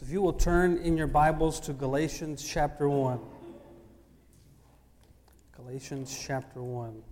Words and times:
So 0.00 0.06
if 0.06 0.12
you 0.12 0.22
will 0.22 0.32
turn 0.32 0.78
in 0.78 0.96
your 0.96 1.06
Bibles 1.06 1.60
to 1.60 1.74
Galatians 1.74 2.42
chapter 2.42 2.88
1. 2.88 3.20
Galatians 5.54 6.18
chapter 6.26 6.62
1. 6.62 7.02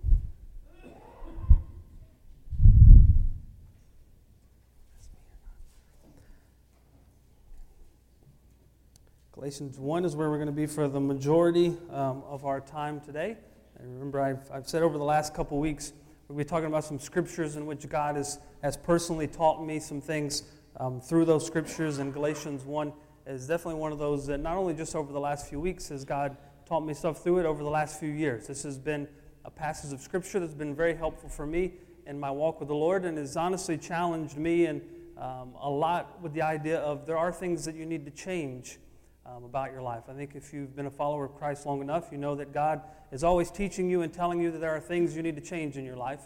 Galatians 9.33 9.77
1 9.77 10.05
is 10.05 10.15
where 10.15 10.31
we're 10.31 10.37
going 10.37 10.47
to 10.47 10.51
be 10.51 10.65
for 10.65 10.87
the 10.87 10.99
majority 10.99 11.77
um, 11.91 12.23
of 12.27 12.43
our 12.43 12.59
time 12.59 13.01
today. 13.01 13.37
And 13.77 13.93
remember, 13.93 14.19
I've, 14.19 14.49
I've 14.51 14.67
said 14.67 14.81
over 14.81 14.97
the 14.97 15.03
last 15.03 15.35
couple 15.35 15.59
weeks, 15.59 15.93
we'll 16.27 16.39
be 16.39 16.43
talking 16.43 16.65
about 16.65 16.85
some 16.85 16.99
scriptures 16.99 17.55
in 17.55 17.67
which 17.67 17.87
God 17.87 18.15
has, 18.15 18.39
has 18.63 18.75
personally 18.75 19.27
taught 19.27 19.63
me 19.63 19.79
some 19.79 20.01
things 20.01 20.41
um, 20.79 21.01
through 21.01 21.25
those 21.25 21.45
scriptures, 21.45 21.97
and 21.97 22.13
Galatians 22.13 22.63
1 22.63 22.93
is 23.27 23.47
definitely 23.47 23.79
one 23.79 23.91
of 23.91 23.99
those 23.99 24.25
that 24.27 24.39
not 24.39 24.55
only 24.55 24.73
just 24.73 24.95
over 24.95 25.11
the 25.11 25.19
last 25.19 25.47
few 25.47 25.59
weeks 25.59 25.89
has 25.89 26.05
God 26.05 26.37
taught 26.65 26.81
me 26.81 26.93
stuff 26.93 27.21
through 27.23 27.39
it 27.39 27.45
over 27.45 27.63
the 27.63 27.69
last 27.69 27.99
few 27.99 28.09
years. 28.09 28.47
This 28.47 28.63
has 28.63 28.77
been 28.77 29.07
a 29.45 29.51
passage 29.51 29.91
of 29.91 30.01
scripture 30.01 30.39
that's 30.39 30.53
been 30.53 30.75
very 30.75 30.95
helpful 30.95 31.29
for 31.29 31.45
me 31.45 31.73
in 32.05 32.19
my 32.19 32.31
walk 32.31 32.59
with 32.59 32.69
the 32.69 32.75
Lord 32.75 33.05
and 33.05 33.17
has 33.17 33.35
honestly 33.35 33.77
challenged 33.77 34.37
me 34.37 34.65
and 34.65 34.81
um, 35.17 35.53
a 35.59 35.69
lot 35.69 36.21
with 36.21 36.33
the 36.33 36.41
idea 36.41 36.79
of 36.79 37.05
there 37.05 37.17
are 37.17 37.31
things 37.31 37.65
that 37.65 37.75
you 37.75 37.85
need 37.85 38.05
to 38.05 38.11
change 38.11 38.77
um, 39.25 39.43
about 39.43 39.71
your 39.71 39.81
life. 39.81 40.03
I 40.07 40.13
think 40.13 40.35
if 40.35 40.53
you've 40.53 40.75
been 40.75 40.85
a 40.85 40.91
follower 40.91 41.25
of 41.25 41.35
Christ 41.35 41.65
long 41.65 41.81
enough, 41.81 42.09
you 42.11 42.17
know 42.17 42.35
that 42.35 42.53
God 42.53 42.81
is 43.11 43.23
always 43.23 43.51
teaching 43.51 43.89
you 43.89 44.01
and 44.01 44.13
telling 44.13 44.39
you 44.39 44.49
that 44.51 44.59
there 44.59 44.75
are 44.75 44.79
things 44.79 45.15
you 45.15 45.21
need 45.21 45.35
to 45.35 45.41
change 45.41 45.77
in 45.77 45.83
your 45.85 45.97
life. 45.97 46.21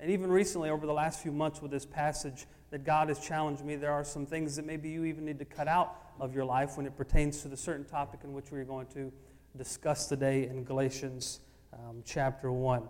And 0.00 0.10
even 0.10 0.30
recently, 0.30 0.70
over 0.70 0.86
the 0.86 0.92
last 0.92 1.20
few 1.20 1.32
months 1.32 1.60
with 1.60 1.70
this 1.70 1.84
passage, 1.84 2.46
that 2.70 2.84
God 2.84 3.08
has 3.08 3.18
challenged 3.18 3.64
me. 3.64 3.76
There 3.76 3.92
are 3.92 4.04
some 4.04 4.26
things 4.26 4.56
that 4.56 4.66
maybe 4.66 4.88
you 4.88 5.04
even 5.04 5.24
need 5.24 5.38
to 5.38 5.44
cut 5.44 5.68
out 5.68 5.96
of 6.20 6.34
your 6.34 6.44
life 6.44 6.76
when 6.76 6.86
it 6.86 6.96
pertains 6.96 7.42
to 7.42 7.48
the 7.48 7.56
certain 7.56 7.84
topic 7.84 8.20
in 8.24 8.32
which 8.32 8.46
we're 8.50 8.64
going 8.64 8.86
to 8.88 9.12
discuss 9.56 10.06
today 10.06 10.46
in 10.46 10.64
Galatians 10.64 11.40
um, 11.72 12.02
chapter 12.04 12.52
1. 12.52 12.82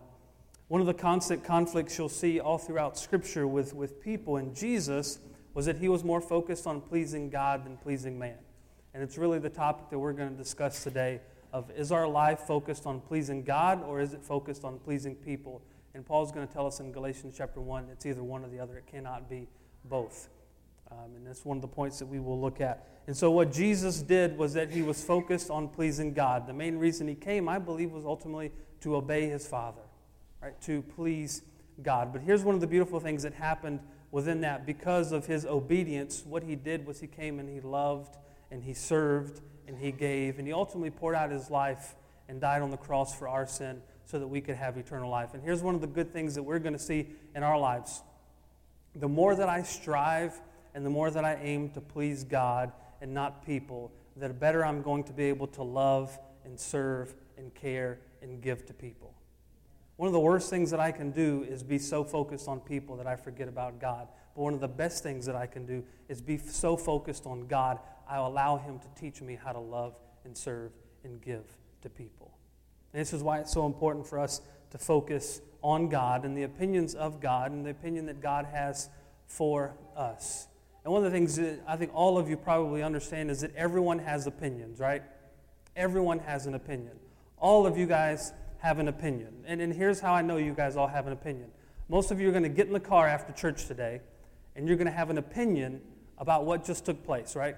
One 0.69 0.81
of 0.81 0.87
the 0.87 0.95
constant 0.95 1.45
conflicts 1.45 1.97
you'll 1.97 2.09
see 2.09 2.41
all 2.41 2.59
throughout 2.59 2.99
Scripture 2.99 3.47
with, 3.47 3.75
with 3.75 4.03
people 4.03 4.37
and 4.37 4.55
Jesus 4.55 5.19
was 5.55 5.67
that 5.67 5.79
he 5.79 5.89
was 5.89 6.05
more 6.05 6.21
focused 6.21 6.67
on 6.67 6.81
pleasing 6.81 7.31
God 7.31 7.65
than 7.65 7.77
pleasing 7.77 8.19
man. 8.19 8.37
And 8.95 9.03
it's 9.03 9.17
really 9.17 9.39
the 9.39 9.49
topic 9.49 9.91
that 9.91 9.99
we're 9.99 10.13
going 10.13 10.31
to 10.31 10.37
discuss 10.37 10.83
today 10.83 11.21
of 11.53 11.71
is 11.71 11.91
our 11.93 12.07
life 12.07 12.41
focused 12.41 12.87
on 12.87 13.01
pleasing 13.01 13.43
God 13.43 13.83
or 13.83 14.01
is 14.01 14.13
it 14.13 14.23
focused 14.23 14.65
on 14.65 14.79
pleasing 14.79 15.15
people? 15.15 15.63
And 15.95 16.05
Paul's 16.05 16.31
going 16.33 16.47
to 16.47 16.53
tell 16.53 16.67
us 16.67 16.81
in 16.81 16.93
Galatians 16.93 17.35
chapter 17.37 17.61
1 17.61 17.89
it's 17.91 18.07
either 18.07 18.23
one 18.23 18.45
or 18.45 18.49
the 18.49 18.61
other. 18.61 18.77
It 18.77 18.87
cannot 18.87 19.31
be 19.31 19.49
both. 19.89 20.29
Um, 20.91 21.17
and 21.17 21.27
that's 21.27 21.45
one 21.45 21.59
of 21.59 21.63
the 21.63 21.69
points 21.69 21.99
that 21.99 22.07
we 22.07 22.19
will 22.19 22.41
look 22.41 22.61
at. 22.61 22.87
And 23.07 23.17
so, 23.17 23.31
what 23.31 23.53
Jesus 23.53 24.03
did 24.03 24.37
was 24.39 24.55
that 24.55 24.71
he 24.71 24.83
was 24.83 25.03
focused 25.03 25.51
on 25.51 25.69
pleasing 25.69 26.13
God. 26.13 26.47
The 26.47 26.53
main 26.53 26.79
reason 26.79 27.09
he 27.09 27.15
came, 27.15 27.49
I 27.49 27.59
believe, 27.59 27.91
was 27.91 28.05
ultimately 28.05 28.53
to 28.81 28.97
obey 28.97 29.29
his 29.29 29.47
Father, 29.47 29.83
right? 30.43 30.61
To 30.63 30.83
please 30.83 31.43
God. 31.83 32.13
But 32.13 32.23
here's 32.23 32.43
one 32.43 32.55
of 32.55 32.61
the 32.61 32.67
beautiful 32.67 33.01
things 33.01 33.23
that 33.23 33.35
happened 33.35 33.81
within 34.11 34.41
that. 34.43 34.67
Because 34.67 35.13
of 35.13 35.27
his 35.27 35.45
obedience, 35.45 36.23
what 36.25 36.43
he 36.43 36.55
did 36.55 36.87
was 36.87 37.01
he 37.01 37.07
came 37.07 37.39
and 37.39 37.49
he 37.49 37.61
loved 37.61 38.17
and 38.51 38.63
he 38.63 38.75
served 38.75 39.41
and 39.67 39.79
he 39.79 39.93
gave 39.93 40.39
and 40.39 40.47
he 40.47 40.53
ultimately 40.53 40.91
poured 40.91 41.15
out 41.15 41.31
his 41.31 41.51
life 41.51 41.95
and 42.29 42.41
died 42.41 42.63
on 42.63 42.71
the 42.71 42.77
cross 42.77 43.15
for 43.15 43.29
our 43.29 43.47
sin 43.47 43.83
so 44.05 44.19
that 44.19 44.27
we 44.27 44.41
could 44.41 44.57
have 44.57 44.77
eternal 44.77 45.11
life. 45.11 45.35
And 45.35 45.43
here's 45.43 45.63
one 45.63 45.75
of 45.75 45.81
the 45.81 45.87
good 45.87 46.13
things 46.13 46.35
that 46.35 46.43
we're 46.43 46.59
going 46.59 46.73
to 46.73 46.79
see 46.79 47.09
in 47.35 47.43
our 47.43 47.59
lives 47.59 48.03
the 48.99 49.09
more 49.09 49.35
that 49.35 49.49
I 49.49 49.63
strive 49.63 50.41
and 50.75 50.85
the 50.85 50.91
more 50.91 51.11
that 51.11 51.25
I 51.25 51.35
aim 51.43 51.71
to 51.71 51.81
please 51.81 52.25
God 52.25 52.73
and 53.01 53.13
not 53.13 53.45
people, 53.45 53.93
the 54.17 54.29
better 54.29 54.65
I'm 54.65 54.83
going 54.83 55.05
to 55.05 55.13
be 55.13 55.25
able 55.25 55.47
to 55.49 55.63
love 55.63 56.19
and 56.45 56.59
serve 56.59 57.15
and 57.37 57.55
care 57.55 58.01
and 58.23 58.41
give 58.41 58.67
to 58.67 58.75
people. 58.75 59.15
One 59.97 60.07
of 60.07 60.13
the 60.13 60.21
worst 60.21 60.51
things 60.51 60.71
that 60.71 60.81
I 60.81 60.93
can 60.93 61.11
do 61.11 61.45
is 61.49 61.63
be 61.63 61.79
so 61.79 62.05
focused 62.05 62.49
on 62.49 62.61
people 62.61 62.97
that 62.97 63.07
I 63.07 63.17
forget 63.17 63.49
about 63.49 63.81
God. 63.81 64.09
But 64.35 64.43
one 64.43 64.55
of 64.55 64.61
the 64.61 64.69
best 64.69 65.03
things 65.03 65.27
that 65.27 65.35
I 65.35 65.47
can 65.47 65.67
do 65.67 65.83
is 66.09 66.21
be 66.21 66.39
so 66.39 66.77
focused 66.77 67.27
on 67.27 67.49
God, 67.49 67.81
I 68.09 68.17
allow 68.17 68.59
Him 68.59 68.79
to 68.79 68.87
teach 69.01 69.21
me 69.21 69.37
how 69.43 69.53
to 69.53 69.59
love 69.59 69.97
and 70.25 70.37
serve 70.37 70.73
and 71.03 71.21
give 71.21 71.57
to 71.83 71.89
people. 71.89 72.33
And 72.93 73.01
this 73.01 73.13
is 73.13 73.23
why 73.23 73.41
it's 73.41 73.53
so 73.53 73.67
important 73.67 74.07
for 74.07 74.19
us 74.19 74.41
to 74.71 74.79
focus 74.79 75.41
on 75.63 75.89
God 75.89 76.25
and 76.25 76.37
the 76.37 76.45
opinions 76.45 76.95
of 76.95 77.21
God 77.21 77.51
and 77.51 77.65
the 77.65 77.71
opinion 77.71 78.07
that 78.07 78.21
God 78.21 78.47
has 78.47 78.89
for 79.27 79.75
us. 79.97 80.49
And 80.85 80.93
one 80.93 81.05
of 81.05 81.11
the 81.11 81.17
things 81.17 81.37
that 81.37 81.61
I 81.67 81.77
think 81.77 81.91
all 81.95 82.19
of 82.19 82.29
you 82.29 82.37
probably 82.37 82.83
understand 82.83 83.31
is 83.31 83.41
that 83.41 83.55
everyone 83.57 83.99
has 83.99 84.27
opinions, 84.27 84.81
right? 84.81 85.03
Everyone 85.77 86.19
has 86.21 86.47
an 86.47 86.55
opinion. 86.55 86.93
All 87.37 87.67
of 87.67 87.77
you 87.77 87.87
guys 87.87 88.33
have 88.59 88.79
an 88.79 88.89
opinion. 88.89 89.45
And, 89.47 89.61
and 89.61 89.73
here's 89.73 90.01
how 90.01 90.15
I 90.15 90.23
know 90.23 90.37
you 90.37 90.55
guys 90.55 90.77
all 90.77 90.87
have 90.87 91.07
an 91.07 91.13
opinion. 91.13 91.51
Most 91.89 92.11
of 92.11 92.21
you 92.21 92.29
are 92.29 92.33
going 92.33 92.43
to 92.43 92.49
get 92.49 92.67
in 92.67 92.73
the 92.73 92.81
car 92.81 93.07
after 93.07 93.33
church 93.33 93.67
today, 93.67 94.01
and 94.57 94.67
you're 94.67 94.77
going 94.77 94.87
to 94.87 94.93
have 94.93 95.11
an 95.11 95.19
opinion 95.19 95.81
about 96.19 96.45
what 96.45 96.65
just 96.65 96.85
took 96.85 97.05
place, 97.05 97.37
right? 97.37 97.57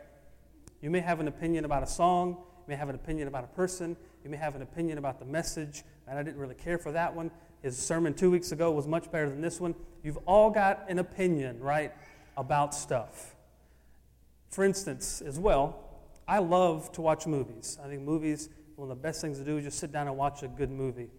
You 0.80 0.90
may 0.90 1.00
have 1.00 1.20
an 1.20 1.28
opinion 1.28 1.64
about 1.64 1.82
a 1.82 1.86
song, 1.86 2.36
you 2.38 2.64
may 2.68 2.76
have 2.76 2.88
an 2.88 2.94
opinion 2.94 3.28
about 3.28 3.44
a 3.44 3.48
person, 3.48 3.96
you 4.22 4.30
may 4.30 4.36
have 4.36 4.54
an 4.54 4.62
opinion 4.62 4.98
about 4.98 5.18
the 5.18 5.24
message, 5.24 5.82
and 6.10 6.18
I 6.18 6.24
didn't 6.24 6.40
really 6.40 6.56
care 6.56 6.76
for 6.76 6.90
that 6.92 7.14
one. 7.14 7.30
His 7.62 7.78
sermon 7.78 8.14
two 8.14 8.32
weeks 8.32 8.50
ago 8.50 8.72
was 8.72 8.88
much 8.88 9.10
better 9.12 9.30
than 9.30 9.40
this 9.40 9.60
one. 9.60 9.76
You've 10.02 10.18
all 10.26 10.50
got 10.50 10.84
an 10.88 10.98
opinion, 10.98 11.60
right, 11.60 11.92
about 12.36 12.74
stuff. 12.74 13.36
For 14.50 14.64
instance, 14.64 15.22
as 15.24 15.38
well, 15.38 15.78
I 16.26 16.38
love 16.38 16.90
to 16.92 17.00
watch 17.00 17.28
movies. 17.28 17.78
I 17.82 17.86
think 17.86 18.02
movies, 18.02 18.48
one 18.74 18.90
of 18.90 18.96
the 18.96 19.00
best 19.00 19.20
things 19.20 19.38
to 19.38 19.44
do 19.44 19.58
is 19.58 19.64
just 19.64 19.78
sit 19.78 19.92
down 19.92 20.08
and 20.08 20.16
watch 20.16 20.42
a 20.42 20.48
good 20.48 20.70
movie. 20.70 21.10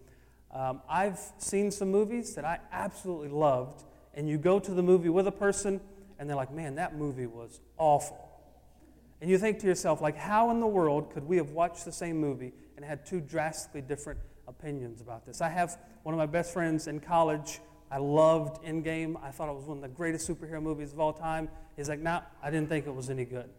Um, 0.52 0.82
I've 0.88 1.18
seen 1.38 1.70
some 1.70 1.90
movies 1.90 2.34
that 2.34 2.44
I 2.44 2.58
absolutely 2.70 3.30
loved, 3.30 3.84
and 4.12 4.28
you 4.28 4.36
go 4.36 4.58
to 4.58 4.72
the 4.72 4.82
movie 4.82 5.08
with 5.08 5.26
a 5.26 5.32
person, 5.32 5.80
and 6.18 6.28
they're 6.28 6.36
like, 6.36 6.52
man, 6.52 6.74
that 6.74 6.96
movie 6.96 7.26
was 7.26 7.60
awful. 7.78 8.28
And 9.22 9.30
you 9.30 9.38
think 9.38 9.60
to 9.60 9.66
yourself, 9.66 10.02
like, 10.02 10.18
how 10.18 10.50
in 10.50 10.60
the 10.60 10.66
world 10.66 11.14
could 11.14 11.26
we 11.26 11.38
have 11.38 11.52
watched 11.52 11.86
the 11.86 11.92
same 11.92 12.18
movie 12.18 12.52
and 12.76 12.84
had 12.84 13.06
two 13.06 13.20
drastically 13.20 13.80
different 13.80 14.18
opinions 14.62 15.00
about 15.00 15.26
this? 15.26 15.40
I 15.40 15.48
have 15.48 15.76
one 16.04 16.14
of 16.14 16.18
my 16.18 16.26
best 16.26 16.52
friends 16.52 16.86
in 16.86 17.00
college. 17.00 17.60
I 17.90 17.98
loved 17.98 18.62
Endgame. 18.62 19.16
I 19.22 19.30
thought 19.30 19.48
it 19.48 19.54
was 19.54 19.64
one 19.64 19.78
of 19.78 19.82
the 19.82 19.88
greatest 19.88 20.28
superhero 20.28 20.62
movies 20.62 20.92
of 20.92 21.00
all 21.00 21.12
time. 21.12 21.48
He's 21.76 21.88
like, 21.88 22.00
nah, 22.00 22.22
I 22.42 22.50
didn't 22.50 22.68
think 22.68 22.86
it 22.86 22.94
was 22.94 23.10
any 23.10 23.24
good. 23.24 23.50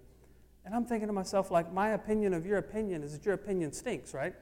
And 0.65 0.73
I'm 0.73 0.85
thinking 0.85 1.07
to 1.07 1.13
myself, 1.13 1.51
like, 1.51 1.73
my 1.73 1.89
opinion 1.89 2.33
of 2.33 2.45
your 2.45 2.57
opinion 2.57 3.03
is 3.03 3.11
that 3.11 3.25
your 3.25 3.35
opinion 3.35 3.73
stinks, 3.73 4.13
right? 4.13 4.33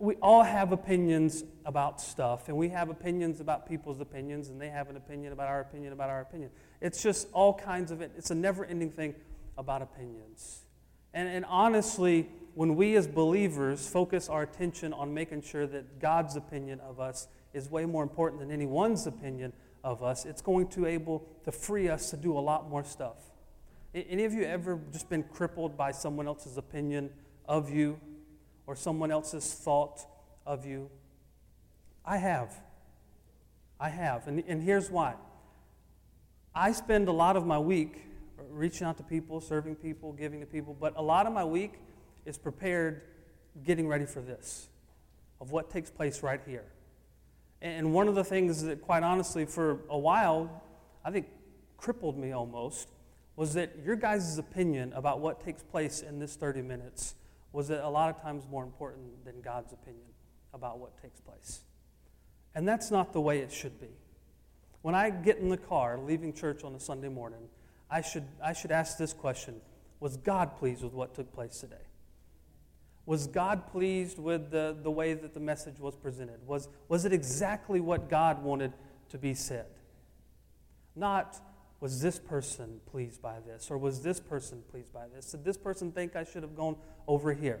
we 0.00 0.16
all 0.16 0.42
have 0.42 0.72
opinions 0.72 1.44
about 1.64 1.98
stuff, 1.98 2.48
and 2.48 2.56
we 2.58 2.68
have 2.68 2.90
opinions 2.90 3.40
about 3.40 3.66
people's 3.66 4.00
opinions, 4.00 4.50
and 4.50 4.60
they 4.60 4.68
have 4.68 4.90
an 4.90 4.96
opinion 4.96 5.32
about 5.32 5.48
our 5.48 5.60
opinion 5.60 5.94
about 5.94 6.10
our 6.10 6.20
opinion. 6.20 6.50
It's 6.82 7.02
just 7.02 7.28
all 7.32 7.54
kinds 7.54 7.90
of 7.90 8.02
it. 8.02 8.12
It's 8.18 8.30
a 8.30 8.34
never 8.34 8.66
ending 8.66 8.90
thing 8.90 9.14
about 9.56 9.80
opinions. 9.80 10.63
And, 11.14 11.28
and 11.28 11.44
honestly, 11.46 12.28
when 12.54 12.76
we 12.76 12.96
as 12.96 13.06
believers 13.06 13.88
focus 13.88 14.28
our 14.28 14.42
attention 14.42 14.92
on 14.92 15.14
making 15.14 15.42
sure 15.42 15.66
that 15.66 16.00
God's 16.00 16.36
opinion 16.36 16.80
of 16.80 17.00
us 17.00 17.28
is 17.54 17.70
way 17.70 17.86
more 17.86 18.02
important 18.02 18.40
than 18.40 18.50
anyone's 18.50 19.06
opinion 19.06 19.52
of 19.82 20.02
us, 20.02 20.26
it's 20.26 20.42
going 20.42 20.68
to 20.68 20.86
able 20.86 21.26
to 21.44 21.52
free 21.52 21.88
us 21.88 22.10
to 22.10 22.16
do 22.16 22.36
a 22.36 22.40
lot 22.40 22.68
more 22.68 22.84
stuff. 22.84 23.16
Any 23.94 24.24
of 24.24 24.32
you 24.32 24.42
ever 24.42 24.80
just 24.92 25.08
been 25.08 25.22
crippled 25.22 25.76
by 25.76 25.92
someone 25.92 26.26
else's 26.26 26.56
opinion 26.56 27.10
of 27.46 27.70
you 27.70 28.00
or 28.66 28.74
someone 28.74 29.12
else's 29.12 29.54
thought 29.54 30.04
of 30.44 30.66
you? 30.66 30.90
I 32.04 32.16
have. 32.16 32.60
I 33.78 33.88
have. 33.88 34.26
And, 34.26 34.42
and 34.48 34.60
here's 34.62 34.90
why. 34.90 35.14
I 36.54 36.72
spend 36.72 37.08
a 37.08 37.12
lot 37.12 37.36
of 37.36 37.46
my 37.46 37.58
week 37.58 38.02
reaching 38.50 38.86
out 38.86 38.96
to 38.98 39.02
people, 39.02 39.40
serving 39.40 39.76
people, 39.76 40.12
giving 40.12 40.40
to 40.40 40.46
people. 40.46 40.76
But 40.78 40.94
a 40.96 41.02
lot 41.02 41.26
of 41.26 41.32
my 41.32 41.44
week 41.44 41.74
is 42.24 42.38
prepared 42.38 43.02
getting 43.62 43.86
ready 43.86 44.06
for 44.06 44.20
this, 44.20 44.68
of 45.40 45.52
what 45.52 45.70
takes 45.70 45.90
place 45.90 46.22
right 46.22 46.40
here. 46.46 46.64
And 47.62 47.94
one 47.94 48.08
of 48.08 48.14
the 48.14 48.24
things 48.24 48.62
that, 48.64 48.82
quite 48.82 49.02
honestly, 49.02 49.44
for 49.46 49.80
a 49.88 49.98
while, 49.98 50.62
I 51.04 51.10
think 51.10 51.26
crippled 51.76 52.18
me 52.18 52.32
almost, 52.32 52.88
was 53.36 53.54
that 53.54 53.76
your 53.84 53.96
guys' 53.96 54.38
opinion 54.38 54.92
about 54.92 55.20
what 55.20 55.44
takes 55.44 55.62
place 55.62 56.02
in 56.02 56.18
this 56.18 56.36
30 56.36 56.62
minutes 56.62 57.14
was 57.52 57.68
that 57.68 57.84
a 57.84 57.88
lot 57.88 58.14
of 58.14 58.20
times 58.20 58.44
more 58.50 58.64
important 58.64 59.24
than 59.24 59.40
God's 59.40 59.72
opinion 59.72 60.06
about 60.52 60.78
what 60.78 61.00
takes 61.00 61.20
place. 61.20 61.62
And 62.54 62.66
that's 62.66 62.90
not 62.90 63.12
the 63.12 63.20
way 63.20 63.40
it 63.40 63.52
should 63.52 63.80
be. 63.80 63.88
When 64.82 64.94
I 64.94 65.10
get 65.10 65.38
in 65.38 65.48
the 65.48 65.56
car 65.56 65.98
leaving 65.98 66.32
church 66.32 66.62
on 66.62 66.74
a 66.74 66.80
Sunday 66.80 67.08
morning, 67.08 67.48
I 67.94 68.00
should, 68.00 68.24
I 68.42 68.52
should 68.52 68.72
ask 68.72 68.98
this 68.98 69.12
question 69.12 69.60
Was 70.00 70.16
God 70.16 70.56
pleased 70.56 70.82
with 70.82 70.92
what 70.92 71.14
took 71.14 71.32
place 71.32 71.60
today? 71.60 71.76
Was 73.06 73.28
God 73.28 73.68
pleased 73.68 74.18
with 74.18 74.50
the, 74.50 74.76
the 74.82 74.90
way 74.90 75.14
that 75.14 75.32
the 75.32 75.40
message 75.40 75.78
was 75.78 75.94
presented? 75.94 76.44
Was, 76.46 76.68
was 76.88 77.04
it 77.04 77.12
exactly 77.12 77.78
what 77.78 78.10
God 78.10 78.42
wanted 78.42 78.72
to 79.10 79.18
be 79.18 79.34
said? 79.34 79.66
Not, 80.96 81.38
was 81.80 82.00
this 82.00 82.18
person 82.18 82.80
pleased 82.90 83.22
by 83.22 83.36
this? 83.46 83.70
Or 83.70 83.78
was 83.78 84.02
this 84.02 84.18
person 84.18 84.62
pleased 84.70 84.92
by 84.92 85.06
this? 85.14 85.30
Did 85.30 85.44
this 85.44 85.58
person 85.58 85.92
think 85.92 86.16
I 86.16 86.24
should 86.24 86.42
have 86.42 86.56
gone 86.56 86.76
over 87.06 87.32
here? 87.32 87.60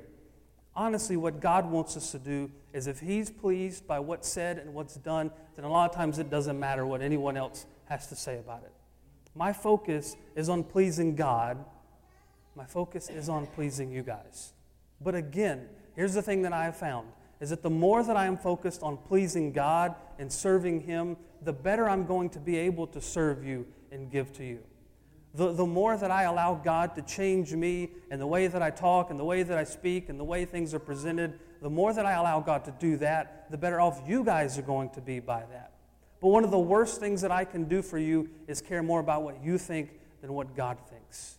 Honestly, 0.74 1.16
what 1.16 1.40
God 1.40 1.70
wants 1.70 1.96
us 1.96 2.10
to 2.10 2.18
do 2.18 2.50
is 2.72 2.88
if 2.88 2.98
He's 2.98 3.30
pleased 3.30 3.86
by 3.86 4.00
what's 4.00 4.28
said 4.28 4.58
and 4.58 4.74
what's 4.74 4.96
done, 4.96 5.30
then 5.54 5.64
a 5.64 5.70
lot 5.70 5.88
of 5.88 5.94
times 5.94 6.18
it 6.18 6.30
doesn't 6.30 6.58
matter 6.58 6.84
what 6.84 7.02
anyone 7.02 7.36
else 7.36 7.66
has 7.84 8.08
to 8.08 8.16
say 8.16 8.38
about 8.38 8.64
it. 8.64 8.73
My 9.34 9.52
focus 9.52 10.16
is 10.36 10.48
on 10.48 10.64
pleasing 10.64 11.16
God. 11.16 11.64
My 12.54 12.64
focus 12.64 13.10
is 13.10 13.28
on 13.28 13.46
pleasing 13.46 13.90
you 13.90 14.02
guys. 14.02 14.52
But 15.00 15.14
again, 15.14 15.68
here's 15.96 16.14
the 16.14 16.22
thing 16.22 16.42
that 16.42 16.52
I 16.52 16.64
have 16.64 16.76
found 16.76 17.08
is 17.40 17.50
that 17.50 17.62
the 17.62 17.70
more 17.70 18.02
that 18.02 18.16
I 18.16 18.26
am 18.26 18.36
focused 18.36 18.82
on 18.82 18.96
pleasing 18.96 19.52
God 19.52 19.94
and 20.18 20.32
serving 20.32 20.82
Him, 20.82 21.16
the 21.42 21.52
better 21.52 21.88
I'm 21.88 22.06
going 22.06 22.30
to 22.30 22.38
be 22.38 22.56
able 22.56 22.86
to 22.88 23.00
serve 23.00 23.44
you 23.44 23.66
and 23.90 24.10
give 24.10 24.32
to 24.34 24.44
you. 24.44 24.60
The, 25.34 25.52
the 25.52 25.66
more 25.66 25.96
that 25.96 26.12
I 26.12 26.22
allow 26.22 26.54
God 26.54 26.94
to 26.94 27.02
change 27.02 27.52
me 27.52 27.90
and 28.10 28.20
the 28.20 28.26
way 28.26 28.46
that 28.46 28.62
I 28.62 28.70
talk 28.70 29.10
and 29.10 29.18
the 29.18 29.24
way 29.24 29.42
that 29.42 29.58
I 29.58 29.64
speak 29.64 30.08
and 30.08 30.18
the 30.18 30.24
way 30.24 30.44
things 30.44 30.72
are 30.74 30.78
presented, 30.78 31.40
the 31.60 31.68
more 31.68 31.92
that 31.92 32.06
I 32.06 32.12
allow 32.12 32.40
God 32.40 32.64
to 32.66 32.74
do 32.78 32.96
that, 32.98 33.50
the 33.50 33.58
better 33.58 33.80
off 33.80 34.00
you 34.06 34.22
guys 34.22 34.56
are 34.58 34.62
going 34.62 34.90
to 34.90 35.00
be 35.00 35.18
by 35.18 35.42
that. 35.50 35.73
But 36.24 36.30
one 36.30 36.42
of 36.42 36.50
the 36.50 36.58
worst 36.58 37.00
things 37.00 37.20
that 37.20 37.30
I 37.30 37.44
can 37.44 37.64
do 37.64 37.82
for 37.82 37.98
you 37.98 38.30
is 38.48 38.62
care 38.62 38.82
more 38.82 38.98
about 38.98 39.24
what 39.24 39.44
you 39.44 39.58
think 39.58 39.90
than 40.22 40.32
what 40.32 40.56
God 40.56 40.78
thinks. 40.88 41.36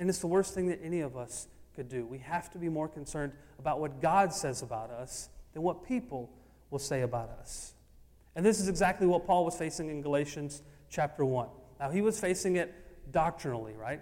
And 0.00 0.08
it's 0.08 0.18
the 0.18 0.26
worst 0.26 0.52
thing 0.52 0.66
that 0.66 0.80
any 0.82 0.98
of 0.98 1.16
us 1.16 1.46
could 1.76 1.88
do. 1.88 2.04
We 2.04 2.18
have 2.18 2.50
to 2.50 2.58
be 2.58 2.68
more 2.68 2.88
concerned 2.88 3.34
about 3.60 3.78
what 3.78 4.02
God 4.02 4.32
says 4.32 4.62
about 4.62 4.90
us 4.90 5.28
than 5.52 5.62
what 5.62 5.86
people 5.86 6.28
will 6.70 6.80
say 6.80 7.02
about 7.02 7.30
us. 7.38 7.74
And 8.34 8.44
this 8.44 8.58
is 8.58 8.68
exactly 8.68 9.06
what 9.06 9.28
Paul 9.28 9.44
was 9.44 9.54
facing 9.54 9.90
in 9.90 10.02
Galatians 10.02 10.60
chapter 10.90 11.24
1. 11.24 11.46
Now, 11.78 11.90
he 11.90 12.00
was 12.00 12.18
facing 12.18 12.56
it 12.56 12.74
doctrinally, 13.12 13.74
right? 13.74 14.00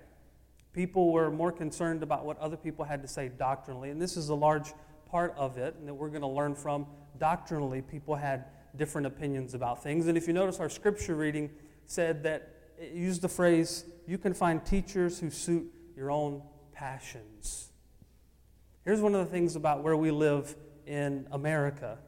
People 0.73 1.12
were 1.12 1.31
more 1.31 1.53
concerned 1.53 2.03
about 2.03 2.25
what 2.25 2.38
other 2.38 2.56
people 2.56 2.87
had 2.87 3.03
to 3.03 3.09
say 3.09 3.29
doctrinally, 3.29 3.91
and 3.91 4.00
this 4.00 4.17
is 4.17 4.31
a 4.31 4.35
large 4.35 4.73
part 5.05 5.35
of 5.37 5.59
it, 5.59 5.75
and 5.79 5.87
that 5.87 5.93
we're 5.93 6.09
going 6.09 6.23
to 6.23 6.27
learn 6.27 6.55
from. 6.55 6.87
Doctrinally, 7.19 7.82
people 7.82 8.15
had 8.15 8.47
different 8.76 9.06
opinions 9.06 9.55
about 9.55 9.82
things. 9.82 10.06
And 10.06 10.17
if 10.17 10.26
you 10.26 10.32
notice, 10.32 10.61
our 10.61 10.69
scripture 10.69 11.15
reading 11.15 11.50
said 11.87 12.23
that 12.25 12.50
it 12.79 12.93
used 12.93 13.23
the 13.23 13.29
phrase, 13.29 13.85
you 14.06 14.19
can 14.19 14.35
find 14.35 14.65
teachers 14.65 15.19
who 15.21 15.31
suit 15.31 15.73
your 15.97 16.11
own 16.11 16.43
passions. 16.73 17.71
Here's 18.85 19.00
one 19.00 19.15
of 19.15 19.25
the 19.25 19.31
things 19.31 19.56
about 19.56 19.82
where 19.82 19.97
we 19.97 20.11
live 20.11 20.55
in 20.87 21.26
America 21.32 21.99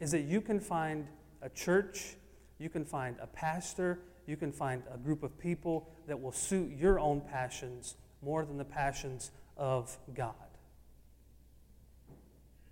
is 0.00 0.10
that 0.12 0.22
you 0.22 0.40
can 0.40 0.58
find 0.58 1.06
a 1.42 1.48
church, 1.48 2.16
you 2.58 2.68
can 2.68 2.84
find 2.84 3.16
a 3.20 3.26
pastor, 3.26 4.00
you 4.26 4.36
can 4.36 4.50
find 4.50 4.82
a 4.92 4.96
group 4.96 5.22
of 5.22 5.38
people 5.38 5.88
that 6.06 6.20
will 6.20 6.32
suit 6.32 6.72
your 6.76 6.98
own 6.98 7.20
passions 7.20 7.96
more 8.22 8.44
than 8.44 8.56
the 8.56 8.64
passions 8.64 9.30
of 9.56 9.96
God. 10.14 10.34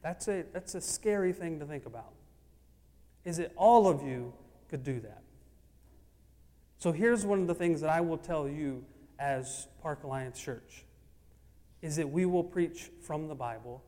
That's 0.03 0.29
a, 0.29 0.45
that's 0.53 0.75
a 0.75 0.81
scary 0.81 1.33
thing 1.33 1.61
to 1.61 1.67
think 1.67 1.87
about. 1.87 2.13
Is 3.25 3.37
that 3.37 3.53
all 3.57 3.89
of 3.89 4.03
you 4.03 4.33
could 4.69 4.83
do 4.83 5.01
that. 5.01 5.23
So 6.79 6.93
here's 6.93 7.27
one 7.27 7.41
of 7.41 7.47
the 7.47 7.55
things 7.55 7.83
that 7.83 7.91
I 7.91 8.01
will 8.01 8.17
tell 8.17 8.49
you 8.49 8.85
as 9.19 9.67
Park 9.83 10.05
Alliance 10.05 10.41
Church 10.41 10.85
is 11.83 11.97
that 11.97 12.09
we 12.09 12.25
will 12.25 12.45
preach 12.45 12.91
from 13.03 13.29
the 13.29 13.35
Bible, 13.35 13.83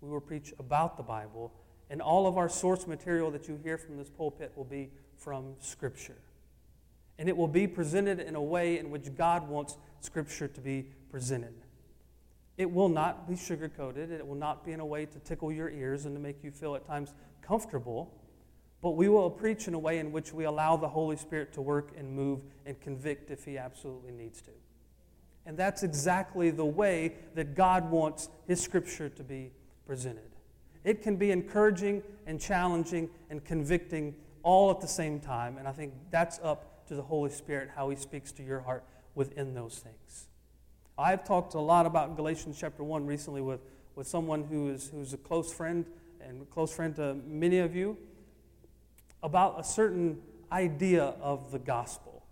we 0.00 0.08
will 0.08 0.20
preach 0.20 0.52
about 0.58 0.96
the 0.96 1.02
Bible, 1.02 1.52
and 1.90 2.02
all 2.02 2.26
of 2.26 2.36
our 2.36 2.48
source 2.48 2.86
material 2.86 3.30
that 3.30 3.48
you 3.48 3.58
hear 3.62 3.78
from 3.78 3.96
this 3.96 4.10
pulpit 4.10 4.52
will 4.54 4.64
be 4.64 4.90
from 5.16 5.54
Scripture. 5.58 6.18
And 7.18 7.28
it 7.28 7.36
will 7.36 7.48
be 7.48 7.66
presented 7.66 8.20
in 8.20 8.36
a 8.36 8.42
way 8.42 8.78
in 8.78 8.90
which 8.90 9.14
God 9.16 9.48
wants 9.48 9.76
Scripture 10.00 10.46
to 10.46 10.60
be 10.60 10.86
presented. 11.10 11.54
It 12.56 12.70
will 12.70 12.88
not 12.88 13.28
be 13.28 13.36
sugar 13.36 13.68
coated, 13.68 14.10
it 14.10 14.26
will 14.26 14.34
not 14.34 14.64
be 14.64 14.72
in 14.72 14.80
a 14.80 14.86
way 14.86 15.06
to 15.06 15.18
tickle 15.20 15.50
your 15.50 15.70
ears 15.70 16.06
and 16.06 16.14
to 16.14 16.20
make 16.20 16.44
you 16.44 16.50
feel 16.50 16.74
at 16.74 16.86
times 16.86 17.14
comfortable, 17.40 18.12
but 18.80 18.90
we 18.90 19.08
will 19.08 19.30
preach 19.30 19.66
in 19.66 19.74
a 19.74 19.78
way 19.78 19.98
in 19.98 20.12
which 20.12 20.32
we 20.32 20.44
allow 20.44 20.76
the 20.76 20.88
Holy 20.88 21.16
Spirit 21.16 21.52
to 21.54 21.60
work 21.62 21.92
and 21.96 22.12
move 22.12 22.40
and 22.64 22.80
convict 22.80 23.30
if 23.30 23.44
He 23.44 23.58
absolutely 23.58 24.12
needs 24.12 24.40
to. 24.42 24.50
And 25.46 25.56
that's 25.56 25.82
exactly 25.82 26.50
the 26.50 26.64
way 26.64 27.14
that 27.34 27.54
God 27.54 27.90
wants 27.90 28.28
His 28.46 28.60
Scripture 28.60 29.08
to 29.08 29.24
be 29.24 29.50
presented. 29.86 30.30
It 30.84 31.02
can 31.02 31.16
be 31.16 31.30
encouraging 31.30 32.02
and 32.26 32.40
challenging 32.40 33.10
and 33.30 33.44
convicting 33.44 34.14
all 34.42 34.70
at 34.70 34.80
the 34.80 34.88
same 34.88 35.18
time, 35.20 35.58
and 35.58 35.66
I 35.66 35.72
think 35.72 35.92
that's 36.10 36.38
up 36.42 36.86
to 36.86 36.94
the 36.94 37.02
Holy 37.02 37.30
Spirit 37.30 37.70
how 37.74 37.90
He 37.90 37.96
speaks 37.96 38.30
to 38.32 38.42
your 38.42 38.60
heart 38.60 38.84
within 39.14 39.54
those 39.54 39.78
things. 39.78 40.28
I've 40.96 41.24
talked 41.24 41.54
a 41.54 41.60
lot 41.60 41.86
about 41.86 42.16
Galatians 42.16 42.56
chapter 42.58 42.82
1 42.82 43.06
recently 43.06 43.40
with, 43.40 43.60
with 43.94 44.06
someone 44.06 44.44
who 44.44 44.70
is 44.70 44.88
who's 44.88 45.12
a 45.12 45.16
close 45.16 45.52
friend 45.52 45.84
and 46.20 46.48
close 46.50 46.74
friend 46.74 46.94
to 46.96 47.14
many 47.26 47.58
of 47.58 47.74
you 47.74 47.96
about 49.22 49.58
a 49.58 49.64
certain 49.64 50.20
idea 50.52 51.14
of 51.20 51.50
the 51.50 51.58
gospel. 51.58 52.24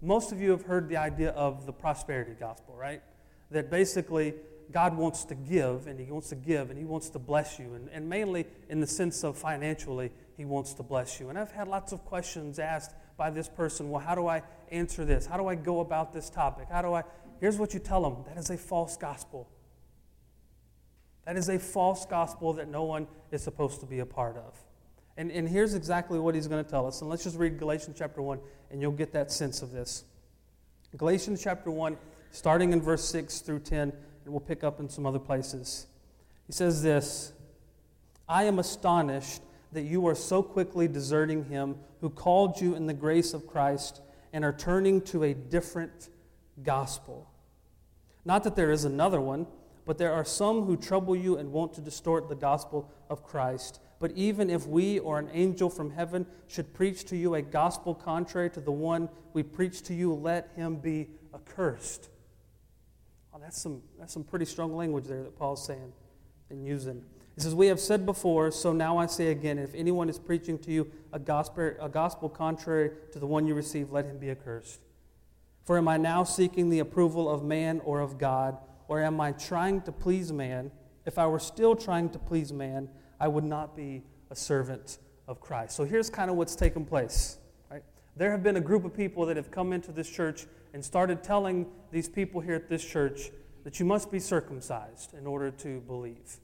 Most 0.00 0.32
of 0.32 0.40
you 0.40 0.50
have 0.50 0.62
heard 0.62 0.88
the 0.88 0.96
idea 0.96 1.30
of 1.30 1.66
the 1.66 1.72
prosperity 1.72 2.34
gospel, 2.38 2.74
right? 2.76 3.02
That 3.50 3.70
basically 3.70 4.34
God 4.70 4.96
wants 4.96 5.24
to 5.24 5.34
give 5.34 5.86
and 5.86 5.98
He 5.98 6.10
wants 6.10 6.28
to 6.28 6.36
give 6.36 6.70
and 6.70 6.78
He 6.78 6.84
wants 6.84 7.10
to 7.10 7.18
bless 7.18 7.58
you, 7.58 7.74
and, 7.74 7.88
and 7.90 8.08
mainly 8.08 8.46
in 8.68 8.80
the 8.80 8.86
sense 8.86 9.24
of 9.24 9.36
financially, 9.36 10.10
He 10.36 10.44
wants 10.44 10.74
to 10.74 10.82
bless 10.82 11.18
you. 11.18 11.30
And 11.30 11.38
I've 11.38 11.52
had 11.52 11.68
lots 11.68 11.92
of 11.92 12.04
questions 12.04 12.58
asked 12.58 12.94
by 13.16 13.30
this 13.30 13.48
person. 13.48 13.90
Well, 13.90 14.02
how 14.02 14.14
do 14.14 14.26
I 14.26 14.42
answer 14.70 15.04
this? 15.04 15.26
How 15.26 15.36
do 15.36 15.46
I 15.46 15.54
go 15.54 15.80
about 15.80 16.12
this 16.12 16.30
topic? 16.30 16.68
How 16.70 16.82
do 16.82 16.92
I? 16.92 17.02
Here's 17.40 17.58
what 17.58 17.74
you 17.74 17.80
tell 17.80 18.02
them 18.02 18.24
that 18.28 18.38
is 18.38 18.50
a 18.50 18.56
false 18.56 18.96
gospel. 18.96 19.48
That 21.24 21.36
is 21.36 21.48
a 21.48 21.58
false 21.58 22.06
gospel 22.06 22.54
that 22.54 22.68
no 22.68 22.84
one 22.84 23.06
is 23.30 23.42
supposed 23.42 23.80
to 23.80 23.86
be 23.86 23.98
a 23.98 24.06
part 24.06 24.36
of. 24.36 24.54
And, 25.18 25.32
and 25.32 25.48
here's 25.48 25.74
exactly 25.74 26.20
what 26.20 26.36
he's 26.36 26.46
going 26.46 26.64
to 26.64 26.70
tell 26.70 26.86
us. 26.86 27.00
And 27.00 27.10
let's 27.10 27.24
just 27.24 27.36
read 27.36 27.58
Galatians 27.58 27.96
chapter 27.98 28.22
1, 28.22 28.38
and 28.70 28.80
you'll 28.80 28.92
get 28.92 29.12
that 29.14 29.32
sense 29.32 29.62
of 29.62 29.72
this. 29.72 30.04
Galatians 30.96 31.42
chapter 31.42 31.72
1, 31.72 31.98
starting 32.30 32.72
in 32.72 32.80
verse 32.80 33.04
6 33.04 33.40
through 33.40 33.58
10, 33.58 33.80
and 33.80 33.92
we'll 34.32 34.38
pick 34.38 34.62
up 34.62 34.78
in 34.78 34.88
some 34.88 35.04
other 35.04 35.18
places. 35.18 35.88
He 36.46 36.52
says 36.52 36.82
this 36.84 37.32
I 38.28 38.44
am 38.44 38.60
astonished 38.60 39.42
that 39.72 39.82
you 39.82 40.06
are 40.06 40.14
so 40.14 40.40
quickly 40.40 40.86
deserting 40.86 41.46
him 41.46 41.76
who 42.00 42.10
called 42.10 42.60
you 42.60 42.76
in 42.76 42.86
the 42.86 42.94
grace 42.94 43.34
of 43.34 43.46
Christ 43.46 44.00
and 44.32 44.44
are 44.44 44.52
turning 44.52 45.00
to 45.02 45.24
a 45.24 45.34
different 45.34 46.10
gospel. 46.62 47.28
Not 48.24 48.44
that 48.44 48.54
there 48.54 48.70
is 48.70 48.84
another 48.84 49.20
one, 49.20 49.48
but 49.84 49.98
there 49.98 50.12
are 50.12 50.24
some 50.24 50.62
who 50.62 50.76
trouble 50.76 51.16
you 51.16 51.38
and 51.38 51.50
want 51.50 51.74
to 51.74 51.80
distort 51.80 52.28
the 52.28 52.36
gospel 52.36 52.88
of 53.10 53.24
Christ. 53.24 53.80
But 54.00 54.12
even 54.12 54.48
if 54.48 54.66
we 54.66 54.98
or 54.98 55.18
an 55.18 55.28
angel 55.32 55.68
from 55.68 55.90
heaven 55.90 56.26
should 56.46 56.72
preach 56.72 57.04
to 57.06 57.16
you 57.16 57.34
a 57.34 57.42
gospel 57.42 57.94
contrary 57.94 58.50
to 58.50 58.60
the 58.60 58.72
one 58.72 59.08
we 59.32 59.42
preach 59.42 59.82
to 59.84 59.94
you, 59.94 60.14
let 60.14 60.50
him 60.54 60.76
be 60.76 61.08
accursed. 61.34 62.08
Oh, 63.34 63.38
that's, 63.40 63.60
some, 63.60 63.82
that's 63.98 64.12
some 64.12 64.24
pretty 64.24 64.44
strong 64.44 64.76
language 64.76 65.06
there 65.06 65.22
that 65.22 65.36
Paul's 65.36 65.64
saying 65.64 65.92
and 66.50 66.64
using. 66.64 67.02
He 67.34 67.42
says, 67.42 67.54
We 67.54 67.66
have 67.68 67.80
said 67.80 68.06
before, 68.06 68.50
so 68.50 68.72
now 68.72 68.98
I 68.98 69.06
say 69.06 69.28
again, 69.28 69.58
if 69.58 69.74
anyone 69.74 70.08
is 70.08 70.18
preaching 70.18 70.58
to 70.60 70.72
you 70.72 70.90
a 71.12 71.18
gospel, 71.18 71.72
a 71.80 71.88
gospel 71.88 72.28
contrary 72.28 72.90
to 73.12 73.18
the 73.18 73.26
one 73.26 73.46
you 73.46 73.54
received, 73.54 73.92
let 73.92 74.06
him 74.06 74.18
be 74.18 74.30
accursed. 74.30 74.80
For 75.64 75.76
am 75.76 75.88
I 75.88 75.98
now 75.98 76.24
seeking 76.24 76.70
the 76.70 76.78
approval 76.78 77.28
of 77.28 77.44
man 77.44 77.80
or 77.84 78.00
of 78.00 78.16
God, 78.18 78.58
or 78.88 79.02
am 79.02 79.20
I 79.20 79.32
trying 79.32 79.82
to 79.82 79.92
please 79.92 80.32
man? 80.32 80.70
If 81.04 81.18
I 81.18 81.26
were 81.26 81.38
still 81.38 81.76
trying 81.76 82.10
to 82.10 82.18
please 82.18 82.52
man, 82.52 82.88
I 83.20 83.28
would 83.28 83.44
not 83.44 83.76
be 83.76 84.02
a 84.30 84.36
servant 84.36 84.98
of 85.26 85.40
Christ. 85.40 85.76
So 85.76 85.84
here's 85.84 86.10
kind 86.10 86.30
of 86.30 86.36
what's 86.36 86.56
taken 86.56 86.84
place. 86.84 87.38
Right? 87.70 87.82
There 88.16 88.30
have 88.30 88.42
been 88.42 88.56
a 88.56 88.60
group 88.60 88.84
of 88.84 88.94
people 88.94 89.26
that 89.26 89.36
have 89.36 89.50
come 89.50 89.72
into 89.72 89.92
this 89.92 90.08
church 90.08 90.46
and 90.72 90.84
started 90.84 91.22
telling 91.22 91.66
these 91.90 92.08
people 92.08 92.40
here 92.40 92.54
at 92.54 92.68
this 92.68 92.84
church 92.84 93.30
that 93.64 93.78
you 93.80 93.86
must 93.86 94.10
be 94.10 94.18
circumcised 94.18 95.14
in 95.14 95.26
order 95.26 95.50
to 95.50 95.80
believe. 95.80 96.38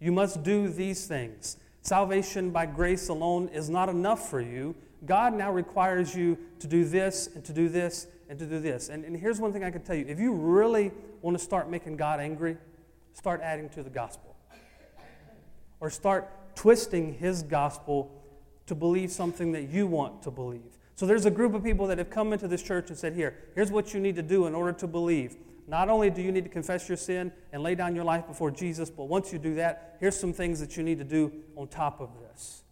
You 0.00 0.12
must 0.12 0.42
do 0.42 0.68
these 0.68 1.06
things. 1.06 1.56
Salvation 1.82 2.50
by 2.50 2.66
grace 2.66 3.08
alone 3.08 3.48
is 3.48 3.70
not 3.70 3.88
enough 3.88 4.28
for 4.28 4.40
you. 4.40 4.74
God 5.04 5.34
now 5.34 5.50
requires 5.50 6.14
you 6.14 6.38
to 6.60 6.66
do 6.66 6.84
this 6.84 7.28
and 7.34 7.44
to 7.44 7.52
do 7.52 7.68
this 7.68 8.06
and 8.28 8.38
to 8.38 8.46
do 8.46 8.60
this. 8.60 8.88
And, 8.88 9.04
and 9.04 9.16
here's 9.16 9.40
one 9.40 9.52
thing 9.52 9.64
I 9.64 9.70
can 9.70 9.82
tell 9.82 9.96
you 9.96 10.06
if 10.06 10.18
you 10.18 10.32
really 10.32 10.92
want 11.22 11.36
to 11.38 11.42
start 11.42 11.68
making 11.68 11.96
God 11.96 12.20
angry, 12.20 12.56
start 13.12 13.40
adding 13.42 13.68
to 13.70 13.82
the 13.82 13.90
gospel. 13.90 14.31
Or 15.82 15.90
start 15.90 16.54
twisting 16.54 17.14
his 17.14 17.42
gospel 17.42 18.22
to 18.66 18.74
believe 18.76 19.10
something 19.10 19.50
that 19.50 19.68
you 19.68 19.88
want 19.88 20.22
to 20.22 20.30
believe. 20.30 20.78
So 20.94 21.06
there's 21.06 21.26
a 21.26 21.30
group 21.30 21.54
of 21.54 21.64
people 21.64 21.88
that 21.88 21.98
have 21.98 22.08
come 22.08 22.32
into 22.32 22.46
this 22.46 22.62
church 22.62 22.88
and 22.88 22.96
said, 22.96 23.14
Here, 23.14 23.36
here's 23.56 23.72
what 23.72 23.92
you 23.92 23.98
need 23.98 24.14
to 24.14 24.22
do 24.22 24.46
in 24.46 24.54
order 24.54 24.72
to 24.74 24.86
believe. 24.86 25.36
Not 25.66 25.88
only 25.88 26.08
do 26.08 26.22
you 26.22 26.30
need 26.30 26.44
to 26.44 26.50
confess 26.50 26.88
your 26.88 26.96
sin 26.96 27.32
and 27.52 27.64
lay 27.64 27.74
down 27.74 27.96
your 27.96 28.04
life 28.04 28.28
before 28.28 28.52
Jesus, 28.52 28.90
but 28.90 29.08
once 29.08 29.32
you 29.32 29.40
do 29.40 29.56
that, 29.56 29.96
here's 29.98 30.16
some 30.16 30.32
things 30.32 30.60
that 30.60 30.76
you 30.76 30.84
need 30.84 30.98
to 30.98 31.04
do 31.04 31.32
on 31.56 31.66
top 31.66 32.00
of 32.00 32.10
this. 32.20 32.62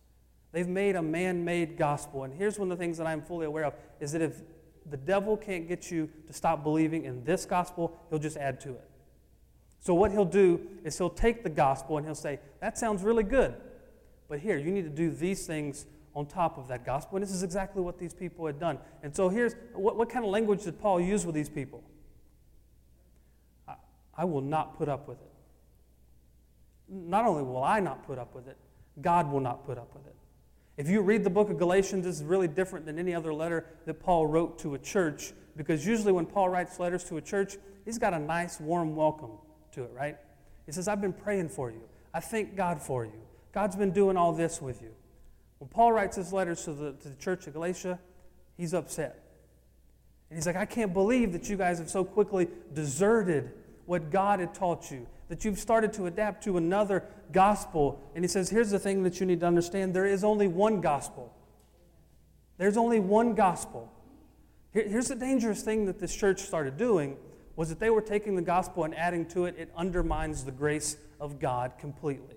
They've 0.52 0.69
made 0.69 0.95
a 0.95 1.02
man 1.02 1.45
made 1.45 1.76
gospel. 1.76 2.23
And 2.23 2.33
here's 2.33 2.59
one 2.61 2.71
of 2.71 2.79
the 2.79 2.85
things 2.85 2.99
that 2.99 3.09
I'm 3.09 3.23
fully 3.23 3.47
aware 3.47 3.64
of 3.64 3.75
is 3.99 4.12
that 4.12 4.23
if 4.23 4.43
the 4.88 4.97
devil 4.97 5.37
can't 5.37 5.69
get 5.69 5.90
you 5.90 6.09
to 6.26 6.33
stop 6.33 6.62
believing 6.62 7.05
in 7.05 7.25
this 7.25 7.45
gospel, 7.45 7.99
he'll 8.11 8.21
just 8.21 8.37
add 8.37 8.61
to 8.61 8.71
it. 8.71 8.89
So, 9.81 9.95
what 9.95 10.13
he'll 10.13 10.27
do 10.27 10.61
is 10.85 10.97
he'll 10.99 11.09
take 11.09 11.43
the 11.43 11.51
gospel 11.51 11.97
and 11.97 12.07
he'll 12.07 12.15
say, 12.15 12.39
That 12.61 12.79
sounds 12.79 13.03
really 13.03 13.23
good. 13.23 13.55
But 14.29 14.41
here, 14.41 14.59
you 14.59 14.71
need 14.71 14.85
to 14.85 14.91
do 14.91 15.11
these 15.11 15.47
things 15.47 15.87
on 16.15 16.27
top 16.27 16.59
of 16.59 16.69
that 16.69 16.85
gospel. 16.85 17.17
And 17.17 17.23
this 17.23 17.33
is 17.33 17.43
exactly 17.43 17.83
what 17.83 17.99
these 17.99 18.13
people 18.13 18.47
had 18.47 18.61
done. 18.61 18.79
And 19.03 19.17
so, 19.17 19.31
here's 19.31 19.55
what, 19.73 19.97
what 19.97 20.11
kind 20.11 20.25
of 20.25 20.31
language 20.31 20.65
did 20.65 20.79
Paul 20.79 21.01
use 21.01 21.25
with 21.25 21.35
these 21.35 21.49
people? 21.49 21.83
I, 23.67 23.75
I 24.19 24.25
will 24.27 24.43
not 24.43 24.77
put 24.77 24.91
up 24.91 25.09
with 25.09 25.19
it. 25.19 25.31
Not 26.89 27.25
only 27.25 27.43
will 27.43 27.65
I 27.65 27.81
not 27.81 28.07
put 28.07 28.19
up 28.19 28.35
with 28.35 28.49
it, 28.49 28.59
God 29.01 29.33
will 29.33 29.41
not 29.41 29.65
put 29.65 29.79
up 29.79 29.95
with 29.95 30.07
it. 30.07 30.15
If 30.77 30.89
you 30.89 31.01
read 31.01 31.25
the 31.25 31.31
book 31.31 31.49
of 31.49 31.59
Galatians, 31.59 32.05
this 32.05 32.17
is 32.17 32.25
really 32.25 32.49
different 32.49 32.85
than 32.85 32.99
any 32.99 33.15
other 33.15 33.33
letter 33.33 33.65
that 33.87 33.95
Paul 33.95 34.27
wrote 34.27 34.59
to 34.61 34.75
a 34.75 34.79
church 34.79 35.33
because 35.57 35.87
usually 35.87 36.13
when 36.13 36.27
Paul 36.27 36.49
writes 36.49 36.79
letters 36.79 37.05
to 37.05 37.17
a 37.17 37.21
church, 37.21 37.57
he's 37.85 37.99
got 37.99 38.15
a 38.15 38.19
nice, 38.19 38.61
warm 38.61 38.95
welcome 38.95 39.31
to 39.73 39.85
it, 39.85 39.93
right? 39.95 40.17
He 40.67 40.73
says, 40.73 40.89
I've 40.89 41.00
been 41.00 41.12
praying 41.12 41.49
for 41.49 41.71
you. 41.71 41.81
I 42.12 42.21
thank 42.21 42.57
God 42.57 42.81
for 42.81 43.05
you. 43.05 43.21
God's 43.53 43.77
been 43.77 43.93
doing 43.93 44.17
all 44.17 44.33
this 44.33 44.61
with 44.61 44.83
you. 44.83 44.91
When 45.59 45.69
Paul 45.69 45.93
writes 45.93 46.17
his 46.17 46.33
letters 46.33 46.65
to 46.65 46.73
the, 46.73 46.93
to 46.93 47.09
the 47.09 47.17
church 47.17 47.47
of 47.47 47.53
Galatia, 47.53 47.99
he's 48.57 48.73
upset. 48.73 49.21
And 50.29 50.37
he's 50.37 50.47
like, 50.47 50.57
I 50.57 50.65
can't 50.65 50.93
believe 50.93 51.33
that 51.33 51.49
you 51.49 51.57
guys 51.57 51.79
have 51.79 51.91
so 51.91 52.05
quickly 52.05 52.49
deserted 52.73 53.50
what 53.87 54.11
God 54.11 54.39
had 54.39 54.55
taught 54.55 54.91
you, 54.91 55.07
that 55.29 55.45
you've 55.45 55.59
started 55.59 55.93
to 55.95 56.07
adapt 56.07 56.45
to 56.45 56.57
another 56.57 57.05
gospel. 57.33 58.00
And 58.15 58.23
he 58.23 58.29
says, 58.29 58.49
Here's 58.49 58.71
the 58.71 58.79
thing 58.79 59.03
that 59.03 59.19
you 59.19 59.27
need 59.27 59.41
to 59.41 59.47
understand 59.47 59.93
there 59.93 60.07
is 60.07 60.23
only 60.23 60.47
one 60.47 60.81
gospel. 60.81 61.35
There's 62.57 62.77
only 62.77 63.00
one 63.00 63.35
gospel. 63.35 63.93
Here, 64.73 64.87
here's 64.87 65.09
the 65.09 65.17
dangerous 65.17 65.62
thing 65.62 65.87
that 65.87 65.99
this 65.99 66.15
church 66.15 66.41
started 66.41 66.77
doing 66.77 67.17
was 67.61 67.69
that 67.69 67.79
they 67.79 67.90
were 67.90 68.00
taking 68.00 68.37
the 68.37 68.40
gospel 68.40 68.85
and 68.85 68.97
adding 68.97 69.26
to 69.26 69.45
it, 69.45 69.55
it 69.59 69.71
undermines 69.76 70.45
the 70.45 70.50
grace 70.50 70.97
of 71.21 71.38
God 71.38 71.73
completely. 71.79 72.37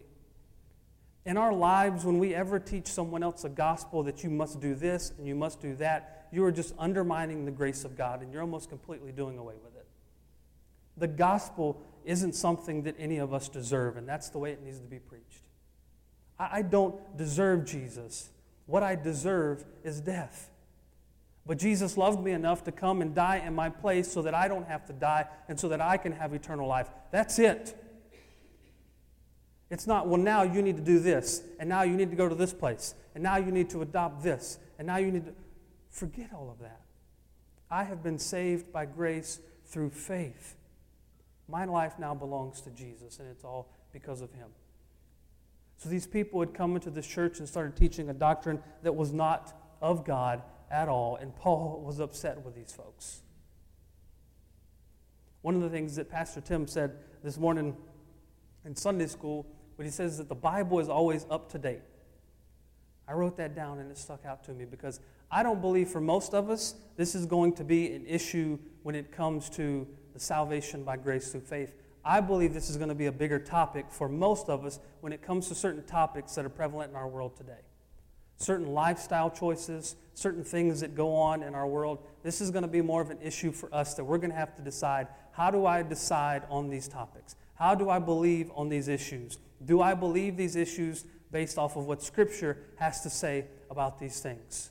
In 1.25 1.38
our 1.38 1.53
lives, 1.53 2.03
when 2.03 2.20
we 2.20 2.36
ever 2.36 2.60
teach 2.60 2.88
someone 2.88 3.24
else 3.24 3.46
a 3.46 3.50
gospel 3.50 4.03
that 4.03 4.22
you 4.25 4.30
must 4.30 4.60
do 4.60 4.75
this 4.75 5.13
and 5.18 5.25
you 5.25 5.34
must 5.34 5.62
do 5.62 5.77
that, 5.77 6.27
you 6.34 6.44
are 6.44 6.51
just 6.51 6.74
undermining 6.77 7.46
the 7.46 7.51
grace 7.51 7.86
of 7.86 7.96
God 7.96 8.22
and 8.22 8.34
you're 8.34 8.42
almost 8.42 8.68
completely 8.68 9.13
doing 9.13 9.38
away 9.38 9.53
with 9.63 9.74
it. 9.77 9.88
The 10.98 11.08
gospel 11.08 11.82
isn't 12.03 12.36
something 12.36 12.84
that 12.84 12.96
any 13.00 13.18
of 13.18 13.34
us 13.34 13.48
deserve, 13.48 13.96
and 13.96 14.06
that's 14.06 14.27
the 14.27 14.39
way 14.39 14.51
it 14.51 14.62
needs 14.62 14.82
to 14.82 14.88
be 14.88 15.00
preached. 15.00 15.44
I, 16.38 16.63
don't 16.63 17.15
deserve 17.15 17.63
Jesus. 17.63 18.30
What 18.65 18.84
I 18.84 18.96
deserve 18.96 19.63
is 19.86 20.01
death. 20.01 20.50
But 21.46 21.58
Jesus 21.58 21.98
loved 21.98 22.24
me 22.24 22.32
enough 22.32 22.64
to 22.64 22.72
come 22.72 23.02
and 23.02 23.14
die 23.14 23.44
in 23.46 23.54
my 23.54 23.70
place 23.70 24.12
so 24.12 24.22
that 24.22 24.34
I 24.34 24.48
don't 24.48 24.68
have 24.68 24.86
to 24.86 24.94
die 24.94 25.28
and 25.50 25.60
so 25.60 25.68
that 25.70 25.82
I 25.82 25.98
can 25.98 26.14
have 26.14 26.34
eternal 26.34 26.68
life. 26.68 26.90
That's 27.12 27.38
it. 27.38 27.76
It's 29.70 29.88
not, 29.88 30.08
well, 30.08 30.20
now 30.20 30.44
you 30.44 30.62
need 30.62 30.78
to 30.78 30.84
do 30.84 31.00
this, 31.00 31.42
and 31.60 31.68
now 31.68 31.82
you 31.82 31.98
need 31.98 32.12
to 32.12 32.16
go 32.16 32.30
to 32.30 32.36
this 32.36 32.54
place, 32.54 32.94
and 33.16 33.24
now 33.24 33.38
you 33.38 33.52
need 33.52 33.72
to 33.72 33.82
adopt 33.82 34.22
this, 34.22 34.60
and 34.78 34.86
now 34.86 34.98
you 34.98 35.12
need 35.12 35.26
to. 35.26 35.34
Forget 35.90 36.32
all 36.34 36.50
of 36.50 36.60
that. 36.60 36.82
I 37.70 37.84
have 37.84 38.02
been 38.02 38.18
saved 38.18 38.74
by 38.74 38.86
grace 38.86 39.40
through 39.66 39.92
faith. 39.92 40.56
My 41.48 41.66
life 41.66 42.00
now 42.00 42.16
belongs 42.16 42.62
to 42.62 42.72
Jesus, 42.72 43.20
and 43.20 43.30
it's 43.30 43.44
all 43.44 43.70
because 43.92 44.22
of 44.22 44.32
Him. 44.34 44.50
So 45.78 45.90
these 45.90 46.08
people 46.08 46.40
had 46.40 46.54
come 46.54 46.76
into 46.76 46.90
this 46.90 47.06
church 47.06 47.38
and 47.38 47.48
started 47.48 47.76
teaching 47.76 48.10
a 48.10 48.14
doctrine 48.14 48.62
that 48.82 48.96
was 48.96 49.12
not 49.12 49.54
of 49.82 50.04
God 50.04 50.42
at 50.74 50.89
all, 50.89 51.15
and 51.15 51.34
Paul 51.36 51.84
was 51.86 52.00
upset 52.00 52.44
with 52.44 52.56
these 52.56 52.74
folks. 52.74 53.22
One 55.44 55.56
of 55.56 55.62
the 55.62 55.70
things 55.70 55.96
that 55.98 56.10
Pastor 56.10 56.42
Tim 56.42 56.68
said 56.68 56.96
this 57.24 57.38
morning 57.38 57.77
in 58.65 58.75
Sunday 58.75 59.06
school, 59.06 59.46
when 59.75 59.86
he 59.86 59.92
says 59.92 60.18
that 60.18 60.30
the 60.30 60.36
Bible 60.36 60.80
is 60.80 60.89
always 60.89 61.27
up 61.30 61.51
to 61.51 61.60
date. 61.60 61.82
I 63.08 63.13
wrote 63.13 63.38
that 63.38 63.56
down 63.56 63.80
and 63.80 63.92
it 63.92 63.98
stuck 63.98 64.25
out 64.25 64.44
to 64.46 64.53
me 64.53 64.65
because 64.65 65.00
I 65.30 65.44
don't 65.44 65.62
believe 65.62 65.89
for 65.89 66.01
most 66.01 66.34
of 66.34 66.50
us 66.50 66.75
this 66.96 67.13
is 67.15 67.25
going 67.25 67.53
to 67.53 67.63
be 67.63 67.94
an 67.94 68.06
issue 68.06 68.58
when 68.84 68.96
it 68.96 69.12
comes 69.12 69.50
to 69.51 69.88
the 70.13 70.20
salvation 70.20 70.84
by 70.84 70.98
grace 70.98 71.32
through 71.32 71.42
faith. 71.42 71.74
I 72.06 72.22
believe 72.22 72.53
this 72.53 72.70
is 72.70 72.77
going 72.77 72.89
to 72.89 72.96
be 72.96 73.08
a 73.08 73.12
bigger 73.12 73.39
topic 73.39 73.88
for 73.89 74.08
most 74.08 74.48
of 74.48 74.65
us 74.65 74.80
when 75.01 75.12
it 75.12 75.22
comes 75.22 75.50
to 75.50 75.56
certain 75.56 75.84
topics 75.84 76.34
that 76.36 76.46
are 76.46 76.50
prevalent 76.50 76.92
in 76.92 76.96
our 76.96 77.08
world 77.08 77.36
today 77.36 77.60
certain 78.38 78.74
lifestyle 78.74 79.30
choices, 79.30 79.96
certain 80.13 80.44
things 80.44 80.82
that 80.82 80.96
go 80.96 81.16
on 81.16 81.44
in 81.44 81.56
our 81.56 81.68
world. 81.68 82.00
This 82.24 82.42
is 82.42 82.52
going 82.52 82.63
to 82.63 82.68
be 82.68 82.82
more 82.82 83.02
of 83.02 83.10
an 83.10 83.20
issue 83.22 83.52
for 83.52 83.74
us 83.74 83.94
that 83.96 84.04
we're 84.04 84.18
going 84.18 84.32
to 84.32 84.36
have 84.36 84.56
to 84.56 84.62
decide 84.62 85.08
how 85.32 85.50
do 85.50 85.66
I 85.66 85.82
decide 85.82 86.44
on 86.50 86.70
these 86.70 86.88
topics? 86.88 87.36
How 87.56 87.75
do 87.75 87.90
I 87.90 88.00
believe 88.00 88.52
on 88.56 88.70
these 88.70 88.88
issues? 88.88 89.40
Do 89.66 89.82
I 89.82 89.94
believe 89.94 90.38
these 90.38 90.56
issues 90.56 91.06
based 91.32 91.58
off 91.58 91.75
of 91.75 91.86
what 91.86 92.04
Scripture 92.04 92.58
has 92.78 93.02
to 93.02 93.10
say 93.10 93.46
about 93.70 94.00
these 94.00 94.20
things? 94.20 94.70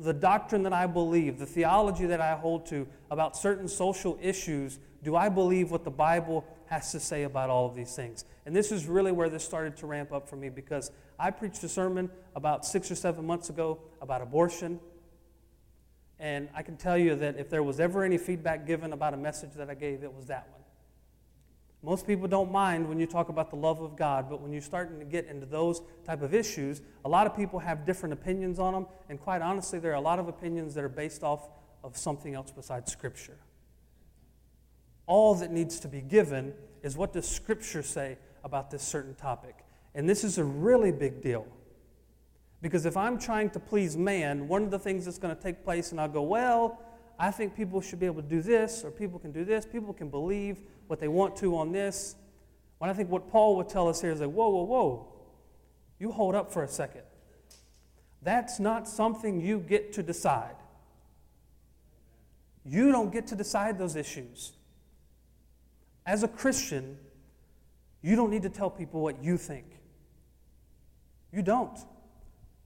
The 0.00 0.12
doctrine 0.12 0.64
that 0.64 0.72
I 0.72 0.86
believe, 0.86 1.38
the 1.38 1.46
theology 1.46 2.06
that 2.06 2.20
I 2.20 2.34
hold 2.34 2.66
to 2.66 2.86
about 3.10 3.36
certain 3.36 3.68
social 3.68 4.18
issues, 4.20 4.78
do 5.02 5.16
I 5.16 5.28
believe 5.28 5.70
what 5.70 5.84
the 5.84 5.90
Bible 5.90 6.44
has 6.66 6.92
to 6.92 7.00
say 7.00 7.22
about 7.22 7.48
all 7.48 7.66
of 7.66 7.74
these 7.74 7.94
things? 7.94 8.24
And 8.44 8.54
this 8.54 8.72
is 8.72 8.86
really 8.86 9.12
where 9.12 9.28
this 9.28 9.44
started 9.44 9.76
to 9.78 9.86
ramp 9.86 10.12
up 10.12 10.28
for 10.28 10.36
me 10.36 10.48
because 10.48 10.90
I 11.22 11.30
preached 11.30 11.62
a 11.62 11.68
sermon 11.68 12.10
about 12.34 12.66
six 12.66 12.90
or 12.90 12.96
seven 12.96 13.24
months 13.24 13.48
ago 13.48 13.78
about 14.00 14.22
abortion. 14.22 14.80
And 16.18 16.48
I 16.52 16.62
can 16.62 16.76
tell 16.76 16.98
you 16.98 17.14
that 17.14 17.38
if 17.38 17.48
there 17.48 17.62
was 17.62 17.78
ever 17.78 18.02
any 18.02 18.18
feedback 18.18 18.66
given 18.66 18.92
about 18.92 19.14
a 19.14 19.16
message 19.16 19.52
that 19.52 19.70
I 19.70 19.74
gave, 19.74 20.02
it 20.02 20.12
was 20.12 20.26
that 20.26 20.48
one. 20.50 20.62
Most 21.84 22.08
people 22.08 22.26
don't 22.26 22.50
mind 22.50 22.88
when 22.88 22.98
you 22.98 23.06
talk 23.06 23.28
about 23.28 23.50
the 23.50 23.56
love 23.56 23.80
of 23.80 23.96
God, 23.96 24.28
but 24.28 24.40
when 24.40 24.52
you're 24.52 24.60
starting 24.60 24.98
to 24.98 25.04
get 25.04 25.26
into 25.26 25.46
those 25.46 25.80
type 26.04 26.22
of 26.22 26.34
issues, 26.34 26.82
a 27.04 27.08
lot 27.08 27.28
of 27.28 27.36
people 27.36 27.60
have 27.60 27.86
different 27.86 28.12
opinions 28.12 28.58
on 28.58 28.72
them, 28.72 28.86
and 29.08 29.20
quite 29.20 29.42
honestly, 29.42 29.78
there 29.78 29.92
are 29.92 29.96
a 29.96 30.00
lot 30.00 30.18
of 30.18 30.26
opinions 30.26 30.74
that 30.74 30.82
are 30.82 30.88
based 30.88 31.22
off 31.22 31.48
of 31.84 31.96
something 31.96 32.34
else 32.34 32.50
besides 32.50 32.90
Scripture. 32.90 33.38
All 35.06 35.36
that 35.36 35.52
needs 35.52 35.78
to 35.80 35.88
be 35.88 36.00
given 36.00 36.52
is 36.82 36.96
what 36.96 37.12
does 37.12 37.28
Scripture 37.28 37.82
say 37.82 38.18
about 38.42 38.72
this 38.72 38.82
certain 38.82 39.14
topic. 39.14 39.61
And 39.94 40.08
this 40.08 40.24
is 40.24 40.38
a 40.38 40.44
really 40.44 40.92
big 40.92 41.22
deal. 41.22 41.46
Because 42.60 42.86
if 42.86 42.96
I'm 42.96 43.18
trying 43.18 43.50
to 43.50 43.60
please 43.60 43.96
man, 43.96 44.48
one 44.48 44.62
of 44.62 44.70
the 44.70 44.78
things 44.78 45.04
that's 45.04 45.18
going 45.18 45.34
to 45.34 45.42
take 45.42 45.64
place, 45.64 45.90
and 45.90 46.00
I'll 46.00 46.08
go, 46.08 46.22
well, 46.22 46.80
I 47.18 47.30
think 47.30 47.56
people 47.56 47.80
should 47.80 48.00
be 48.00 48.06
able 48.06 48.22
to 48.22 48.28
do 48.28 48.40
this, 48.40 48.84
or 48.84 48.90
people 48.90 49.18
can 49.18 49.32
do 49.32 49.44
this, 49.44 49.66
people 49.66 49.92
can 49.92 50.08
believe 50.08 50.62
what 50.86 51.00
they 51.00 51.08
want 51.08 51.36
to 51.36 51.56
on 51.56 51.72
this. 51.72 52.14
When 52.78 52.88
I 52.88 52.94
think 52.94 53.10
what 53.10 53.28
Paul 53.30 53.56
would 53.56 53.68
tell 53.68 53.88
us 53.88 54.00
here 54.00 54.12
is 54.12 54.20
like, 54.20 54.30
whoa, 54.30 54.48
whoa, 54.48 54.64
whoa, 54.64 55.08
you 55.98 56.10
hold 56.10 56.34
up 56.34 56.52
for 56.52 56.62
a 56.62 56.68
second. 56.68 57.02
That's 58.22 58.60
not 58.60 58.88
something 58.88 59.40
you 59.40 59.58
get 59.58 59.92
to 59.94 60.02
decide. 60.02 60.54
You 62.64 62.92
don't 62.92 63.12
get 63.12 63.26
to 63.28 63.34
decide 63.34 63.78
those 63.78 63.96
issues. 63.96 64.52
As 66.06 66.22
a 66.22 66.28
Christian, 66.28 66.96
you 68.02 68.16
don't 68.16 68.30
need 68.30 68.42
to 68.42 68.48
tell 68.48 68.70
people 68.70 69.00
what 69.00 69.22
you 69.22 69.36
think. 69.36 69.66
You 71.32 71.42
don't. 71.42 71.78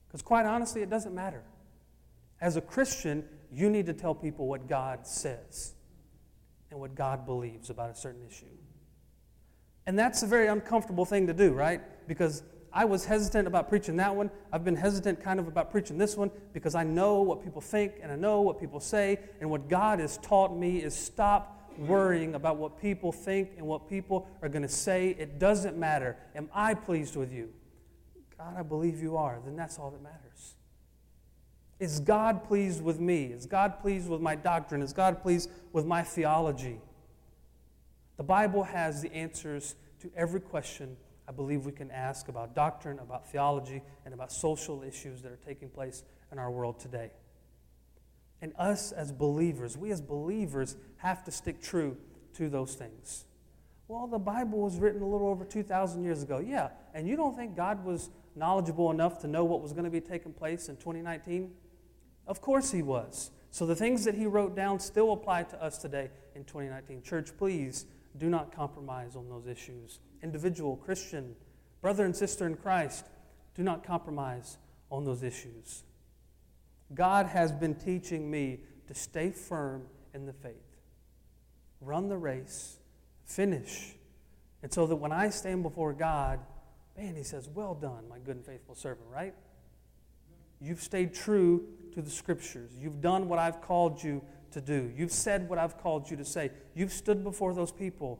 Because 0.07 0.21
quite 0.21 0.45
honestly, 0.45 0.81
it 0.81 0.89
doesn't 0.89 1.13
matter. 1.13 1.43
As 2.39 2.55
a 2.55 2.61
Christian, 2.61 3.25
you 3.51 3.69
need 3.69 3.85
to 3.87 3.93
tell 3.93 4.13
people 4.13 4.47
what 4.47 4.67
God 4.67 5.07
says 5.07 5.73
and 6.69 6.79
what 6.79 6.95
God 6.95 7.25
believes 7.25 7.69
about 7.69 7.89
a 7.89 7.95
certain 7.95 8.21
issue. 8.27 8.45
And 9.85 9.97
that's 9.97 10.21
a 10.21 10.27
very 10.27 10.47
uncomfortable 10.47 11.05
thing 11.05 11.27
to 11.27 11.33
do, 11.33 11.53
right? 11.53 11.81
Because 12.07 12.43
I 12.73 12.85
was 12.85 13.05
hesitant 13.05 13.47
about 13.47 13.69
preaching 13.69 13.95
that 13.97 14.15
one. 14.15 14.29
I've 14.51 14.65
been 14.65 14.75
hesitant 14.75 15.23
kind 15.23 15.39
of 15.39 15.47
about 15.47 15.71
preaching 15.71 15.97
this 15.97 16.17
one 16.17 16.29
because 16.53 16.75
I 16.75 16.83
know 16.83 17.21
what 17.21 17.43
people 17.43 17.61
think 17.61 17.93
and 18.03 18.11
I 18.11 18.15
know 18.15 18.41
what 18.41 18.59
people 18.59 18.79
say. 18.79 19.19
And 19.39 19.49
what 19.49 19.69
God 19.69 19.99
has 19.99 20.17
taught 20.17 20.55
me 20.55 20.83
is 20.83 20.93
stop 20.93 21.71
worrying 21.77 22.35
about 22.35 22.57
what 22.57 22.81
people 22.81 23.11
think 23.11 23.51
and 23.57 23.65
what 23.65 23.87
people 23.87 24.27
are 24.41 24.49
going 24.49 24.63
to 24.63 24.67
say. 24.67 25.15
It 25.17 25.39
doesn't 25.39 25.77
matter. 25.77 26.17
Am 26.35 26.49
I 26.53 26.73
pleased 26.73 27.15
with 27.15 27.31
you? 27.31 27.49
God, 28.37 28.55
I 28.57 28.63
believe 28.63 29.01
you 29.01 29.17
are, 29.17 29.39
then 29.43 29.55
that's 29.55 29.79
all 29.79 29.89
that 29.91 30.01
matters. 30.01 30.55
Is 31.79 31.99
God 31.99 32.43
pleased 32.43 32.81
with 32.81 32.99
me? 32.99 33.25
Is 33.25 33.45
God 33.45 33.79
pleased 33.79 34.09
with 34.09 34.21
my 34.21 34.35
doctrine? 34.35 34.81
Is 34.81 34.93
God 34.93 35.21
pleased 35.21 35.49
with 35.73 35.85
my 35.85 36.03
theology? 36.03 36.79
The 38.17 38.23
Bible 38.23 38.63
has 38.63 39.01
the 39.01 39.13
answers 39.13 39.75
to 40.01 40.11
every 40.15 40.39
question 40.39 40.97
I 41.27 41.33
believe 41.33 41.65
we 41.65 41.73
can 41.73 41.91
ask 41.91 42.29
about 42.29 42.55
doctrine, 42.55 42.99
about 42.99 43.29
theology, 43.29 43.81
and 44.05 44.13
about 44.13 44.31
social 44.31 44.81
issues 44.81 45.21
that 45.23 45.31
are 45.31 45.39
taking 45.45 45.69
place 45.69 46.03
in 46.31 46.39
our 46.39 46.49
world 46.49 46.79
today. 46.79 47.11
And 48.41 48.53
us 48.57 48.91
as 48.91 49.11
believers, 49.11 49.77
we 49.77 49.91
as 49.91 49.99
believers 49.99 50.77
have 50.97 51.23
to 51.25 51.31
stick 51.31 51.61
true 51.61 51.97
to 52.35 52.49
those 52.49 52.75
things. 52.75 53.25
Well, 53.87 54.07
the 54.07 54.19
Bible 54.19 54.59
was 54.59 54.79
written 54.79 55.01
a 55.01 55.07
little 55.07 55.27
over 55.27 55.43
2,000 55.43 56.03
years 56.03 56.23
ago. 56.23 56.39
Yeah, 56.39 56.69
and 56.93 57.07
you 57.07 57.15
don't 57.15 57.35
think 57.35 57.55
God 57.55 57.83
was 57.83 58.09
knowledgeable 58.37 58.91
enough 58.91 59.19
to 59.19 59.27
know 59.27 59.43
what 59.43 59.61
was 59.61 59.73
going 59.73 59.85
to 59.85 59.91
be 59.91 60.01
taking 60.01 60.33
place 60.33 60.69
in 60.69 60.77
2019? 60.77 61.51
Of 62.27 62.41
course 62.41 62.71
he 62.71 62.81
was. 62.81 63.31
So 63.51 63.65
the 63.65 63.75
things 63.75 64.03
that 64.05 64.15
he 64.15 64.25
wrote 64.25 64.55
down 64.55 64.79
still 64.79 65.11
apply 65.13 65.43
to 65.43 65.63
us 65.63 65.77
today 65.77 66.11
in 66.35 66.43
2019. 66.43 67.01
Church, 67.01 67.31
please 67.37 67.85
do 68.17 68.29
not 68.29 68.55
compromise 68.55 69.15
on 69.15 69.29
those 69.29 69.47
issues. 69.47 69.99
Individual, 70.21 70.75
Christian, 70.77 71.35
brother 71.81 72.05
and 72.05 72.15
sister 72.15 72.45
in 72.45 72.55
Christ, 72.55 73.05
do 73.55 73.63
not 73.63 73.83
compromise 73.83 74.57
on 74.91 75.05
those 75.05 75.23
issues. 75.23 75.83
God 76.93 77.27
has 77.27 77.51
been 77.51 77.75
teaching 77.75 78.29
me 78.29 78.59
to 78.87 78.93
stay 78.93 79.31
firm 79.31 79.83
in 80.13 80.25
the 80.25 80.33
faith, 80.33 80.53
run 81.81 82.07
the 82.07 82.17
race, 82.17 82.77
finish. 83.25 83.93
And 84.63 84.73
so 84.73 84.87
that 84.87 84.95
when 84.95 85.11
I 85.11 85.29
stand 85.29 85.63
before 85.63 85.93
God, 85.93 86.39
man, 86.97 87.15
He 87.15 87.23
says, 87.23 87.47
Well 87.47 87.75
done, 87.75 88.09
my 88.09 88.19
good 88.19 88.37
and 88.37 88.45
faithful 88.45 88.75
servant, 88.75 89.07
right? 89.13 89.33
You've 90.59 90.81
stayed 90.81 91.13
true 91.13 91.65
to 91.93 92.01
the 92.01 92.09
scriptures. 92.09 92.71
You've 92.77 92.99
done 92.99 93.29
what 93.29 93.39
I've 93.39 93.61
called 93.61 94.03
you 94.03 94.23
to 94.51 94.61
do. 94.61 94.91
You've 94.95 95.11
said 95.11 95.47
what 95.49 95.59
I've 95.59 95.77
called 95.77 96.09
you 96.09 96.17
to 96.17 96.25
say. 96.25 96.51
You've 96.73 96.91
stood 96.91 97.23
before 97.23 97.53
those 97.53 97.71
people 97.71 98.19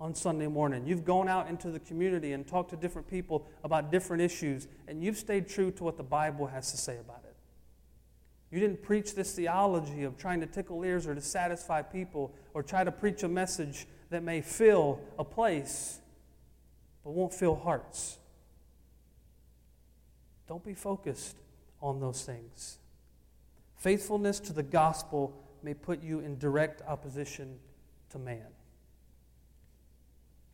on 0.00 0.14
Sunday 0.14 0.48
morning. 0.48 0.86
You've 0.86 1.04
gone 1.04 1.28
out 1.28 1.48
into 1.48 1.70
the 1.70 1.78
community 1.78 2.32
and 2.32 2.46
talked 2.46 2.70
to 2.70 2.76
different 2.76 3.08
people 3.08 3.46
about 3.64 3.92
different 3.92 4.22
issues, 4.22 4.66
and 4.88 5.02
you've 5.02 5.16
stayed 5.16 5.48
true 5.48 5.70
to 5.72 5.84
what 5.84 5.96
the 5.96 6.02
Bible 6.02 6.46
has 6.48 6.70
to 6.72 6.76
say 6.76 6.98
about 6.98 7.22
it. 7.24 7.34
You 8.50 8.60
didn't 8.60 8.82
preach 8.82 9.14
this 9.14 9.34
theology 9.34 10.04
of 10.04 10.16
trying 10.16 10.40
to 10.40 10.46
tickle 10.46 10.82
ears 10.84 11.06
or 11.06 11.14
to 11.14 11.20
satisfy 11.20 11.82
people 11.82 12.34
or 12.54 12.62
try 12.62 12.84
to 12.84 12.92
preach 12.92 13.22
a 13.22 13.28
message 13.28 13.86
that 14.10 14.22
may 14.22 14.40
fill 14.40 15.00
a 15.18 15.24
place 15.24 16.00
but 17.06 17.12
won't 17.12 17.32
fill 17.32 17.54
hearts. 17.54 18.18
Don't 20.48 20.64
be 20.64 20.74
focused 20.74 21.36
on 21.80 22.00
those 22.00 22.24
things. 22.24 22.78
Faithfulness 23.76 24.40
to 24.40 24.52
the 24.52 24.64
gospel 24.64 25.32
may 25.62 25.72
put 25.72 26.02
you 26.02 26.18
in 26.18 26.36
direct 26.36 26.82
opposition 26.82 27.60
to 28.10 28.18
man. 28.18 28.48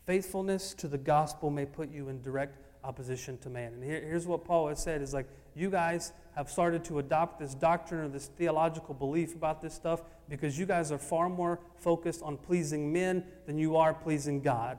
Faithfulness 0.04 0.74
to 0.74 0.88
the 0.88 0.98
gospel 0.98 1.48
may 1.48 1.64
put 1.64 1.90
you 1.90 2.10
in 2.10 2.20
direct 2.20 2.58
opposition 2.84 3.38
to 3.38 3.48
man. 3.48 3.72
And 3.72 3.82
here, 3.82 4.02
here's 4.02 4.26
what 4.26 4.44
Paul 4.44 4.68
has 4.68 4.82
said 4.82 5.00
is 5.00 5.14
like, 5.14 5.28
you 5.54 5.70
guys 5.70 6.12
have 6.36 6.50
started 6.50 6.84
to 6.84 6.98
adopt 6.98 7.38
this 7.38 7.54
doctrine 7.54 8.02
or 8.02 8.08
this 8.08 8.26
theological 8.26 8.92
belief 8.92 9.34
about 9.34 9.62
this 9.62 9.72
stuff 9.72 10.02
because 10.28 10.58
you 10.58 10.66
guys 10.66 10.92
are 10.92 10.98
far 10.98 11.30
more 11.30 11.60
focused 11.78 12.20
on 12.22 12.36
pleasing 12.36 12.92
men 12.92 13.24
than 13.46 13.56
you 13.56 13.78
are 13.78 13.94
pleasing 13.94 14.42
God. 14.42 14.76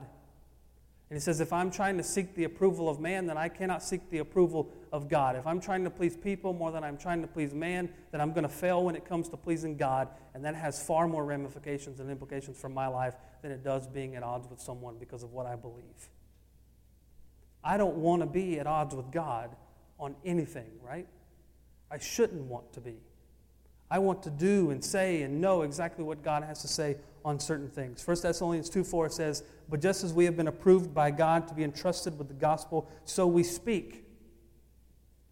And 1.10 1.18
he 1.18 1.20
says, 1.20 1.40
if 1.40 1.52
I'm 1.52 1.70
trying 1.70 1.98
to 1.98 2.02
seek 2.02 2.34
the 2.34 2.44
approval 2.44 2.88
of 2.88 2.98
man, 2.98 3.26
then 3.26 3.36
I 3.36 3.48
cannot 3.48 3.82
seek 3.82 4.08
the 4.10 4.18
approval 4.18 4.72
of 4.90 5.08
God. 5.08 5.36
If 5.36 5.46
I'm 5.46 5.60
trying 5.60 5.84
to 5.84 5.90
please 5.90 6.16
people 6.16 6.54
more 6.54 6.72
than 6.72 6.82
I'm 6.82 6.96
trying 6.96 7.20
to 7.20 7.28
please 7.28 7.52
man, 7.52 7.90
then 8.10 8.20
I'm 8.20 8.32
going 8.32 8.44
to 8.44 8.48
fail 8.48 8.82
when 8.82 8.96
it 8.96 9.04
comes 9.04 9.28
to 9.28 9.36
pleasing 9.36 9.76
God. 9.76 10.08
And 10.32 10.44
that 10.44 10.54
has 10.54 10.82
far 10.82 11.06
more 11.06 11.24
ramifications 11.24 12.00
and 12.00 12.10
implications 12.10 12.58
for 12.58 12.70
my 12.70 12.86
life 12.86 13.14
than 13.42 13.52
it 13.52 13.62
does 13.62 13.86
being 13.86 14.16
at 14.16 14.22
odds 14.22 14.48
with 14.48 14.60
someone 14.60 14.96
because 14.98 15.22
of 15.22 15.32
what 15.32 15.46
I 15.46 15.56
believe. 15.56 16.08
I 17.62 17.76
don't 17.76 17.96
want 17.96 18.22
to 18.22 18.26
be 18.26 18.58
at 18.58 18.66
odds 18.66 18.94
with 18.94 19.10
God 19.10 19.54
on 19.98 20.16
anything, 20.24 20.70
right? 20.82 21.06
I 21.90 21.98
shouldn't 21.98 22.42
want 22.42 22.72
to 22.72 22.80
be. 22.80 22.96
I 23.94 23.98
want 23.98 24.24
to 24.24 24.30
do 24.30 24.70
and 24.70 24.82
say 24.82 25.22
and 25.22 25.40
know 25.40 25.62
exactly 25.62 26.02
what 26.02 26.24
God 26.24 26.42
has 26.42 26.60
to 26.62 26.66
say 26.66 26.96
on 27.24 27.38
certain 27.38 27.68
things. 27.68 28.04
1 28.04 28.16
Thessalonians 28.22 28.68
2 28.68 28.82
4 28.82 29.08
says, 29.08 29.44
But 29.68 29.80
just 29.80 30.02
as 30.02 30.12
we 30.12 30.24
have 30.24 30.36
been 30.36 30.48
approved 30.48 30.92
by 30.92 31.12
God 31.12 31.46
to 31.46 31.54
be 31.54 31.62
entrusted 31.62 32.18
with 32.18 32.26
the 32.26 32.34
gospel, 32.34 32.90
so 33.04 33.28
we 33.28 33.44
speak. 33.44 34.04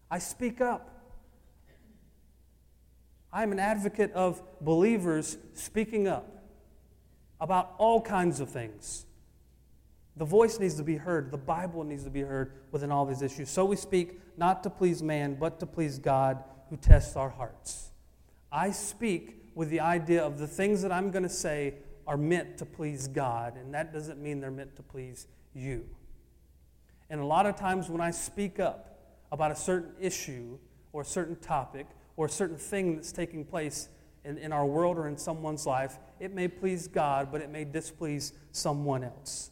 I 0.09 0.19
speak 0.19 0.61
up. 0.61 1.11
I'm 3.33 3.51
an 3.51 3.59
advocate 3.59 4.13
of 4.13 4.41
believers 4.61 5.37
speaking 5.55 6.07
up 6.07 6.45
about 7.41 7.73
all 7.79 7.99
kinds 7.99 8.39
of 8.39 8.47
things. 8.47 9.05
The 10.15 10.23
voice 10.23 10.57
needs 10.57 10.75
to 10.75 10.83
be 10.83 10.95
heard. 10.95 11.31
The 11.31 11.37
Bible 11.37 11.83
needs 11.83 12.05
to 12.05 12.09
be 12.09 12.21
heard 12.21 12.53
within 12.71 12.93
all 12.93 13.05
these 13.05 13.21
issues. 13.21 13.49
So 13.49 13.65
we 13.65 13.75
speak 13.75 14.21
not 14.37 14.63
to 14.63 14.69
please 14.69 15.03
man, 15.03 15.35
but 15.35 15.59
to 15.59 15.65
please 15.65 15.99
God 15.99 16.41
who 16.69 16.77
tests 16.77 17.17
our 17.17 17.29
hearts. 17.29 17.89
I 18.53 18.69
speak 18.69 19.39
with 19.55 19.71
the 19.71 19.79
idea 19.79 20.23
of 20.23 20.37
the 20.37 20.47
things 20.47 20.83
that 20.83 20.91
I'm 20.91 21.09
going 21.09 21.23
to 21.23 21.29
say 21.29 21.73
are 22.05 22.17
meant 22.17 22.59
to 22.59 22.65
please 22.65 23.07
God, 23.07 23.57
and 23.57 23.73
that 23.73 23.91
doesn't 23.91 24.21
mean 24.21 24.39
they're 24.39 24.51
meant 24.51 24.75
to 24.75 24.83
please 24.83 25.25
you. 25.55 25.85
And 27.09 27.19
a 27.19 27.25
lot 27.25 27.47
of 27.47 27.55
times 27.55 27.89
when 27.89 27.99
I 27.99 28.11
speak 28.11 28.59
up 28.59 28.99
about 29.31 29.51
a 29.51 29.55
certain 29.55 29.93
issue 29.99 30.59
or 30.91 31.01
a 31.01 31.05
certain 31.05 31.35
topic 31.37 31.87
or 32.15 32.27
a 32.27 32.29
certain 32.29 32.57
thing 32.57 32.95
that's 32.95 33.11
taking 33.11 33.43
place 33.43 33.89
in, 34.23 34.37
in 34.37 34.53
our 34.53 34.65
world 34.65 34.97
or 34.97 35.07
in 35.07 35.17
someone's 35.17 35.65
life, 35.65 35.97
it 36.19 36.33
may 36.33 36.47
please 36.47 36.87
God, 36.87 37.31
but 37.31 37.41
it 37.41 37.49
may 37.49 37.65
displease 37.65 38.33
someone 38.51 39.03
else. 39.03 39.49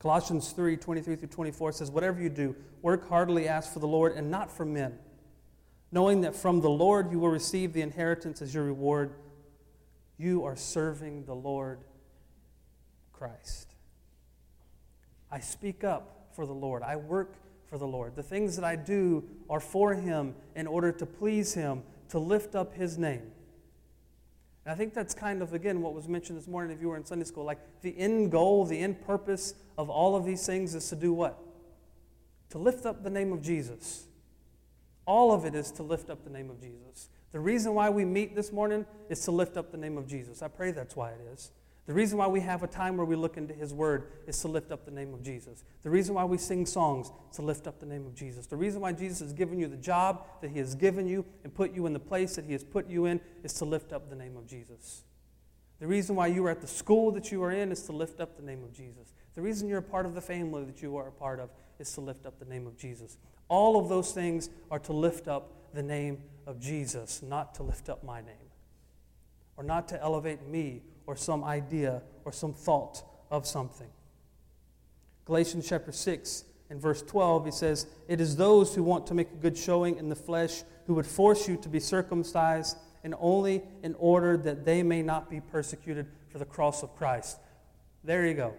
Colossians 0.00 0.50
3 0.50 0.76
23 0.76 1.16
through 1.16 1.28
24 1.28 1.72
says, 1.72 1.90
Whatever 1.90 2.20
you 2.20 2.28
do, 2.28 2.56
work 2.82 3.08
heartily 3.08 3.48
as 3.48 3.72
for 3.72 3.78
the 3.78 3.86
Lord 3.86 4.14
and 4.14 4.30
not 4.30 4.50
for 4.50 4.64
men, 4.64 4.98
knowing 5.90 6.20
that 6.22 6.36
from 6.36 6.60
the 6.60 6.70
Lord 6.70 7.10
you 7.10 7.18
will 7.18 7.30
receive 7.30 7.72
the 7.72 7.82
inheritance 7.82 8.42
as 8.42 8.54
your 8.54 8.64
reward. 8.64 9.12
You 10.18 10.44
are 10.44 10.56
serving 10.56 11.24
the 11.24 11.34
Lord 11.34 11.78
Christ. 13.12 13.74
I 15.30 15.40
speak 15.40 15.84
up 15.84 16.28
for 16.34 16.46
the 16.46 16.52
Lord. 16.52 16.82
I 16.82 16.96
work 16.96 17.34
for 17.68 17.78
the 17.78 17.86
Lord. 17.86 18.16
The 18.16 18.22
things 18.22 18.56
that 18.56 18.64
I 18.64 18.76
do 18.76 19.24
are 19.50 19.60
for 19.60 19.94
Him 19.94 20.34
in 20.54 20.66
order 20.66 20.92
to 20.92 21.06
please 21.06 21.54
Him, 21.54 21.82
to 22.10 22.18
lift 22.18 22.54
up 22.54 22.74
His 22.74 22.96
name. 22.96 23.30
And 24.64 24.72
I 24.72 24.74
think 24.74 24.94
that's 24.94 25.14
kind 25.14 25.42
of, 25.42 25.52
again, 25.52 25.80
what 25.80 25.94
was 25.94 26.08
mentioned 26.08 26.38
this 26.38 26.48
morning 26.48 26.74
if 26.74 26.80
you 26.80 26.88
were 26.88 26.96
in 26.96 27.04
Sunday 27.04 27.24
school. 27.24 27.44
Like 27.44 27.58
the 27.82 27.96
end 27.98 28.30
goal, 28.30 28.64
the 28.64 28.78
end 28.78 29.04
purpose 29.06 29.54
of 29.76 29.90
all 29.90 30.16
of 30.16 30.24
these 30.24 30.44
things 30.44 30.74
is 30.74 30.88
to 30.90 30.96
do 30.96 31.12
what? 31.12 31.38
To 32.50 32.58
lift 32.58 32.86
up 32.86 33.02
the 33.02 33.10
name 33.10 33.32
of 33.32 33.42
Jesus. 33.42 34.06
All 35.08 35.32
of 35.32 35.46
it 35.46 35.54
is 35.54 35.70
to 35.72 35.82
lift 35.82 36.10
up 36.10 36.22
the 36.22 36.28
name 36.28 36.50
of 36.50 36.60
Jesus. 36.60 37.08
The 37.32 37.40
reason 37.40 37.72
why 37.72 37.88
we 37.88 38.04
meet 38.04 38.36
this 38.36 38.52
morning 38.52 38.84
is 39.08 39.24
to 39.24 39.30
lift 39.30 39.56
up 39.56 39.72
the 39.72 39.78
name 39.78 39.96
of 39.96 40.06
Jesus. 40.06 40.42
I 40.42 40.48
pray 40.48 40.70
that's 40.70 40.94
why 40.94 41.12
it 41.12 41.20
is. 41.32 41.50
The 41.86 41.94
reason 41.94 42.18
why 42.18 42.26
we 42.26 42.40
have 42.40 42.62
a 42.62 42.66
time 42.66 42.98
where 42.98 43.06
we 43.06 43.16
look 43.16 43.38
into 43.38 43.54
His 43.54 43.72
Word 43.72 44.08
is 44.26 44.38
to 44.42 44.48
lift 44.48 44.70
up 44.70 44.84
the 44.84 44.90
name 44.90 45.14
of 45.14 45.22
Jesus. 45.22 45.64
The 45.82 45.88
reason 45.88 46.14
why 46.14 46.26
we 46.26 46.36
sing 46.36 46.66
songs 46.66 47.10
is 47.30 47.36
to 47.36 47.42
lift 47.42 47.66
up 47.66 47.80
the 47.80 47.86
name 47.86 48.04
of 48.04 48.14
Jesus. 48.14 48.46
The 48.46 48.56
reason 48.56 48.82
why 48.82 48.92
Jesus 48.92 49.20
has 49.20 49.32
given 49.32 49.58
you 49.58 49.66
the 49.66 49.78
job 49.78 50.26
that 50.42 50.50
He 50.50 50.58
has 50.58 50.74
given 50.74 51.08
you 51.08 51.24
and 51.42 51.54
put 51.54 51.72
you 51.72 51.86
in 51.86 51.94
the 51.94 51.98
place 51.98 52.36
that 52.36 52.44
He 52.44 52.52
has 52.52 52.62
put 52.62 52.86
you 52.86 53.06
in 53.06 53.18
is 53.42 53.54
to 53.54 53.64
lift 53.64 53.94
up 53.94 54.10
the 54.10 54.16
name 54.16 54.36
of 54.36 54.46
Jesus. 54.46 55.04
The 55.80 55.86
reason 55.86 56.16
why 56.16 56.26
you 56.26 56.44
are 56.44 56.50
at 56.50 56.60
the 56.60 56.66
school 56.66 57.12
that 57.12 57.32
you 57.32 57.42
are 57.42 57.52
in 57.52 57.72
is 57.72 57.82
to 57.84 57.92
lift 57.92 58.20
up 58.20 58.36
the 58.36 58.42
name 58.42 58.62
of 58.62 58.74
Jesus. 58.74 59.14
The 59.36 59.40
reason 59.40 59.68
you're 59.68 59.78
a 59.78 59.82
part 59.82 60.04
of 60.04 60.14
the 60.14 60.20
family 60.20 60.64
that 60.64 60.82
you 60.82 60.98
are 60.98 61.08
a 61.08 61.12
part 61.12 61.40
of 61.40 61.48
is 61.78 61.90
to 61.94 62.02
lift 62.02 62.26
up 62.26 62.38
the 62.38 62.44
name 62.44 62.66
of 62.66 62.76
Jesus. 62.76 63.16
All 63.48 63.78
of 63.78 63.88
those 63.88 64.12
things 64.12 64.50
are 64.70 64.78
to 64.80 64.92
lift 64.92 65.28
up 65.28 65.72
the 65.74 65.82
name 65.82 66.18
of 66.46 66.60
Jesus, 66.60 67.22
not 67.22 67.54
to 67.56 67.62
lift 67.62 67.88
up 67.88 68.04
my 68.04 68.20
name 68.20 68.48
or 69.58 69.64
not 69.64 69.88
to 69.88 70.00
elevate 70.00 70.46
me 70.46 70.80
or 71.06 71.16
some 71.16 71.44
idea 71.44 72.00
or 72.24 72.32
some 72.32 72.54
thought 72.54 73.02
of 73.30 73.46
something. 73.46 73.88
Galatians 75.24 75.68
chapter 75.68 75.92
6 75.92 76.44
and 76.70 76.80
verse 76.80 77.02
12, 77.02 77.46
he 77.46 77.50
says, 77.50 77.86
It 78.06 78.20
is 78.20 78.36
those 78.36 78.74
who 78.74 78.84
want 78.84 79.06
to 79.08 79.14
make 79.14 79.30
a 79.32 79.36
good 79.36 79.58
showing 79.58 79.96
in 79.98 80.08
the 80.08 80.14
flesh 80.14 80.62
who 80.86 80.94
would 80.94 81.06
force 81.06 81.48
you 81.48 81.56
to 81.58 81.68
be 81.68 81.80
circumcised, 81.80 82.78
and 83.04 83.14
only 83.18 83.62
in 83.82 83.94
order 83.98 84.36
that 84.36 84.64
they 84.64 84.82
may 84.82 85.02
not 85.02 85.28
be 85.28 85.40
persecuted 85.40 86.06
for 86.30 86.38
the 86.38 86.44
cross 86.44 86.82
of 86.82 86.96
Christ. 86.96 87.38
There 88.04 88.24
you 88.26 88.34
go. 88.34 88.54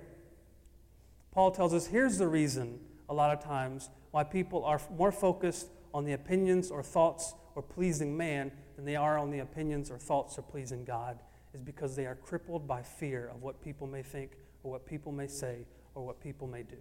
Paul 1.31 1.51
tells 1.51 1.73
us 1.73 1.87
here's 1.87 2.17
the 2.17 2.27
reason, 2.27 2.79
a 3.07 3.13
lot 3.13 3.35
of 3.35 3.43
times, 3.43 3.89
why 4.11 4.23
people 4.23 4.63
are 4.65 4.81
more 4.95 5.11
focused 5.11 5.67
on 5.93 6.05
the 6.05 6.13
opinions 6.13 6.71
or 6.71 6.83
thoughts 6.83 7.33
or 7.55 7.61
pleasing 7.61 8.15
man 8.15 8.51
than 8.75 8.85
they 8.85 8.95
are 8.95 9.17
on 9.17 9.31
the 9.31 9.39
opinions 9.39 9.91
or 9.91 9.97
thoughts 9.97 10.37
or 10.37 10.41
pleasing 10.41 10.85
God 10.85 11.19
is 11.53 11.61
because 11.61 11.95
they 11.95 12.05
are 12.05 12.15
crippled 12.15 12.67
by 12.67 12.81
fear 12.81 13.29
of 13.33 13.41
what 13.41 13.61
people 13.63 13.87
may 13.87 14.03
think 14.03 14.31
or 14.63 14.71
what 14.71 14.85
people 14.85 15.11
may 15.11 15.27
say 15.27 15.65
or 15.95 16.05
what 16.05 16.21
people 16.21 16.47
may 16.47 16.63
do. 16.63 16.77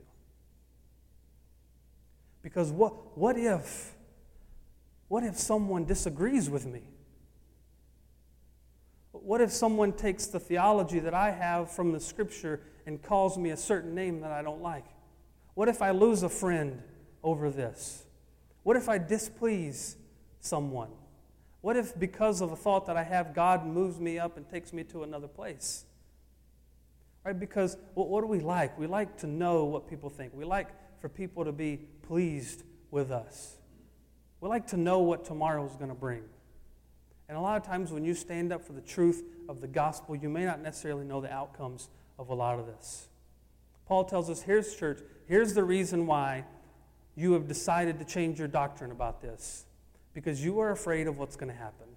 Because 2.42 2.70
what, 2.70 3.16
what 3.16 3.36
if 3.36 3.94
what 5.08 5.24
if 5.24 5.38
someone 5.38 5.84
disagrees 5.84 6.48
with 6.50 6.66
me? 6.66 6.82
What 9.12 9.40
if 9.40 9.50
someone 9.50 9.92
takes 9.92 10.26
the 10.26 10.38
theology 10.38 10.98
that 11.00 11.14
I 11.14 11.30
have 11.30 11.70
from 11.70 11.92
the 11.92 12.00
scripture 12.00 12.60
and 12.86 13.02
calls 13.02 13.36
me 13.36 13.50
a 13.50 13.56
certain 13.56 13.94
name 13.94 14.20
that 14.20 14.32
I 14.32 14.42
don't 14.42 14.62
like? 14.62 14.84
What 15.54 15.68
if 15.68 15.82
I 15.82 15.90
lose 15.90 16.22
a 16.22 16.28
friend 16.28 16.82
over 17.22 17.50
this? 17.50 18.04
What 18.62 18.76
if 18.76 18.88
I 18.88 18.98
displease 18.98 19.96
someone? 20.40 20.90
What 21.61 21.76
if, 21.76 21.98
because 21.98 22.40
of 22.40 22.52
a 22.52 22.57
thought 22.57 22.87
that 22.87 22.96
I 22.96 23.02
have, 23.02 23.35
God 23.35 23.66
moves 23.66 23.98
me 23.98 24.18
up 24.18 24.37
and 24.37 24.48
takes 24.48 24.72
me 24.72 24.85
to 24.85 25.02
another 25.02 25.28
place? 25.28 25.85
Right? 27.24 27.38
Because 27.38 27.76
what, 27.94 28.09
what 28.09 28.20
do 28.20 28.26
we 28.26 28.40
like? 28.40 28.78
We 28.78 28.87
like 28.87 29.18
to 29.18 29.26
know 29.26 29.64
what 29.64 29.88
people 29.88 30.09
think. 30.09 30.33
We 30.35 30.44
like 30.44 30.68
for 31.00 31.09
people 31.09 31.44
to 31.44 31.52
be 31.52 31.81
pleased 32.02 32.62
with 32.90 33.11
us. 33.11 33.57
We 34.40 34.48
like 34.48 34.68
to 34.68 34.76
know 34.76 35.00
what 35.00 35.24
tomorrow 35.24 35.66
is 35.66 35.74
going 35.76 35.88
to 35.88 35.94
bring. 35.94 36.22
And 37.28 37.37
a 37.37 37.40
lot 37.40 37.61
of 37.61 37.66
times 37.66 37.90
when 37.90 38.04
you 38.04 38.14
stand 38.14 38.52
up 38.52 38.64
for 38.64 38.72
the 38.72 38.81
truth 38.81 39.22
of 39.48 39.61
the 39.61 39.66
gospel, 39.66 40.16
you 40.16 40.28
may 40.28 40.44
not 40.44 40.62
necessarily 40.62 41.04
know 41.04 41.20
the 41.20 41.33
outcomes 41.33 41.88
of 42.18 42.31
a 42.31 42.35
lot 42.35 42.59
of 42.59 42.66
this. 42.66 43.09
Paul 43.87 44.04
tells 44.04 44.31
us 44.31 44.42
here's 44.42 44.74
church, 44.74 45.00
here's 45.26 45.54
the 45.54 45.64
reason 45.64 46.07
why 46.07 46.44
you 47.18 47.33
have 47.33 47.48
decided 47.48 47.98
to 47.98 48.04
change 48.04 48.38
your 48.38 48.46
doctrine 48.46 48.92
about 48.92 49.20
this. 49.20 49.66
Because 50.14 50.42
you 50.44 50.61
are 50.61 50.70
afraid 50.70 51.09
of 51.09 51.18
what's 51.18 51.35
going 51.35 51.50
to 51.50 51.59
happen. 51.59 51.88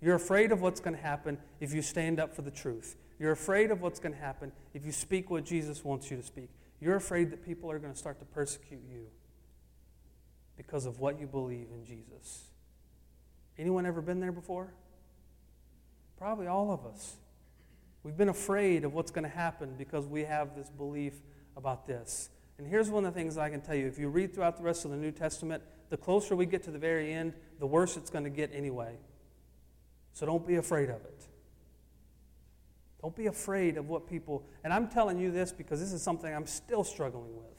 You're 0.00 0.14
afraid 0.14 0.52
of 0.52 0.60
what's 0.60 0.78
going 0.78 0.94
to 0.94 1.02
happen 1.02 1.38
if 1.58 1.74
you 1.74 1.82
stand 1.82 2.20
up 2.20 2.32
for 2.32 2.42
the 2.42 2.50
truth. 2.50 2.96
You're 3.18 3.32
afraid 3.32 3.72
of 3.72 3.82
what's 3.82 3.98
going 3.98 4.14
to 4.14 4.20
happen 4.20 4.52
if 4.72 4.86
you 4.86 4.92
speak 4.92 5.30
what 5.30 5.44
Jesus 5.44 5.82
wants 5.82 6.12
you 6.12 6.16
to 6.16 6.22
speak. 6.22 6.50
You're 6.80 6.94
afraid 6.94 7.32
that 7.32 7.44
people 7.44 7.70
are 7.72 7.80
going 7.80 7.92
to 7.92 7.98
start 7.98 8.20
to 8.20 8.24
persecute 8.24 8.82
you 8.88 9.06
because 10.56 10.86
of 10.86 11.00
what 11.00 11.18
you 11.18 11.26
believe 11.26 11.68
in 11.72 11.84
Jesus. 11.84 12.44
Anyone 13.58 13.84
ever 13.84 14.00
been 14.00 14.20
there 14.20 14.32
before? 14.32 14.72
Probably 16.18 16.46
all 16.46 16.70
of 16.70 16.86
us. 16.86 17.16
We've 18.04 18.16
been 18.16 18.28
afraid 18.28 18.84
of 18.84 18.94
what's 18.94 19.10
going 19.10 19.28
to 19.28 19.36
happen 19.36 19.74
because 19.76 20.06
we 20.06 20.22
have 20.22 20.54
this 20.54 20.70
belief 20.70 21.14
about 21.56 21.86
this. 21.86 22.30
And 22.58 22.66
here's 22.66 22.90
one 22.90 23.04
of 23.04 23.12
the 23.12 23.20
things 23.20 23.36
I 23.36 23.50
can 23.50 23.60
tell 23.60 23.74
you. 23.74 23.86
If 23.86 23.98
you 23.98 24.08
read 24.08 24.34
throughout 24.34 24.56
the 24.56 24.62
rest 24.62 24.84
of 24.84 24.90
the 24.90 24.96
New 24.96 25.12
Testament, 25.12 25.62
the 25.90 25.96
closer 25.96 26.34
we 26.34 26.46
get 26.46 26.62
to 26.64 26.70
the 26.70 26.78
very 26.78 27.12
end, 27.12 27.34
the 27.58 27.66
worse 27.66 27.96
it's 27.96 28.10
going 28.10 28.24
to 28.24 28.30
get 28.30 28.50
anyway. 28.54 28.96
So 30.12 30.24
don't 30.26 30.46
be 30.46 30.56
afraid 30.56 30.88
of 30.88 31.04
it. 31.04 31.26
Don't 33.02 33.14
be 33.14 33.26
afraid 33.26 33.76
of 33.76 33.88
what 33.88 34.08
people, 34.08 34.42
and 34.64 34.72
I'm 34.72 34.88
telling 34.88 35.18
you 35.18 35.30
this 35.30 35.52
because 35.52 35.80
this 35.80 35.92
is 35.92 36.02
something 36.02 36.34
I'm 36.34 36.46
still 36.46 36.82
struggling 36.82 37.36
with 37.36 37.56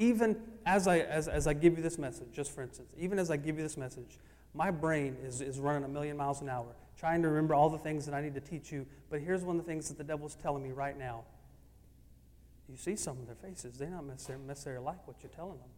even 0.00 0.34
as 0.64 0.88
I, 0.88 1.00
as, 1.00 1.28
as 1.28 1.46
I 1.46 1.52
give 1.52 1.76
you 1.76 1.82
this 1.82 1.98
message, 1.98 2.28
just 2.32 2.52
for 2.52 2.62
instance, 2.62 2.88
even 2.98 3.18
as 3.18 3.30
I 3.30 3.36
give 3.36 3.58
you 3.58 3.62
this 3.62 3.76
message, 3.76 4.18
my 4.54 4.70
brain 4.70 5.14
is, 5.22 5.42
is 5.42 5.58
running 5.60 5.84
a 5.84 5.88
million 5.88 6.16
miles 6.16 6.40
an 6.40 6.48
hour, 6.48 6.74
trying 6.98 7.20
to 7.22 7.28
remember 7.28 7.54
all 7.54 7.68
the 7.68 7.78
things 7.78 8.06
that 8.06 8.14
I 8.14 8.22
need 8.22 8.34
to 8.34 8.40
teach 8.40 8.72
you. 8.72 8.86
But 9.10 9.20
here's 9.20 9.44
one 9.44 9.58
of 9.58 9.64
the 9.64 9.70
things 9.70 9.88
that 9.88 9.98
the 9.98 10.04
devil's 10.04 10.36
telling 10.36 10.62
me 10.62 10.70
right 10.70 10.98
now. 10.98 11.24
You 12.70 12.76
see 12.76 12.94
some 12.94 13.18
of 13.18 13.26
their 13.26 13.34
faces, 13.34 13.78
they 13.78 13.86
don't 13.86 14.06
necessarily, 14.06 14.44
necessarily 14.46 14.84
like 14.84 15.06
what 15.06 15.16
you're 15.22 15.32
telling 15.32 15.58
them. 15.58 15.68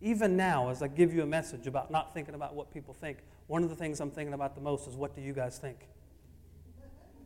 Even 0.00 0.36
now, 0.36 0.70
as 0.70 0.82
I 0.82 0.88
give 0.88 1.12
you 1.12 1.22
a 1.22 1.26
message 1.26 1.66
about 1.66 1.90
not 1.90 2.14
thinking 2.14 2.34
about 2.34 2.54
what 2.54 2.72
people 2.72 2.94
think, 2.94 3.18
one 3.48 3.64
of 3.64 3.68
the 3.68 3.76
things 3.76 4.00
I'm 4.00 4.10
thinking 4.10 4.34
about 4.34 4.54
the 4.54 4.60
most 4.60 4.86
is 4.86 4.94
what 4.94 5.16
do 5.16 5.20
you 5.20 5.32
guys 5.32 5.58
think? 5.58 5.78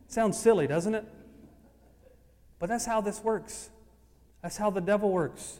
Sounds 0.07 0.37
silly, 0.37 0.67
doesn't 0.67 0.95
it? 0.95 1.05
But 2.57 2.69
that's 2.69 2.85
how 2.85 3.01
this 3.01 3.23
works. 3.23 3.69
That's 4.41 4.57
how 4.57 4.71
the 4.71 4.81
devil 4.81 5.11
works. 5.11 5.59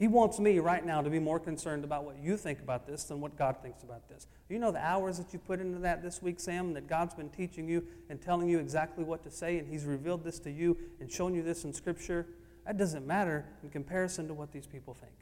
He 0.00 0.08
wants 0.08 0.40
me 0.40 0.58
right 0.60 0.84
now 0.84 1.02
to 1.02 1.10
be 1.10 1.18
more 1.18 1.38
concerned 1.38 1.84
about 1.84 2.04
what 2.04 2.16
you 2.18 2.38
think 2.38 2.60
about 2.60 2.86
this 2.86 3.04
than 3.04 3.20
what 3.20 3.36
God 3.36 3.56
thinks 3.62 3.82
about 3.82 4.08
this. 4.08 4.26
You 4.48 4.58
know 4.58 4.72
the 4.72 4.82
hours 4.82 5.18
that 5.18 5.34
you 5.34 5.38
put 5.38 5.60
into 5.60 5.78
that 5.80 6.02
this 6.02 6.22
week, 6.22 6.40
Sam, 6.40 6.72
that 6.72 6.88
God's 6.88 7.12
been 7.12 7.28
teaching 7.28 7.68
you 7.68 7.86
and 8.08 8.18
telling 8.18 8.48
you 8.48 8.60
exactly 8.60 9.04
what 9.04 9.22
to 9.24 9.30
say, 9.30 9.58
and 9.58 9.68
He's 9.68 9.84
revealed 9.84 10.24
this 10.24 10.38
to 10.40 10.50
you 10.50 10.74
and 11.00 11.12
shown 11.12 11.34
you 11.34 11.42
this 11.42 11.64
in 11.64 11.74
Scripture. 11.74 12.26
That 12.64 12.78
doesn't 12.78 13.06
matter 13.06 13.44
in 13.62 13.68
comparison 13.68 14.26
to 14.28 14.32
what 14.32 14.52
these 14.52 14.66
people 14.66 14.94
think. 14.94 15.12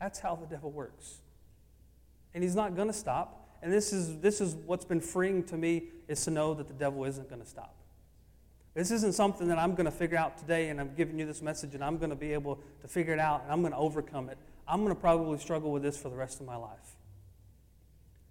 That's 0.00 0.18
how 0.18 0.34
the 0.34 0.46
devil 0.46 0.72
works. 0.72 1.20
And 2.34 2.42
he's 2.42 2.56
not 2.56 2.74
going 2.74 2.88
to 2.88 2.94
stop. 2.94 3.58
And 3.62 3.72
this 3.72 3.92
is, 3.92 4.18
this 4.18 4.40
is 4.40 4.56
what's 4.66 4.84
been 4.84 5.00
freeing 5.00 5.44
to 5.44 5.56
me 5.56 5.84
is 6.08 6.24
to 6.24 6.32
know 6.32 6.52
that 6.54 6.66
the 6.66 6.74
devil 6.74 7.04
isn't 7.04 7.28
going 7.28 7.42
to 7.42 7.46
stop. 7.46 7.76
This 8.74 8.90
isn't 8.92 9.14
something 9.14 9.48
that 9.48 9.58
I'm 9.58 9.74
going 9.74 9.86
to 9.86 9.90
figure 9.90 10.16
out 10.16 10.38
today 10.38 10.68
and 10.68 10.80
I'm 10.80 10.94
giving 10.94 11.18
you 11.18 11.26
this 11.26 11.42
message 11.42 11.74
and 11.74 11.82
I'm 11.82 11.98
going 11.98 12.10
to 12.10 12.16
be 12.16 12.32
able 12.32 12.60
to 12.82 12.88
figure 12.88 13.12
it 13.12 13.18
out 13.18 13.42
and 13.42 13.52
I'm 13.52 13.60
going 13.60 13.72
to 13.72 13.78
overcome 13.78 14.28
it. 14.28 14.38
I'm 14.68 14.84
going 14.84 14.94
to 14.94 15.00
probably 15.00 15.38
struggle 15.38 15.72
with 15.72 15.82
this 15.82 15.96
for 15.96 16.08
the 16.08 16.16
rest 16.16 16.40
of 16.40 16.46
my 16.46 16.56
life. 16.56 16.96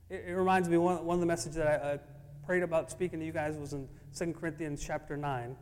It, 0.10 0.26
it 0.28 0.34
reminds 0.34 0.70
me, 0.70 0.78
one, 0.78 1.06
one 1.06 1.16
of 1.16 1.20
the 1.20 1.26
messages 1.26 1.58
that 1.58 1.84
I, 1.84 2.00
prayed 2.46 2.64
about 2.64 2.90
speaking 2.90 3.20
to 3.20 3.26
you 3.28 3.32
guys 3.32 3.56
was 3.58 3.74
in 3.74 3.88
2 4.18 4.34
Corinthians 4.34 4.84
chapter 4.84 5.16
9, 5.16 5.56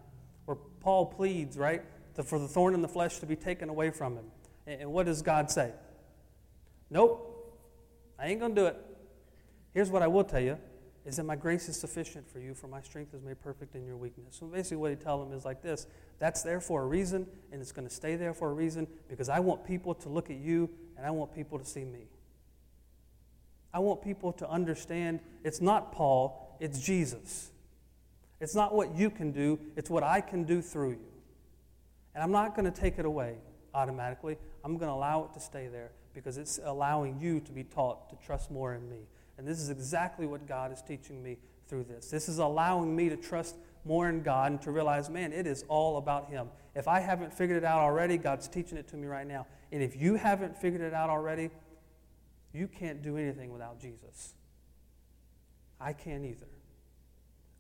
where 0.45 0.55
Paul 0.79 1.07
pleads, 1.07 1.57
right, 1.57 1.83
to, 2.15 2.23
for 2.23 2.39
the 2.39 2.47
thorn 2.47 2.73
in 2.73 2.81
the 2.81 2.87
flesh 2.87 3.19
to 3.19 3.25
be 3.25 3.35
taken 3.35 3.67
away 3.67 3.89
from 3.89 4.13
him. 4.15 4.23
And, 4.65 4.83
and 4.83 4.93
what 4.93 5.05
does 5.05 5.21
God 5.21 5.51
say? 5.51 5.73
Nope, 6.89 7.59
I 8.17 8.27
ain't 8.27 8.39
going 8.39 8.55
to 8.55 8.61
do 8.61 8.67
it. 8.67 8.77
Here's 9.73 9.89
what 9.89 10.01
I 10.01 10.07
will 10.07 10.23
tell 10.23 10.39
you 10.39 10.57
is 11.07 11.15
that 11.15 11.23
my 11.23 11.37
grace 11.37 11.69
is 11.69 11.79
sufficient 11.79 12.29
for 12.29 12.39
you, 12.39 12.53
for 12.53 12.67
my 12.67 12.81
strength 12.81 13.13
is 13.13 13.21
made 13.21 13.39
perfect 13.39 13.75
in 13.75 13.85
your 13.85 13.95
weakness. 13.95 14.35
So 14.37 14.45
basically, 14.45 14.75
what 14.75 14.89
he 14.91 14.97
tells 14.97 15.25
them 15.25 15.35
is 15.35 15.45
like 15.45 15.61
this 15.61 15.87
that's 16.19 16.43
there 16.43 16.59
for 16.59 16.83
a 16.83 16.85
reason, 16.85 17.25
and 17.51 17.61
it's 17.61 17.71
going 17.71 17.87
to 17.87 17.93
stay 17.93 18.17
there 18.17 18.33
for 18.33 18.49
a 18.49 18.53
reason 18.53 18.87
because 19.07 19.29
I 19.29 19.39
want 19.39 19.63
people 19.63 19.95
to 19.95 20.09
look 20.09 20.29
at 20.29 20.35
you 20.35 20.69
and 20.97 21.05
I 21.05 21.11
want 21.11 21.33
people 21.33 21.57
to 21.57 21.65
see 21.65 21.85
me. 21.85 22.07
I 23.73 23.79
want 23.79 24.01
people 24.01 24.33
to 24.33 24.49
understand 24.49 25.21
it's 25.45 25.61
not 25.61 25.93
Paul, 25.93 26.57
it's 26.59 26.81
Jesus. 26.81 27.51
It's 28.41 28.53
not 28.53 28.75
what 28.75 28.93
you 28.93 29.09
can 29.09 29.31
do, 29.31 29.59
it's 29.77 29.89
what 29.89 30.03
I 30.03 30.19
can 30.19 30.43
do 30.43 30.61
through 30.61 30.91
you. 30.91 31.11
And 32.15 32.21
I'm 32.21 32.31
not 32.31 32.53
going 32.53 32.69
to 32.69 32.81
take 32.81 32.99
it 32.99 33.05
away 33.05 33.35
automatically. 33.73 34.37
I'm 34.65 34.77
going 34.77 34.89
to 34.89 34.93
allow 34.93 35.23
it 35.23 35.33
to 35.35 35.39
stay 35.39 35.67
there 35.67 35.91
because 36.13 36.37
it's 36.37 36.59
allowing 36.63 37.17
you 37.19 37.39
to 37.39 37.51
be 37.53 37.63
taught 37.63 38.09
to 38.09 38.17
trust 38.25 38.51
more 38.51 38.73
in 38.73 38.89
me. 38.89 39.07
And 39.37 39.47
this 39.47 39.59
is 39.59 39.69
exactly 39.69 40.25
what 40.25 40.47
God 40.47 40.71
is 40.71 40.81
teaching 40.81 41.21
me 41.21 41.37
through 41.67 41.83
this. 41.83 42.09
This 42.09 42.27
is 42.27 42.39
allowing 42.39 42.95
me 42.95 43.09
to 43.09 43.15
trust 43.17 43.55
more 43.85 44.09
in 44.09 44.21
God 44.21 44.51
and 44.51 44.61
to 44.63 44.71
realize, 44.71 45.09
man, 45.09 45.31
it 45.31 45.47
is 45.47 45.63
all 45.67 45.97
about 45.97 46.29
Him. 46.29 46.49
If 46.75 46.87
I 46.87 46.99
haven't 46.99 47.33
figured 47.33 47.57
it 47.57 47.63
out 47.63 47.79
already, 47.79 48.17
God's 48.17 48.47
teaching 48.47 48.77
it 48.77 48.87
to 48.89 48.97
me 48.97 49.07
right 49.07 49.27
now. 49.27 49.47
And 49.71 49.81
if 49.81 49.95
you 49.95 50.15
haven't 50.15 50.57
figured 50.57 50.81
it 50.81 50.93
out 50.93 51.09
already, 51.09 51.49
you 52.53 52.67
can't 52.67 53.01
do 53.01 53.17
anything 53.17 53.51
without 53.51 53.79
Jesus. 53.79 54.33
I 55.79 55.93
can't 55.93 56.25
either. 56.25 56.47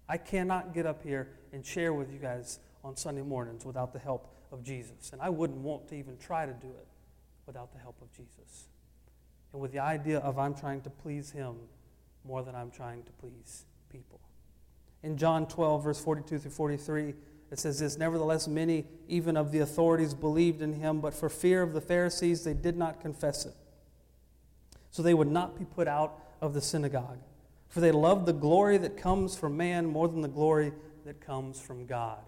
I 0.09 0.17
cannot 0.17 0.73
get 0.73 0.85
up 0.85 1.03
here 1.03 1.29
and 1.51 1.65
share 1.65 1.93
with 1.93 2.11
you 2.11 2.17
guys 2.17 2.59
on 2.83 2.95
Sunday 2.95 3.21
mornings 3.21 3.65
without 3.65 3.93
the 3.93 3.99
help 3.99 4.33
of 4.51 4.63
Jesus. 4.63 5.11
And 5.11 5.21
I 5.21 5.29
wouldn't 5.29 5.59
want 5.59 5.87
to 5.89 5.95
even 5.95 6.17
try 6.17 6.45
to 6.45 6.53
do 6.53 6.67
it 6.67 6.87
without 7.45 7.71
the 7.73 7.79
help 7.79 8.01
of 8.01 8.11
Jesus 8.13 8.67
and 9.57 9.61
with 9.63 9.71
the 9.71 9.79
idea 9.79 10.19
of 10.19 10.37
I'm 10.37 10.53
trying 10.53 10.81
to 10.81 10.91
please 10.91 11.31
Him 11.31 11.55
more 12.23 12.43
than 12.43 12.53
I'm 12.53 12.69
trying 12.69 13.01
to 13.01 13.11
please 13.13 13.65
people. 13.89 14.19
In 15.01 15.17
John 15.17 15.47
12, 15.47 15.83
verse 15.83 15.99
42 15.99 16.37
through 16.37 16.51
43, 16.51 17.15
it 17.49 17.57
says 17.57 17.79
this 17.79 17.97
Nevertheless, 17.97 18.47
many, 18.47 18.85
even 19.07 19.35
of 19.35 19.51
the 19.51 19.57
authorities, 19.57 20.13
believed 20.13 20.61
in 20.61 20.73
him, 20.73 21.01
but 21.01 21.15
for 21.15 21.27
fear 21.27 21.63
of 21.63 21.73
the 21.73 21.81
Pharisees, 21.81 22.43
they 22.43 22.53
did 22.53 22.77
not 22.77 23.01
confess 23.01 23.47
it. 23.47 23.55
So 24.91 25.01
they 25.01 25.15
would 25.15 25.31
not 25.31 25.57
be 25.57 25.65
put 25.65 25.87
out 25.87 26.19
of 26.39 26.53
the 26.53 26.61
synagogue. 26.61 27.17
For 27.67 27.79
they 27.79 27.91
loved 27.91 28.27
the 28.27 28.33
glory 28.33 28.77
that 28.77 28.95
comes 28.95 29.35
from 29.35 29.57
man 29.57 29.87
more 29.87 30.07
than 30.07 30.21
the 30.21 30.27
glory 30.27 30.71
that 31.03 31.19
comes 31.19 31.59
from 31.59 31.87
God. 31.87 32.19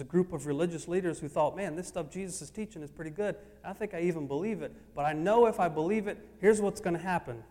A 0.00 0.04
group 0.04 0.32
of 0.32 0.46
religious 0.46 0.88
leaders 0.88 1.20
who 1.20 1.28
thought, 1.28 1.56
man, 1.56 1.76
this 1.76 1.88
stuff 1.88 2.10
Jesus 2.10 2.42
is 2.42 2.50
teaching 2.50 2.82
is 2.82 2.90
pretty 2.90 3.10
good. 3.10 3.36
I 3.64 3.72
think 3.72 3.94
I 3.94 4.00
even 4.00 4.26
believe 4.26 4.62
it. 4.62 4.72
But 4.94 5.04
I 5.04 5.12
know 5.12 5.46
if 5.46 5.60
I 5.60 5.68
believe 5.68 6.06
it, 6.08 6.18
here's 6.40 6.60
what's 6.60 6.80
going 6.80 6.96
to 6.96 7.02
happen 7.02 7.42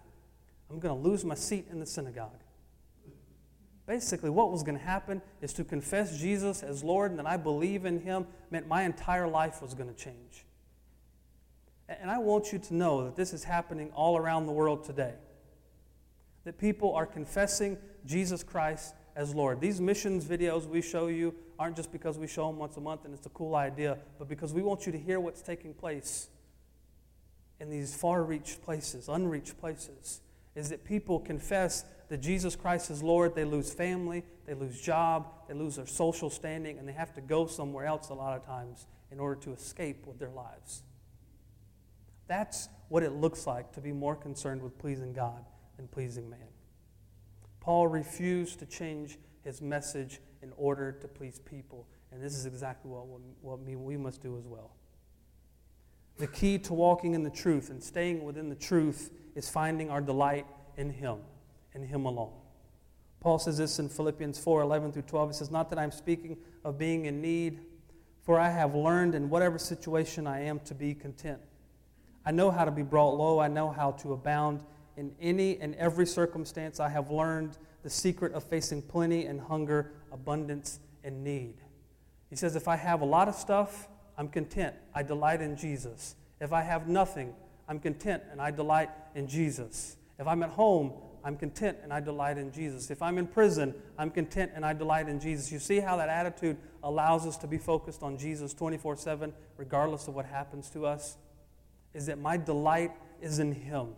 I'm 0.70 0.80
going 0.80 0.96
to 0.96 1.10
lose 1.10 1.24
my 1.24 1.36
seat 1.36 1.68
in 1.72 1.80
the 1.80 1.86
synagogue. 1.86 2.40
Basically, 3.86 4.30
what 4.30 4.52
was 4.52 4.64
going 4.64 4.78
to 4.78 4.84
happen 4.84 5.22
is 5.42 5.54
to 5.54 5.64
confess 5.64 6.18
Jesus 6.18 6.64
as 6.64 6.84
Lord 6.84 7.12
and 7.12 7.20
that 7.20 7.28
I 7.28 7.38
believe 7.38 7.86
in 7.86 8.00
Him 8.00 8.26
meant 8.50 8.68
my 8.68 8.84
entire 8.84 9.28
life 9.28 9.62
was 9.62 9.74
going 9.74 9.94
to 9.94 9.96
change. 9.96 10.46
And 11.88 12.10
I 12.10 12.18
want 12.18 12.54
you 12.54 12.60
to 12.60 12.74
know 12.74 13.04
that 13.04 13.16
this 13.16 13.34
is 13.34 13.44
happening 13.44 13.92
all 13.92 14.18
around 14.18 14.46
the 14.46 14.54
world 14.54 14.86
today. 14.86 15.14
That 16.46 16.58
people 16.58 16.94
are 16.96 17.06
confessing 17.06 17.78
Jesus 18.06 18.42
Christ 18.42 18.96
as 19.16 19.36
Lord. 19.36 19.60
These 19.60 19.82
missions 19.82 20.26
videos 20.26 20.66
we 20.66 20.82
show 20.82 21.08
you 21.08 21.36
aren't 21.63 21.78
just 21.78 21.93
because 21.93 22.17
we 22.17 22.28
show 22.28 22.47
them 22.47 22.58
once 22.58 22.76
a 22.76 22.82
month 22.82 23.06
and 23.06 23.13
it's 23.13 23.26
a 23.26 23.30
cool 23.30 23.56
idea, 23.56 23.97
but 24.19 24.28
because 24.28 24.52
we 24.52 24.62
want 24.62 24.86
you 24.86 24.91
to 24.91 24.99
hear 24.99 25.17
what's 25.21 25.41
taking 25.41 25.73
place 25.73 26.28
in 27.62 27.69
these 27.69 27.95
far 27.95 28.21
reached 28.21 28.62
places, 28.62 29.08
unreached 29.08 29.58
places, 29.58 30.19
is 30.56 30.67
that 30.67 30.84
people 30.84 31.21
confess 31.21 31.86
that 32.10 32.17
Jesus 32.17 32.58
Christ 32.58 32.91
is 32.91 33.02
Lord. 33.02 33.34
They 33.34 33.45
lose 33.45 33.73
family, 33.73 34.26
they 34.45 34.56
lose 34.56 34.82
job, 34.82 35.30
they 35.47 35.54
lose 35.54 35.78
their 35.78 35.88
social 35.88 36.30
standing, 36.30 36.80
and 36.80 36.86
they 36.86 36.91
have 36.91 37.13
to 37.13 37.21
go 37.21 37.47
somewhere 37.47 37.86
else 37.86 38.10
a 38.10 38.13
lot 38.13 38.36
of 38.36 38.45
times 38.45 38.86
in 39.10 39.21
order 39.21 39.39
to 39.43 39.54
escape 39.54 40.06
with 40.06 40.19
their 40.19 40.32
lives. 40.32 40.84
That's 42.28 42.67
what 42.89 43.04
it 43.04 43.13
looks 43.13 43.47
like 43.47 43.71
to 43.76 43.80
be 43.80 43.93
more 43.93 44.17
concerned 44.17 44.62
with 44.62 44.78
pleasing 44.78 45.13
God 45.13 45.45
than 45.78 45.88
pleasing 45.88 46.30
man. 46.30 46.39
Paul 47.62 47.88
refused 47.88 48.60
to 48.60 48.65
change 48.65 49.17
his 49.45 49.62
message 49.62 50.19
in 50.44 50.52
order 50.58 50.92
to 50.92 51.08
please 51.08 51.40
people. 51.40 51.88
And 52.12 52.22
this 52.22 52.36
is 52.36 52.46
exactly 52.46 52.92
what, 52.92 53.08
what 53.42 53.60
we 53.60 53.98
must 53.98 54.22
do 54.22 54.38
as 54.38 54.46
well. 54.46 54.72
The 56.18 56.28
key 56.28 56.60
to 56.60 56.74
walking 56.74 57.16
in 57.16 57.24
the 57.24 57.32
truth 57.32 57.72
and 57.72 57.82
staying 57.82 58.24
within 58.24 58.50
the 58.50 58.56
truth 58.56 59.10
is 59.34 59.50
finding 59.50 59.90
our 59.90 60.02
delight 60.02 60.46
in 60.78 60.92
Him 60.92 61.18
and 61.74 61.84
Him 61.84 62.06
alone. 62.06 62.34
Paul 63.20 63.40
says 63.40 63.58
this 63.58 63.80
in 63.80 63.90
Philippians 63.90 64.38
4 64.38 64.62
11 64.62 64.92
through 64.92 65.04
12. 65.04 65.30
He 65.30 65.34
says, 65.34 65.50
Not 65.50 65.70
that 65.70 65.80
I'm 65.80 65.92
speaking 65.92 66.38
of 66.64 66.78
being 66.78 67.06
in 67.06 67.22
need, 67.22 67.62
for 68.22 68.40
I 68.40 68.50
have 68.50 68.76
learned 68.76 69.16
in 69.16 69.30
whatever 69.30 69.58
situation 69.58 70.28
I 70.28 70.42
am 70.42 70.60
to 70.62 70.76
be 70.76 70.94
content. 70.94 71.40
I 72.26 72.32
know 72.32 72.52
how 72.52 72.66
to 72.66 72.72
be 72.72 72.84
brought 72.84 73.16
low. 73.16 73.40
I 73.40 73.48
know 73.48 73.70
how 73.72 73.92
to 73.92 74.14
abound 74.14 74.62
in 74.98 75.16
any 75.20 75.58
and 75.60 75.74
every 75.76 76.06
circumstance. 76.06 76.80
I 76.80 76.90
have 76.90 77.10
learned 77.10 77.58
the 77.82 77.90
secret 77.90 78.34
of 78.34 78.44
facing 78.44 78.82
plenty 78.82 79.26
and 79.26 79.40
hunger, 79.40 79.92
abundance 80.13 80.80
and 81.04 81.23
need. 81.23 81.56
He 82.30 82.36
says, 82.36 82.56
If 82.56 82.67
I 82.67 82.78
have 82.78 83.02
a 83.02 83.06
lot 83.06 83.28
of 83.28 83.36
stuff, 83.36 83.88
I'm 84.17 84.30
content. 84.30 84.76
I 84.93 85.04
delight 85.04 85.41
in 85.41 85.58
Jesus. 85.58 86.15
If 86.39 86.54
I 86.54 86.62
have 86.62 86.88
nothing, 86.88 87.34
I'm 87.67 87.80
content 87.80 88.23
and 88.32 88.41
I 88.41 88.52
delight 88.52 88.89
in 89.15 89.28
Jesus. 89.28 89.97
If 90.19 90.28
I'm 90.28 90.43
at 90.43 90.52
home, 90.52 90.93
I'm 91.23 91.38
content 91.38 91.78
and 91.82 91.93
I 91.93 91.99
delight 91.99 92.38
in 92.38 92.52
Jesus. 92.52 92.91
If 92.91 93.02
I'm 93.02 93.17
in 93.17 93.28
prison, 93.28 93.73
I'm 93.97 94.12
content 94.12 94.52
and 94.56 94.65
I 94.65 94.73
delight 94.73 95.08
in 95.08 95.19
Jesus. 95.19 95.52
You 95.52 95.60
see 95.60 95.80
how 95.80 95.95
that 95.97 96.10
attitude 96.10 96.58
allows 96.84 97.26
us 97.26 97.38
to 97.38 97.47
be 97.47 97.58
focused 97.58 98.04
on 98.04 98.17
Jesus 98.17 98.54
24 98.54 98.97
7, 98.97 99.34
regardless 99.58 100.08
of 100.08 100.15
what 100.15 100.26
happens 100.26 100.69
to 100.71 100.86
us? 100.86 101.17
Is 101.93 102.08
that 102.08 102.19
my 102.19 102.38
delight 102.38 102.91
is 103.21 103.39
in 103.39 103.54
Him 103.54 103.89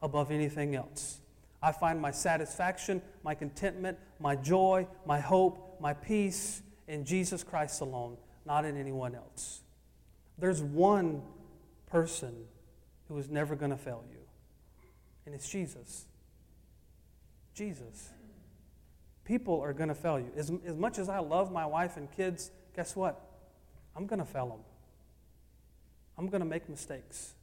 above 0.00 0.30
anything 0.30 0.74
else. 0.74 1.20
I 1.62 1.72
find 1.72 2.00
my 2.00 2.10
satisfaction, 2.10 3.02
my 3.24 3.34
contentment, 3.34 3.98
my 4.20 4.36
joy, 4.36 4.86
my 5.04 5.20
hope, 5.20 5.80
my 5.80 5.92
peace 5.92 6.62
in 6.86 7.04
Jesus 7.04 7.42
Christ 7.42 7.80
alone, 7.80 8.16
not 8.46 8.64
in 8.64 8.76
anyone 8.76 9.14
else. 9.14 9.62
There's 10.38 10.62
one 10.62 11.22
person 11.86 12.34
who 13.08 13.18
is 13.18 13.28
never 13.28 13.56
going 13.56 13.72
to 13.72 13.76
fail 13.76 14.04
you, 14.10 14.20
and 15.26 15.34
it's 15.34 15.48
Jesus. 15.48 16.04
Jesus. 17.54 18.10
People 19.24 19.60
are 19.60 19.72
going 19.72 19.88
to 19.88 19.94
fail 19.94 20.18
you. 20.18 20.30
As, 20.36 20.52
as 20.64 20.76
much 20.76 20.98
as 20.98 21.08
I 21.08 21.18
love 21.18 21.50
my 21.50 21.66
wife 21.66 21.96
and 21.96 22.10
kids, 22.12 22.50
guess 22.74 22.94
what? 22.94 23.20
I'm 23.96 24.06
going 24.06 24.20
to 24.20 24.24
fail 24.24 24.46
them. 24.46 24.60
I'm 26.16 26.28
going 26.28 26.40
to 26.40 26.46
make 26.46 26.68
mistakes. 26.68 27.34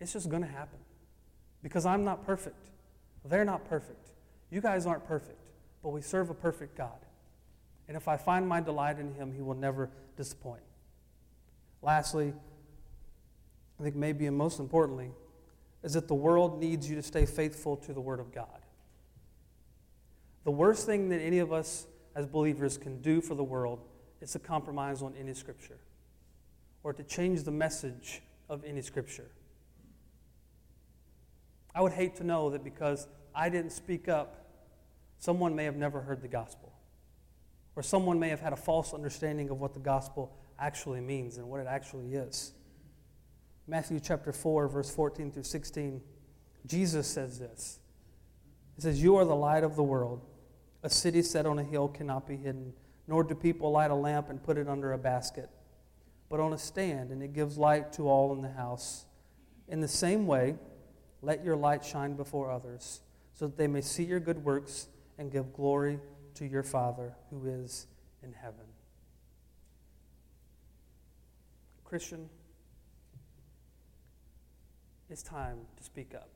It's 0.00 0.14
just 0.14 0.28
going 0.28 0.42
to 0.42 0.48
happen 0.48 0.78
because 1.64 1.86
I'm 1.86 2.04
not 2.04 2.26
perfect. 2.26 2.68
They're 3.24 3.44
not 3.44 3.64
perfect. 3.64 4.10
You 4.50 4.60
guys 4.60 4.84
aren't 4.86 5.08
perfect, 5.08 5.40
but 5.82 5.88
we 5.88 6.02
serve 6.02 6.28
a 6.28 6.34
perfect 6.34 6.76
God. 6.76 7.00
And 7.88 7.96
if 7.96 8.06
I 8.06 8.18
find 8.18 8.46
my 8.46 8.60
delight 8.60 8.98
in 8.98 9.14
Him, 9.14 9.32
He 9.32 9.40
will 9.40 9.54
never 9.54 9.88
disappoint. 10.14 10.60
Lastly, 11.80 12.34
I 13.80 13.82
think 13.82 13.96
maybe 13.96 14.26
and 14.26 14.36
most 14.36 14.60
importantly, 14.60 15.10
is 15.82 15.94
that 15.94 16.06
the 16.06 16.14
world 16.14 16.60
needs 16.60 16.88
you 16.88 16.96
to 16.96 17.02
stay 17.02 17.24
faithful 17.24 17.78
to 17.78 17.94
the 17.94 18.00
Word 18.00 18.20
of 18.20 18.32
God. 18.32 18.60
The 20.44 20.50
worst 20.50 20.84
thing 20.84 21.08
that 21.08 21.20
any 21.20 21.38
of 21.38 21.50
us 21.50 21.86
as 22.14 22.26
believers 22.26 22.76
can 22.76 23.00
do 23.00 23.22
for 23.22 23.34
the 23.34 23.42
world 23.42 23.80
is 24.20 24.32
to 24.32 24.38
compromise 24.38 25.00
on 25.00 25.14
any 25.18 25.32
Scripture 25.32 25.78
or 26.82 26.92
to 26.92 27.02
change 27.02 27.44
the 27.44 27.50
message 27.50 28.20
of 28.50 28.62
any 28.64 28.82
Scripture. 28.82 29.30
I 31.74 31.80
would 31.80 31.92
hate 31.92 32.16
to 32.16 32.24
know 32.24 32.50
that 32.50 32.62
because 32.62 33.08
I 33.34 33.48
didn't 33.48 33.72
speak 33.72 34.08
up, 34.08 34.46
someone 35.18 35.56
may 35.56 35.64
have 35.64 35.76
never 35.76 36.00
heard 36.00 36.22
the 36.22 36.28
gospel. 36.28 36.72
Or 37.76 37.82
someone 37.82 38.20
may 38.20 38.28
have 38.28 38.40
had 38.40 38.52
a 38.52 38.56
false 38.56 38.94
understanding 38.94 39.50
of 39.50 39.60
what 39.60 39.74
the 39.74 39.80
gospel 39.80 40.36
actually 40.58 41.00
means 41.00 41.38
and 41.38 41.48
what 41.48 41.60
it 41.60 41.66
actually 41.66 42.14
is. 42.14 42.52
Matthew 43.66 43.98
chapter 43.98 44.32
4, 44.32 44.68
verse 44.68 44.94
14 44.94 45.32
through 45.32 45.42
16, 45.42 46.00
Jesus 46.66 47.06
says 47.06 47.38
this. 47.38 47.80
He 48.76 48.82
says, 48.82 49.02
You 49.02 49.16
are 49.16 49.24
the 49.24 49.34
light 49.34 49.64
of 49.64 49.74
the 49.74 49.82
world. 49.82 50.24
A 50.82 50.90
city 50.90 51.22
set 51.22 51.46
on 51.46 51.58
a 51.58 51.64
hill 51.64 51.88
cannot 51.88 52.26
be 52.26 52.36
hidden, 52.36 52.74
nor 53.08 53.24
do 53.24 53.34
people 53.34 53.70
light 53.70 53.90
a 53.90 53.94
lamp 53.94 54.28
and 54.28 54.42
put 54.42 54.58
it 54.58 54.68
under 54.68 54.92
a 54.92 54.98
basket, 54.98 55.48
but 56.28 56.40
on 56.40 56.52
a 56.52 56.58
stand, 56.58 57.10
and 57.10 57.22
it 57.22 57.32
gives 57.32 57.56
light 57.56 57.92
to 57.94 58.08
all 58.08 58.34
in 58.34 58.42
the 58.42 58.50
house. 58.50 59.06
In 59.66 59.80
the 59.80 59.88
same 59.88 60.26
way, 60.26 60.56
let 61.24 61.44
your 61.44 61.56
light 61.56 61.84
shine 61.84 62.14
before 62.14 62.50
others, 62.50 63.00
so 63.32 63.46
that 63.46 63.56
they 63.56 63.66
may 63.66 63.80
see 63.80 64.04
your 64.04 64.20
good 64.20 64.44
works 64.44 64.88
and 65.18 65.30
give 65.30 65.52
glory 65.52 65.98
to 66.34 66.46
your 66.46 66.62
Father 66.62 67.14
who 67.30 67.46
is 67.46 67.86
in 68.22 68.32
heaven. 68.32 68.66
Christian, 71.84 72.28
it's 75.08 75.22
time 75.22 75.58
to 75.76 75.84
speak 75.84 76.14
up. 76.14 76.30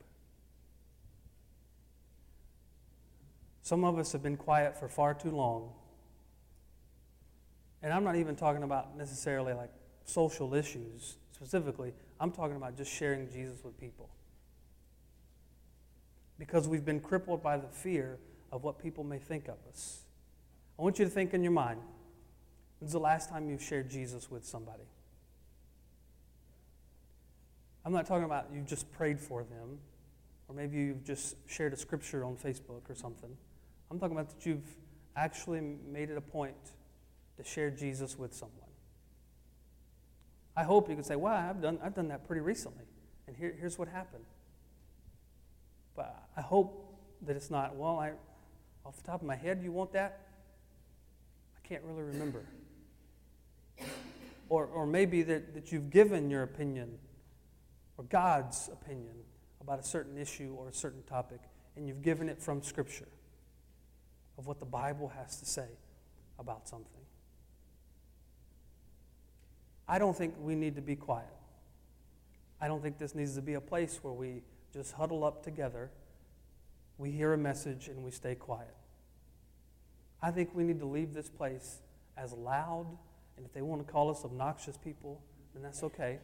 Some 3.61 3.83
of 3.83 3.99
us 3.99 4.13
have 4.13 4.23
been 4.23 4.37
quiet 4.37 4.79
for 4.79 4.87
far 4.87 5.13
too 5.13 5.31
long. 5.31 5.71
And 7.83 7.93
I'm 7.93 8.03
not 8.03 8.15
even 8.15 8.35
talking 8.35 8.63
about 8.63 8.97
necessarily 8.97 9.53
like 9.53 9.69
social 10.05 10.53
issues 10.53 11.17
specifically. 11.31 11.93
I'm 12.19 12.31
talking 12.31 12.55
about 12.55 12.75
just 12.75 12.91
sharing 12.91 13.29
Jesus 13.29 13.63
with 13.63 13.79
people 13.79 14.09
because 16.39 16.67
we've 16.67 16.85
been 16.85 17.01
crippled 17.01 17.43
by 17.43 17.57
the 17.57 17.67
fear 17.67 18.17
of 18.51 18.63
what 18.63 18.81
people 18.81 19.03
may 19.03 19.19
think 19.19 19.47
of 19.47 19.57
us. 19.69 20.03
I 20.79 20.81
want 20.81 20.97
you 20.97 21.05
to 21.05 21.11
think 21.11 21.33
in 21.33 21.43
your 21.43 21.51
mind 21.51 21.81
when's 22.79 22.93
the 22.93 22.99
last 22.99 23.29
time 23.29 23.49
you've 23.49 23.61
shared 23.61 23.89
Jesus 23.89 24.31
with 24.31 24.45
somebody? 24.45 24.85
I'm 27.85 27.91
not 27.91 28.05
talking 28.05 28.23
about 28.23 28.47
you 28.53 28.61
just 28.61 28.91
prayed 28.93 29.19
for 29.19 29.43
them, 29.43 29.79
or 30.47 30.55
maybe 30.55 30.77
you've 30.77 31.03
just 31.03 31.35
shared 31.47 31.73
a 31.73 31.77
scripture 31.77 32.23
on 32.23 32.35
Facebook 32.35 32.89
or 32.89 32.95
something. 32.95 33.35
I'm 33.91 33.99
talking 33.99 34.15
about 34.15 34.29
that 34.29 34.45
you've 34.45 34.77
actually 35.15 35.59
made 35.59 36.09
it 36.09 36.17
a 36.17 36.21
point 36.21 36.55
to 37.37 37.43
share 37.43 37.69
Jesus 37.69 38.17
with 38.17 38.33
someone. 38.33 38.69
I 40.55 40.63
hope 40.63 40.89
you 40.89 40.95
can 40.95 41.03
say, 41.03 41.15
well, 41.15 41.33
I've 41.33 41.61
done, 41.61 41.79
I've 41.83 41.95
done 41.95 42.09
that 42.09 42.25
pretty 42.25 42.41
recently, 42.41 42.85
and 43.27 43.35
here, 43.35 43.55
here's 43.59 43.77
what 43.77 43.87
happened. 43.87 44.25
I 46.37 46.41
hope 46.41 46.97
that 47.25 47.35
it's 47.35 47.51
not, 47.51 47.75
well, 47.75 47.99
I, 47.99 48.11
off 48.85 48.97
the 48.97 49.03
top 49.03 49.21
of 49.21 49.27
my 49.27 49.35
head, 49.35 49.61
you 49.63 49.71
want 49.71 49.91
that? 49.93 50.27
I 51.57 51.67
can't 51.67 51.83
really 51.83 52.03
remember. 52.03 52.45
Or, 54.49 54.65
or 54.65 54.85
maybe 54.85 55.21
that, 55.23 55.53
that 55.53 55.71
you've 55.71 55.89
given 55.89 56.29
your 56.29 56.43
opinion 56.43 56.97
or 57.97 58.05
God's 58.05 58.69
opinion 58.71 59.15
about 59.61 59.79
a 59.79 59.83
certain 59.83 60.17
issue 60.17 60.55
or 60.57 60.69
a 60.69 60.73
certain 60.73 61.03
topic, 61.03 61.39
and 61.75 61.87
you've 61.87 62.01
given 62.01 62.29
it 62.29 62.41
from 62.41 62.63
Scripture 62.63 63.07
of 64.37 64.47
what 64.47 64.59
the 64.59 64.65
Bible 64.65 65.09
has 65.09 65.37
to 65.39 65.45
say 65.45 65.67
about 66.39 66.67
something. 66.67 67.01
I 69.87 69.99
don't 69.99 70.15
think 70.15 70.35
we 70.39 70.55
need 70.55 70.75
to 70.75 70.81
be 70.81 70.95
quiet. 70.95 71.27
I 72.61 72.67
don't 72.67 72.81
think 72.81 72.97
this 72.97 73.15
needs 73.15 73.35
to 73.35 73.41
be 73.41 73.55
a 73.55 73.61
place 73.61 73.99
where 74.01 74.13
we 74.13 74.43
just 74.73 74.93
huddle 74.93 75.23
up 75.23 75.43
together, 75.43 75.89
we 76.99 77.09
hear 77.09 77.33
a 77.33 77.37
message, 77.37 77.87
and 77.87 78.03
we 78.03 78.11
stay 78.11 78.35
quiet. 78.35 78.75
I 80.21 80.31
think 80.31 80.53
we 80.53 80.63
need 80.63 80.79
to 80.79 80.85
leave 80.85 81.13
this 81.13 81.29
place 81.29 81.79
as 82.17 82.33
loud, 82.33 82.85
and 83.37 83.45
if 83.45 83.53
they 83.53 83.61
want 83.61 83.85
to 83.85 83.91
call 83.91 84.11
us 84.11 84.25
obnoxious 84.25 84.77
people, 84.77 85.21
then 85.53 85.63
that's 85.63 85.81
okay. 85.81 86.19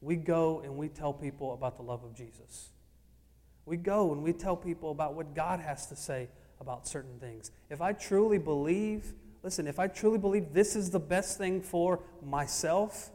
We 0.00 0.16
go 0.16 0.60
and 0.64 0.76
we 0.76 0.88
tell 0.88 1.12
people 1.12 1.52
about 1.52 1.76
the 1.76 1.82
love 1.82 2.02
of 2.04 2.14
Jesus. 2.14 2.70
We 3.66 3.76
go 3.76 4.12
and 4.12 4.22
we 4.22 4.32
tell 4.32 4.56
people 4.56 4.90
about 4.90 5.14
what 5.14 5.34
God 5.34 5.60
has 5.60 5.86
to 5.88 5.96
say 5.96 6.30
about 6.58 6.88
certain 6.88 7.18
things. 7.18 7.50
If 7.68 7.82
I 7.82 7.92
truly 7.92 8.38
believe, 8.38 9.12
listen, 9.42 9.66
if 9.66 9.78
I 9.78 9.88
truly 9.88 10.18
believe 10.18 10.54
this 10.54 10.74
is 10.74 10.90
the 10.90 10.98
best 10.98 11.36
thing 11.36 11.60
for 11.60 12.00
myself, 12.24 13.10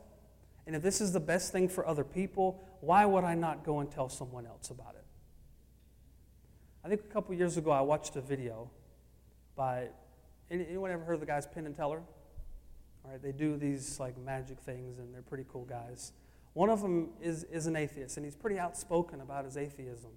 and 0.68 0.76
if 0.76 0.84
this 0.84 1.02
is 1.02 1.12
the 1.12 1.20
best 1.20 1.52
thing 1.52 1.68
for 1.68 1.88
other 1.88 2.04
people, 2.04 2.64
why 2.82 3.06
would 3.06 3.24
I 3.24 3.34
not 3.34 3.66
go 3.66 3.80
and 3.80 3.90
tell 3.90 4.10
someone 4.10 4.46
else 4.46 4.70
about 4.70 4.94
it? 4.94 5.04
I 6.86 6.90
think 6.90 7.02
a 7.02 7.14
couple 7.14 7.34
years 7.34 7.56
ago 7.56 7.72
I 7.72 7.80
watched 7.80 8.18
a 8.18 8.22
video 8.22 8.70
by 9.56 9.88
anyone 10.52 10.92
ever 10.92 11.04
heard 11.06 11.14
of 11.14 11.20
the 11.22 11.26
guys 11.26 11.48
Penn 11.48 11.66
and 11.66 11.76
Teller? 11.76 12.02
All 13.06 13.12
right, 13.12 13.22
they 13.22 13.32
do 13.32 13.56
these 13.56 14.00
like 14.02 14.18
magic 14.18 14.60
things 14.60 15.00
and 15.00 15.14
they're 15.14 15.22
pretty 15.22 15.46
cool 15.52 15.64
guys. 15.64 16.12
One 16.52 16.70
of 16.70 16.82
them 16.82 17.12
is, 17.22 17.46
is 17.46 17.68
an 17.68 17.78
atheist 17.78 18.18
and 18.18 18.26
he's 18.26 18.36
pretty 18.36 18.60
outspoken 18.60 19.22
about 19.22 19.46
his 19.46 19.56
atheism. 19.56 20.12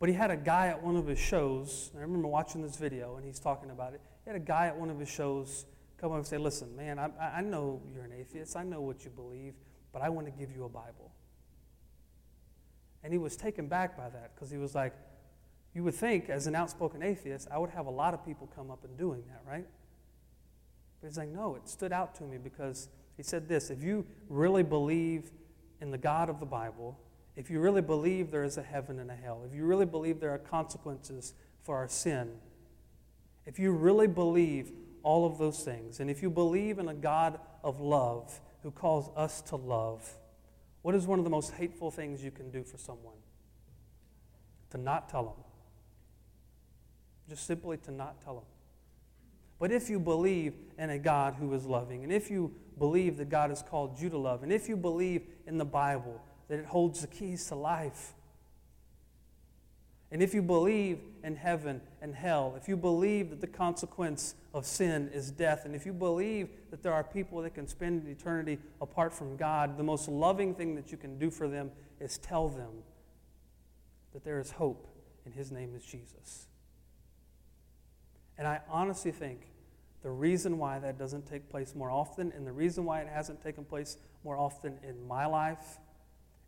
But 0.00 0.08
he 0.08 0.14
had 0.14 0.32
a 0.32 0.36
guy 0.36 0.66
at 0.68 0.82
one 0.82 0.96
of 0.96 1.06
his 1.06 1.20
shows, 1.20 1.92
I 1.96 2.00
remember 2.00 2.26
watching 2.26 2.60
this 2.60 2.76
video 2.76 3.16
and 3.16 3.24
he's 3.24 3.38
talking 3.38 3.70
about 3.70 3.94
it. 3.94 4.00
He 4.24 4.30
had 4.30 4.36
a 4.36 4.44
guy 4.44 4.66
at 4.66 4.76
one 4.76 4.90
of 4.90 4.98
his 4.98 5.08
shows 5.08 5.66
come 5.98 6.10
up 6.10 6.18
and 6.18 6.26
say, 6.26 6.36
Listen, 6.36 6.74
man, 6.76 6.98
I, 6.98 7.10
I 7.20 7.40
know 7.42 7.80
you're 7.94 8.04
an 8.04 8.12
atheist. 8.12 8.56
I 8.56 8.64
know 8.64 8.80
what 8.80 9.04
you 9.04 9.10
believe, 9.10 9.54
but 9.92 10.02
I 10.02 10.08
want 10.08 10.26
to 10.26 10.32
give 10.32 10.50
you 10.50 10.64
a 10.64 10.68
Bible. 10.68 11.12
And 13.06 13.12
he 13.12 13.18
was 13.18 13.36
taken 13.36 13.68
back 13.68 13.96
by 13.96 14.08
that 14.08 14.34
because 14.34 14.50
he 14.50 14.56
was 14.56 14.74
like, 14.74 14.92
You 15.74 15.84
would 15.84 15.94
think, 15.94 16.28
as 16.28 16.48
an 16.48 16.56
outspoken 16.56 17.04
atheist, 17.04 17.46
I 17.52 17.58
would 17.58 17.70
have 17.70 17.86
a 17.86 17.90
lot 17.90 18.14
of 18.14 18.26
people 18.26 18.50
come 18.56 18.68
up 18.68 18.82
and 18.82 18.98
doing 18.98 19.22
that, 19.28 19.42
right? 19.48 19.64
But 21.00 21.06
he's 21.06 21.16
like, 21.16 21.28
No, 21.28 21.54
it 21.54 21.68
stood 21.68 21.92
out 21.92 22.16
to 22.16 22.24
me 22.24 22.36
because 22.36 22.88
he 23.16 23.22
said 23.22 23.48
this 23.48 23.70
if 23.70 23.80
you 23.80 24.04
really 24.28 24.64
believe 24.64 25.30
in 25.80 25.92
the 25.92 25.98
God 25.98 26.28
of 26.28 26.40
the 26.40 26.46
Bible, 26.46 26.98
if 27.36 27.48
you 27.48 27.60
really 27.60 27.80
believe 27.80 28.32
there 28.32 28.42
is 28.42 28.58
a 28.58 28.62
heaven 28.64 28.98
and 28.98 29.08
a 29.08 29.14
hell, 29.14 29.44
if 29.46 29.54
you 29.54 29.66
really 29.66 29.86
believe 29.86 30.18
there 30.18 30.34
are 30.34 30.38
consequences 30.38 31.32
for 31.62 31.76
our 31.76 31.86
sin, 31.86 32.32
if 33.46 33.56
you 33.56 33.70
really 33.70 34.08
believe 34.08 34.72
all 35.04 35.24
of 35.24 35.38
those 35.38 35.62
things. 35.62 36.00
And 36.00 36.10
if 36.10 36.22
you 36.22 36.28
believe 36.28 36.80
in 36.80 36.88
a 36.88 36.94
God 36.94 37.38
of 37.62 37.78
love 37.78 38.40
who 38.64 38.72
calls 38.72 39.12
us 39.16 39.40
to 39.42 39.54
love, 39.54 40.18
What 40.86 40.94
is 40.94 41.04
one 41.04 41.18
of 41.18 41.24
the 41.24 41.30
most 41.32 41.52
hateful 41.54 41.90
things 41.90 42.22
you 42.22 42.30
can 42.30 42.48
do 42.52 42.62
for 42.62 42.78
someone? 42.78 43.16
To 44.70 44.78
not 44.78 45.08
tell 45.08 45.24
them. 45.24 45.44
Just 47.28 47.44
simply 47.44 47.76
to 47.78 47.90
not 47.90 48.22
tell 48.22 48.34
them. 48.36 48.44
But 49.58 49.72
if 49.72 49.90
you 49.90 49.98
believe 49.98 50.54
in 50.78 50.90
a 50.90 50.98
God 51.00 51.34
who 51.34 51.52
is 51.54 51.66
loving, 51.66 52.04
and 52.04 52.12
if 52.12 52.30
you 52.30 52.54
believe 52.78 53.16
that 53.16 53.30
God 53.30 53.50
has 53.50 53.64
called 53.64 53.98
you 53.98 54.08
to 54.10 54.16
love, 54.16 54.44
and 54.44 54.52
if 54.52 54.68
you 54.68 54.76
believe 54.76 55.26
in 55.44 55.58
the 55.58 55.64
Bible 55.64 56.22
that 56.46 56.60
it 56.60 56.66
holds 56.66 57.00
the 57.00 57.08
keys 57.08 57.44
to 57.48 57.56
life, 57.56 58.14
and 60.10 60.22
if 60.22 60.34
you 60.34 60.42
believe 60.42 61.00
in 61.24 61.34
heaven 61.34 61.80
and 62.00 62.14
hell, 62.14 62.54
if 62.56 62.68
you 62.68 62.76
believe 62.76 63.30
that 63.30 63.40
the 63.40 63.46
consequence 63.46 64.36
of 64.54 64.64
sin 64.64 65.10
is 65.12 65.30
death, 65.30 65.64
and 65.64 65.74
if 65.74 65.84
you 65.84 65.92
believe 65.92 66.48
that 66.70 66.82
there 66.82 66.92
are 66.92 67.02
people 67.02 67.42
that 67.42 67.54
can 67.54 67.66
spend 67.66 68.06
eternity 68.06 68.58
apart 68.80 69.12
from 69.12 69.36
God, 69.36 69.76
the 69.76 69.82
most 69.82 70.08
loving 70.08 70.54
thing 70.54 70.76
that 70.76 70.92
you 70.92 70.96
can 70.96 71.18
do 71.18 71.30
for 71.30 71.48
them 71.48 71.72
is 72.00 72.18
tell 72.18 72.48
them 72.48 72.82
that 74.12 74.24
there 74.24 74.38
is 74.38 74.52
hope, 74.52 74.86
and 75.24 75.34
His 75.34 75.50
name 75.50 75.74
is 75.74 75.84
Jesus. 75.84 76.46
And 78.38 78.46
I 78.46 78.60
honestly 78.68 79.10
think 79.10 79.40
the 80.02 80.10
reason 80.10 80.56
why 80.58 80.78
that 80.78 80.98
doesn't 80.98 81.26
take 81.26 81.50
place 81.50 81.74
more 81.74 81.90
often, 81.90 82.32
and 82.36 82.46
the 82.46 82.52
reason 82.52 82.84
why 82.84 83.00
it 83.00 83.08
hasn't 83.08 83.42
taken 83.42 83.64
place 83.64 83.96
more 84.22 84.36
often 84.36 84.78
in 84.86 85.04
my 85.08 85.26
life, 85.26 85.78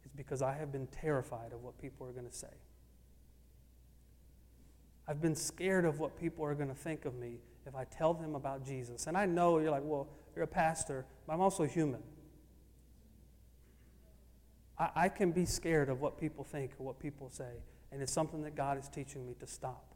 is 0.04 0.12
because 0.14 0.42
I 0.42 0.54
have 0.54 0.70
been 0.70 0.86
terrified 0.86 1.52
of 1.52 1.64
what 1.64 1.76
people 1.80 2.06
are 2.06 2.12
going 2.12 2.28
to 2.28 2.32
say. 2.32 2.46
I've 5.08 5.22
been 5.22 5.34
scared 5.34 5.86
of 5.86 5.98
what 5.98 6.20
people 6.20 6.44
are 6.44 6.54
going 6.54 6.68
to 6.68 6.74
think 6.74 7.06
of 7.06 7.14
me 7.14 7.38
if 7.66 7.74
I 7.74 7.84
tell 7.84 8.12
them 8.12 8.34
about 8.34 8.64
Jesus. 8.64 9.06
And 9.06 9.16
I 9.16 9.24
know 9.24 9.58
you're 9.58 9.70
like, 9.70 9.82
well, 9.84 10.08
you're 10.36 10.44
a 10.44 10.48
pastor, 10.48 11.06
but 11.26 11.32
I'm 11.32 11.40
also 11.40 11.64
human. 11.64 12.02
I, 14.78 14.90
I 14.94 15.08
can 15.08 15.32
be 15.32 15.46
scared 15.46 15.88
of 15.88 16.00
what 16.00 16.18
people 16.18 16.44
think 16.44 16.72
or 16.78 16.86
what 16.86 17.00
people 17.00 17.30
say, 17.30 17.62
and 17.90 18.02
it's 18.02 18.12
something 18.12 18.42
that 18.42 18.54
God 18.54 18.78
is 18.78 18.88
teaching 18.88 19.26
me 19.26 19.34
to 19.40 19.46
stop. 19.46 19.94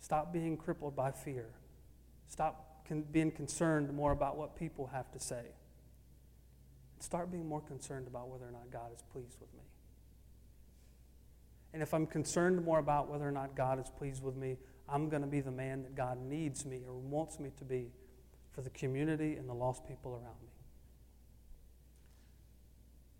Stop 0.00 0.32
being 0.32 0.56
crippled 0.56 0.96
by 0.96 1.12
fear. 1.12 1.46
Stop 2.28 2.86
con- 2.88 3.04
being 3.12 3.30
concerned 3.30 3.92
more 3.92 4.12
about 4.12 4.36
what 4.36 4.56
people 4.56 4.88
have 4.88 5.12
to 5.12 5.20
say. 5.20 5.44
Start 6.98 7.30
being 7.30 7.46
more 7.46 7.60
concerned 7.60 8.06
about 8.06 8.28
whether 8.28 8.46
or 8.46 8.52
not 8.52 8.70
God 8.72 8.92
is 8.94 9.02
pleased 9.12 9.36
with 9.38 9.52
me. 9.54 9.62
And 11.72 11.82
if 11.82 11.94
I'm 11.94 12.06
concerned 12.06 12.64
more 12.64 12.78
about 12.78 13.08
whether 13.08 13.26
or 13.26 13.32
not 13.32 13.56
God 13.56 13.80
is 13.80 13.90
pleased 13.96 14.22
with 14.22 14.36
me, 14.36 14.58
I'm 14.88 15.08
going 15.08 15.22
to 15.22 15.28
be 15.28 15.40
the 15.40 15.50
man 15.50 15.82
that 15.82 15.94
God 15.94 16.18
needs 16.20 16.66
me 16.66 16.82
or 16.86 16.94
wants 16.94 17.38
me 17.38 17.50
to 17.58 17.64
be 17.64 17.90
for 18.52 18.60
the 18.60 18.70
community 18.70 19.36
and 19.36 19.48
the 19.48 19.54
lost 19.54 19.86
people 19.86 20.12
around 20.12 20.36
me. 20.42 20.48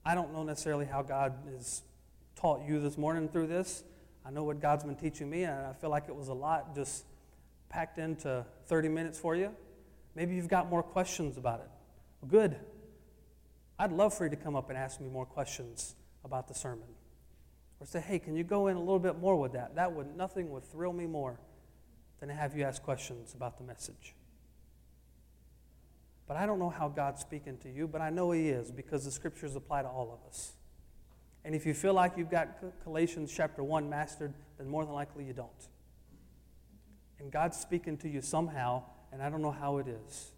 I 0.04 0.14
don't 0.14 0.32
know 0.32 0.42
necessarily 0.42 0.84
how 0.84 1.02
God 1.02 1.32
has 1.54 1.82
taught 2.36 2.66
you 2.66 2.80
this 2.80 2.98
morning 2.98 3.28
through 3.28 3.46
this. 3.46 3.84
I 4.24 4.30
know 4.30 4.44
what 4.44 4.60
God's 4.60 4.84
been 4.84 4.96
teaching 4.96 5.30
me, 5.30 5.44
and 5.44 5.66
I 5.66 5.72
feel 5.72 5.90
like 5.90 6.08
it 6.08 6.14
was 6.14 6.28
a 6.28 6.34
lot 6.34 6.74
just 6.74 7.04
packed 7.68 7.98
into 7.98 8.44
30 8.66 8.88
minutes 8.88 9.18
for 9.18 9.34
you. 9.34 9.54
Maybe 10.14 10.34
you've 10.34 10.48
got 10.48 10.68
more 10.68 10.82
questions 10.82 11.38
about 11.38 11.60
it. 11.60 11.70
Well, 12.20 12.30
good. 12.30 12.56
I'd 13.78 13.92
love 13.92 14.12
for 14.12 14.24
you 14.24 14.30
to 14.30 14.36
come 14.36 14.54
up 14.54 14.68
and 14.68 14.78
ask 14.78 15.00
me 15.00 15.08
more 15.08 15.24
questions 15.24 15.94
about 16.24 16.48
the 16.48 16.54
sermon. 16.54 16.88
Or 17.82 17.86
say, 17.86 17.98
hey, 17.98 18.20
can 18.20 18.36
you 18.36 18.44
go 18.44 18.68
in 18.68 18.76
a 18.76 18.78
little 18.78 19.00
bit 19.00 19.18
more 19.18 19.34
with 19.34 19.54
that? 19.54 19.74
That 19.74 19.92
would 19.92 20.16
nothing 20.16 20.52
would 20.52 20.62
thrill 20.62 20.92
me 20.92 21.08
more 21.08 21.40
than 22.20 22.28
to 22.28 22.34
have 22.34 22.56
you 22.56 22.62
ask 22.62 22.80
questions 22.80 23.34
about 23.34 23.58
the 23.58 23.64
message. 23.64 24.14
But 26.28 26.36
I 26.36 26.46
don't 26.46 26.60
know 26.60 26.70
how 26.70 26.88
God's 26.88 27.22
speaking 27.22 27.58
to 27.58 27.68
you, 27.68 27.88
but 27.88 28.00
I 28.00 28.08
know 28.10 28.30
He 28.30 28.50
is 28.50 28.70
because 28.70 29.04
the 29.04 29.10
scriptures 29.10 29.56
apply 29.56 29.82
to 29.82 29.88
all 29.88 30.12
of 30.12 30.24
us. 30.28 30.52
And 31.44 31.56
if 31.56 31.66
you 31.66 31.74
feel 31.74 31.92
like 31.92 32.16
you've 32.16 32.30
got 32.30 32.62
Galatians 32.84 33.32
chapter 33.36 33.64
1 33.64 33.90
mastered, 33.90 34.32
then 34.58 34.68
more 34.68 34.84
than 34.84 34.94
likely 34.94 35.24
you 35.24 35.32
don't. 35.32 35.50
And 37.18 37.32
God's 37.32 37.56
speaking 37.56 37.96
to 37.96 38.08
you 38.08 38.20
somehow, 38.20 38.84
and 39.12 39.20
I 39.20 39.28
don't 39.28 39.42
know 39.42 39.50
how 39.50 39.78
it 39.78 39.88
is. 39.88 40.30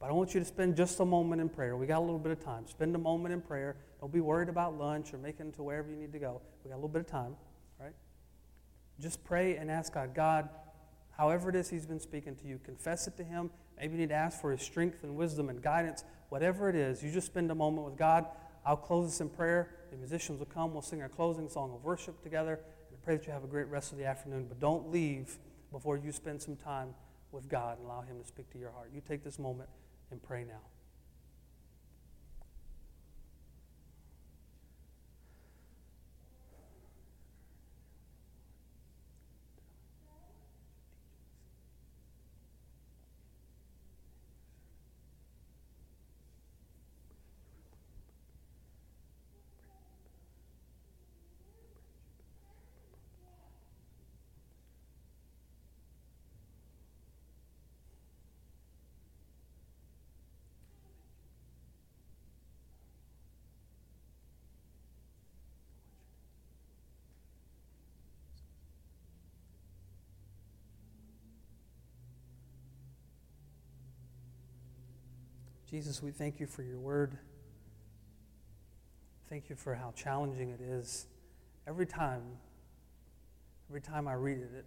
But 0.00 0.10
I 0.10 0.12
want 0.12 0.32
you 0.32 0.40
to 0.40 0.46
spend 0.46 0.76
just 0.76 1.00
a 1.00 1.04
moment 1.04 1.40
in 1.40 1.48
prayer. 1.48 1.76
We 1.76 1.86
got 1.86 1.98
a 1.98 2.00
little 2.00 2.20
bit 2.20 2.30
of 2.30 2.40
time. 2.40 2.66
Spend 2.68 2.94
a 2.94 2.98
moment 2.98 3.34
in 3.34 3.40
prayer. 3.40 3.76
Don't 4.00 4.12
be 4.12 4.20
worried 4.20 4.48
about 4.48 4.78
lunch 4.78 5.12
or 5.12 5.18
making 5.18 5.48
it 5.48 5.54
to 5.54 5.62
wherever 5.62 5.90
you 5.90 5.96
need 5.96 6.12
to 6.12 6.20
go. 6.20 6.40
We 6.64 6.70
got 6.70 6.76
a 6.76 6.76
little 6.76 6.88
bit 6.88 7.00
of 7.00 7.08
time, 7.08 7.34
right? 7.80 7.94
Just 9.00 9.24
pray 9.24 9.56
and 9.56 9.70
ask 9.70 9.92
God, 9.92 10.14
God, 10.14 10.48
however 11.16 11.50
it 11.50 11.56
is 11.56 11.68
He's 11.68 11.86
been 11.86 11.98
speaking 11.98 12.36
to 12.36 12.46
you, 12.46 12.60
confess 12.64 13.08
it 13.08 13.16
to 13.16 13.24
Him. 13.24 13.50
Maybe 13.76 13.94
you 13.94 14.00
need 14.00 14.10
to 14.10 14.14
ask 14.14 14.40
for 14.40 14.52
His 14.52 14.62
strength 14.62 15.02
and 15.02 15.16
wisdom 15.16 15.48
and 15.48 15.60
guidance. 15.60 16.04
Whatever 16.28 16.68
it 16.68 16.76
is, 16.76 17.02
you 17.02 17.10
just 17.10 17.26
spend 17.26 17.50
a 17.50 17.54
moment 17.54 17.84
with 17.84 17.96
God. 17.96 18.26
I'll 18.64 18.76
close 18.76 19.10
this 19.10 19.20
in 19.20 19.28
prayer. 19.28 19.70
The 19.90 19.96
musicians 19.96 20.38
will 20.38 20.46
come. 20.46 20.72
We'll 20.72 20.82
sing 20.82 21.02
our 21.02 21.08
closing 21.08 21.48
song 21.48 21.72
of 21.74 21.82
worship 21.82 22.22
together. 22.22 22.54
And 22.54 22.96
I 23.02 23.04
pray 23.04 23.16
that 23.16 23.26
you 23.26 23.32
have 23.32 23.42
a 23.42 23.48
great 23.48 23.66
rest 23.66 23.90
of 23.90 23.98
the 23.98 24.04
afternoon. 24.04 24.46
But 24.48 24.60
don't 24.60 24.92
leave 24.92 25.38
before 25.72 25.96
you 25.96 26.12
spend 26.12 26.40
some 26.40 26.54
time 26.54 26.94
with 27.32 27.48
God 27.48 27.78
and 27.78 27.86
allow 27.86 28.02
Him 28.02 28.20
to 28.20 28.26
speak 28.26 28.48
to 28.52 28.58
your 28.58 28.70
heart. 28.70 28.90
You 28.94 29.00
take 29.00 29.24
this 29.24 29.38
moment 29.38 29.68
and 30.10 30.22
pray 30.22 30.44
now. 30.44 30.77
Jesus, 75.70 76.02
we 76.02 76.12
thank 76.12 76.40
you 76.40 76.46
for 76.46 76.62
your 76.62 76.78
word. 76.78 77.18
Thank 79.28 79.50
you 79.50 79.56
for 79.56 79.74
how 79.74 79.92
challenging 79.94 80.48
it 80.48 80.62
is. 80.62 81.06
Every 81.66 81.84
time, 81.84 82.22
every 83.68 83.82
time 83.82 84.08
I 84.08 84.14
read 84.14 84.38
it, 84.38 84.50
it, 84.56 84.64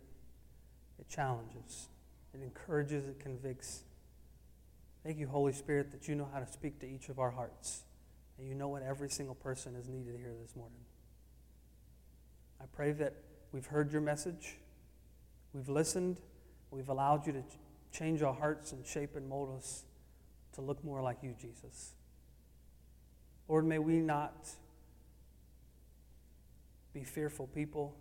it 1.00 1.10
challenges, 1.10 1.88
it 2.36 2.44
encourages, 2.44 3.08
it 3.08 3.20
convicts. 3.20 3.82
Thank 5.04 5.18
you, 5.18 5.28
Holy 5.28 5.54
Spirit, 5.54 5.92
that 5.92 6.08
you 6.08 6.14
know 6.14 6.30
how 6.32 6.40
to 6.40 6.46
speak 6.46 6.80
to 6.82 6.88
each 6.88 7.10
of 7.10 7.18
our 7.18 7.32
hearts. 7.32 7.82
And 8.38 8.48
you 8.48 8.54
know 8.54 8.68
what 8.68 8.84
every 8.84 9.10
single 9.10 9.34
person 9.34 9.76
is 9.76 9.90
needed 9.90 10.16
here 10.18 10.36
this 10.40 10.56
morning. 10.56 10.82
I 12.62 12.66
pray 12.72 12.92
that 12.92 13.16
we've 13.52 13.66
heard 13.66 13.92
your 13.92 14.02
message, 14.02 14.60
we've 15.52 15.70
listened, 15.70 16.18
we've 16.70 16.90
allowed 16.90 17.26
you 17.26 17.34
to 17.34 17.44
change 17.92 18.22
our 18.22 18.36
hearts 18.36 18.72
and 18.72 18.86
shape 18.86 19.16
and 19.16 19.28
mold 19.28 19.58
us 19.58 19.84
to 20.54 20.62
look 20.62 20.84
more 20.84 21.02
like 21.02 21.18
you, 21.22 21.34
Jesus. 21.40 21.94
Lord, 23.48 23.66
may 23.66 23.80
we 23.80 24.00
not 24.00 24.50
be 26.94 27.04
fearful 27.04 27.48
people. 27.48 27.96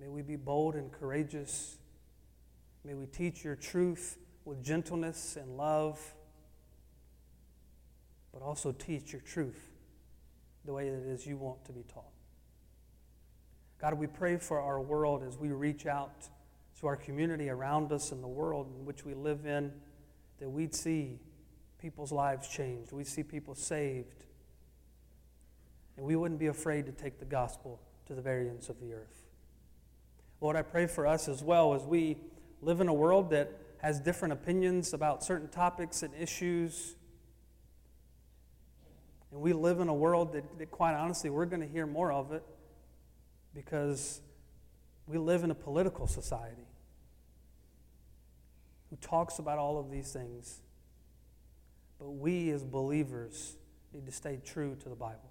May 0.00 0.08
we 0.08 0.22
be 0.22 0.36
bold 0.36 0.74
and 0.74 0.92
courageous. 0.92 1.78
May 2.84 2.94
we 2.94 3.06
teach 3.06 3.44
your 3.44 3.56
truth 3.56 4.18
with 4.44 4.62
gentleness 4.62 5.36
and 5.36 5.56
love, 5.56 6.00
but 8.32 8.42
also 8.42 8.72
teach 8.72 9.12
your 9.12 9.22
truth 9.22 9.72
the 10.64 10.72
way 10.72 10.90
that 10.90 10.96
it 10.96 11.06
is 11.06 11.26
you 11.26 11.36
want 11.36 11.64
to 11.64 11.72
be 11.72 11.82
taught. 11.82 12.04
God, 13.80 13.94
we 13.94 14.06
pray 14.06 14.36
for 14.36 14.60
our 14.60 14.80
world 14.80 15.22
as 15.22 15.36
we 15.36 15.48
reach 15.48 15.86
out 15.86 16.28
to 16.80 16.86
our 16.86 16.96
community 16.96 17.48
around 17.48 17.92
us 17.92 18.12
and 18.12 18.22
the 18.22 18.28
world 18.28 18.68
in 18.78 18.84
which 18.84 19.04
we 19.04 19.14
live 19.14 19.46
in 19.46 19.72
that 20.38 20.48
we'd 20.48 20.74
see 20.74 21.18
people's 21.78 22.12
lives 22.12 22.48
changed, 22.48 22.92
we'd 22.92 23.06
see 23.06 23.22
people 23.22 23.54
saved, 23.54 24.24
and 25.96 26.04
we 26.04 26.16
wouldn't 26.16 26.40
be 26.40 26.46
afraid 26.46 26.86
to 26.86 26.92
take 26.92 27.18
the 27.18 27.24
gospel 27.24 27.80
to 28.06 28.14
the 28.14 28.22
very 28.22 28.48
ends 28.48 28.68
of 28.68 28.80
the 28.80 28.92
earth. 28.92 29.26
Lord, 30.40 30.56
I 30.56 30.62
pray 30.62 30.86
for 30.86 31.06
us 31.06 31.28
as 31.28 31.42
well 31.42 31.74
as 31.74 31.82
we 31.84 32.18
live 32.60 32.80
in 32.80 32.88
a 32.88 32.94
world 32.94 33.30
that 33.30 33.52
has 33.78 34.00
different 34.00 34.32
opinions 34.32 34.92
about 34.92 35.22
certain 35.24 35.48
topics 35.48 36.02
and 36.02 36.12
issues. 36.14 36.96
And 39.30 39.40
we 39.40 39.52
live 39.52 39.80
in 39.80 39.88
a 39.88 39.94
world 39.94 40.32
that, 40.32 40.58
that 40.58 40.70
quite 40.70 40.94
honestly, 40.94 41.30
we're 41.30 41.46
going 41.46 41.62
to 41.62 41.68
hear 41.68 41.86
more 41.86 42.12
of 42.12 42.32
it 42.32 42.42
because 43.54 44.20
we 45.06 45.18
live 45.18 45.44
in 45.44 45.50
a 45.50 45.54
political 45.54 46.06
society 46.06 46.65
who 48.90 48.96
talks 48.96 49.38
about 49.38 49.58
all 49.58 49.78
of 49.78 49.90
these 49.90 50.12
things. 50.12 50.60
but 51.98 52.10
we 52.10 52.50
as 52.50 52.62
believers 52.62 53.56
need 53.92 54.04
to 54.04 54.12
stay 54.12 54.38
true 54.44 54.76
to 54.82 54.88
the 54.90 54.94
Bible. 54.94 55.30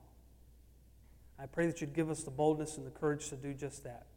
I 1.37 1.45
pray 1.45 1.67
that 1.67 1.79
you'd 1.81 1.93
give 1.93 2.09
us 2.09 2.23
the 2.23 2.31
boldness 2.31 2.77
and 2.77 2.87
the 2.87 2.91
courage 2.91 3.29
to 3.29 3.35
do 3.35 3.53
just 3.53 3.83
that. 3.83 4.07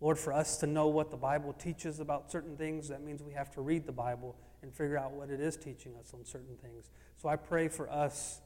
Lord, 0.00 0.18
for 0.18 0.32
us 0.32 0.58
to 0.58 0.66
know 0.66 0.88
what 0.88 1.10
the 1.10 1.16
Bible 1.16 1.52
teaches 1.52 1.98
about 1.98 2.30
certain 2.30 2.56
things, 2.56 2.88
that 2.88 3.02
means 3.02 3.22
we 3.22 3.32
have 3.32 3.50
to 3.52 3.62
read 3.62 3.86
the 3.86 3.92
Bible 3.92 4.36
and 4.62 4.72
figure 4.72 4.98
out 4.98 5.12
what 5.12 5.30
it 5.30 5.40
is 5.40 5.56
teaching 5.56 5.94
us 5.96 6.12
on 6.12 6.24
certain 6.24 6.56
things. 6.56 6.90
So 7.16 7.28
I 7.28 7.36
pray 7.36 7.68
for 7.68 7.90
us 7.90 8.40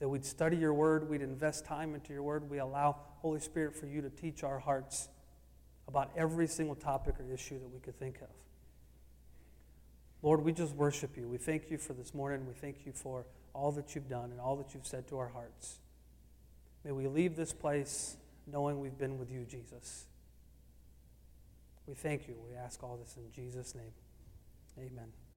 that 0.00 0.08
we'd 0.08 0.24
study 0.24 0.56
your 0.56 0.74
word, 0.74 1.08
we'd 1.08 1.22
invest 1.22 1.64
time 1.64 1.94
into 1.94 2.12
your 2.12 2.22
word, 2.22 2.50
we 2.50 2.58
allow 2.58 2.96
Holy 3.18 3.40
Spirit 3.40 3.76
for 3.76 3.86
you 3.86 4.00
to 4.02 4.10
teach 4.10 4.42
our 4.42 4.58
hearts 4.58 5.08
about 5.86 6.10
every 6.16 6.46
single 6.46 6.74
topic 6.74 7.16
or 7.20 7.32
issue 7.32 7.58
that 7.58 7.68
we 7.68 7.80
could 7.80 7.98
think 7.98 8.16
of. 8.22 8.28
Lord, 10.22 10.42
we 10.44 10.52
just 10.52 10.74
worship 10.74 11.16
you. 11.16 11.28
We 11.28 11.38
thank 11.38 11.70
you 11.70 11.78
for 11.78 11.94
this 11.94 12.12
morning. 12.14 12.46
We 12.46 12.54
thank 12.54 12.84
you 12.84 12.92
for 12.92 13.24
all 13.54 13.72
that 13.72 13.94
you've 13.94 14.08
done 14.08 14.30
and 14.30 14.40
all 14.40 14.56
that 14.56 14.74
you've 14.74 14.86
said 14.86 15.08
to 15.08 15.18
our 15.18 15.28
hearts. 15.28 15.78
May 16.84 16.92
we 16.92 17.08
leave 17.08 17.36
this 17.36 17.52
place 17.52 18.16
knowing 18.46 18.80
we've 18.80 18.98
been 18.98 19.18
with 19.18 19.30
you, 19.30 19.44
Jesus. 19.44 20.06
We 21.86 21.94
thank 21.94 22.28
you. 22.28 22.36
We 22.48 22.54
ask 22.54 22.82
all 22.82 22.96
this 22.96 23.16
in 23.16 23.32
Jesus' 23.32 23.74
name. 23.74 23.92
Amen. 24.78 25.29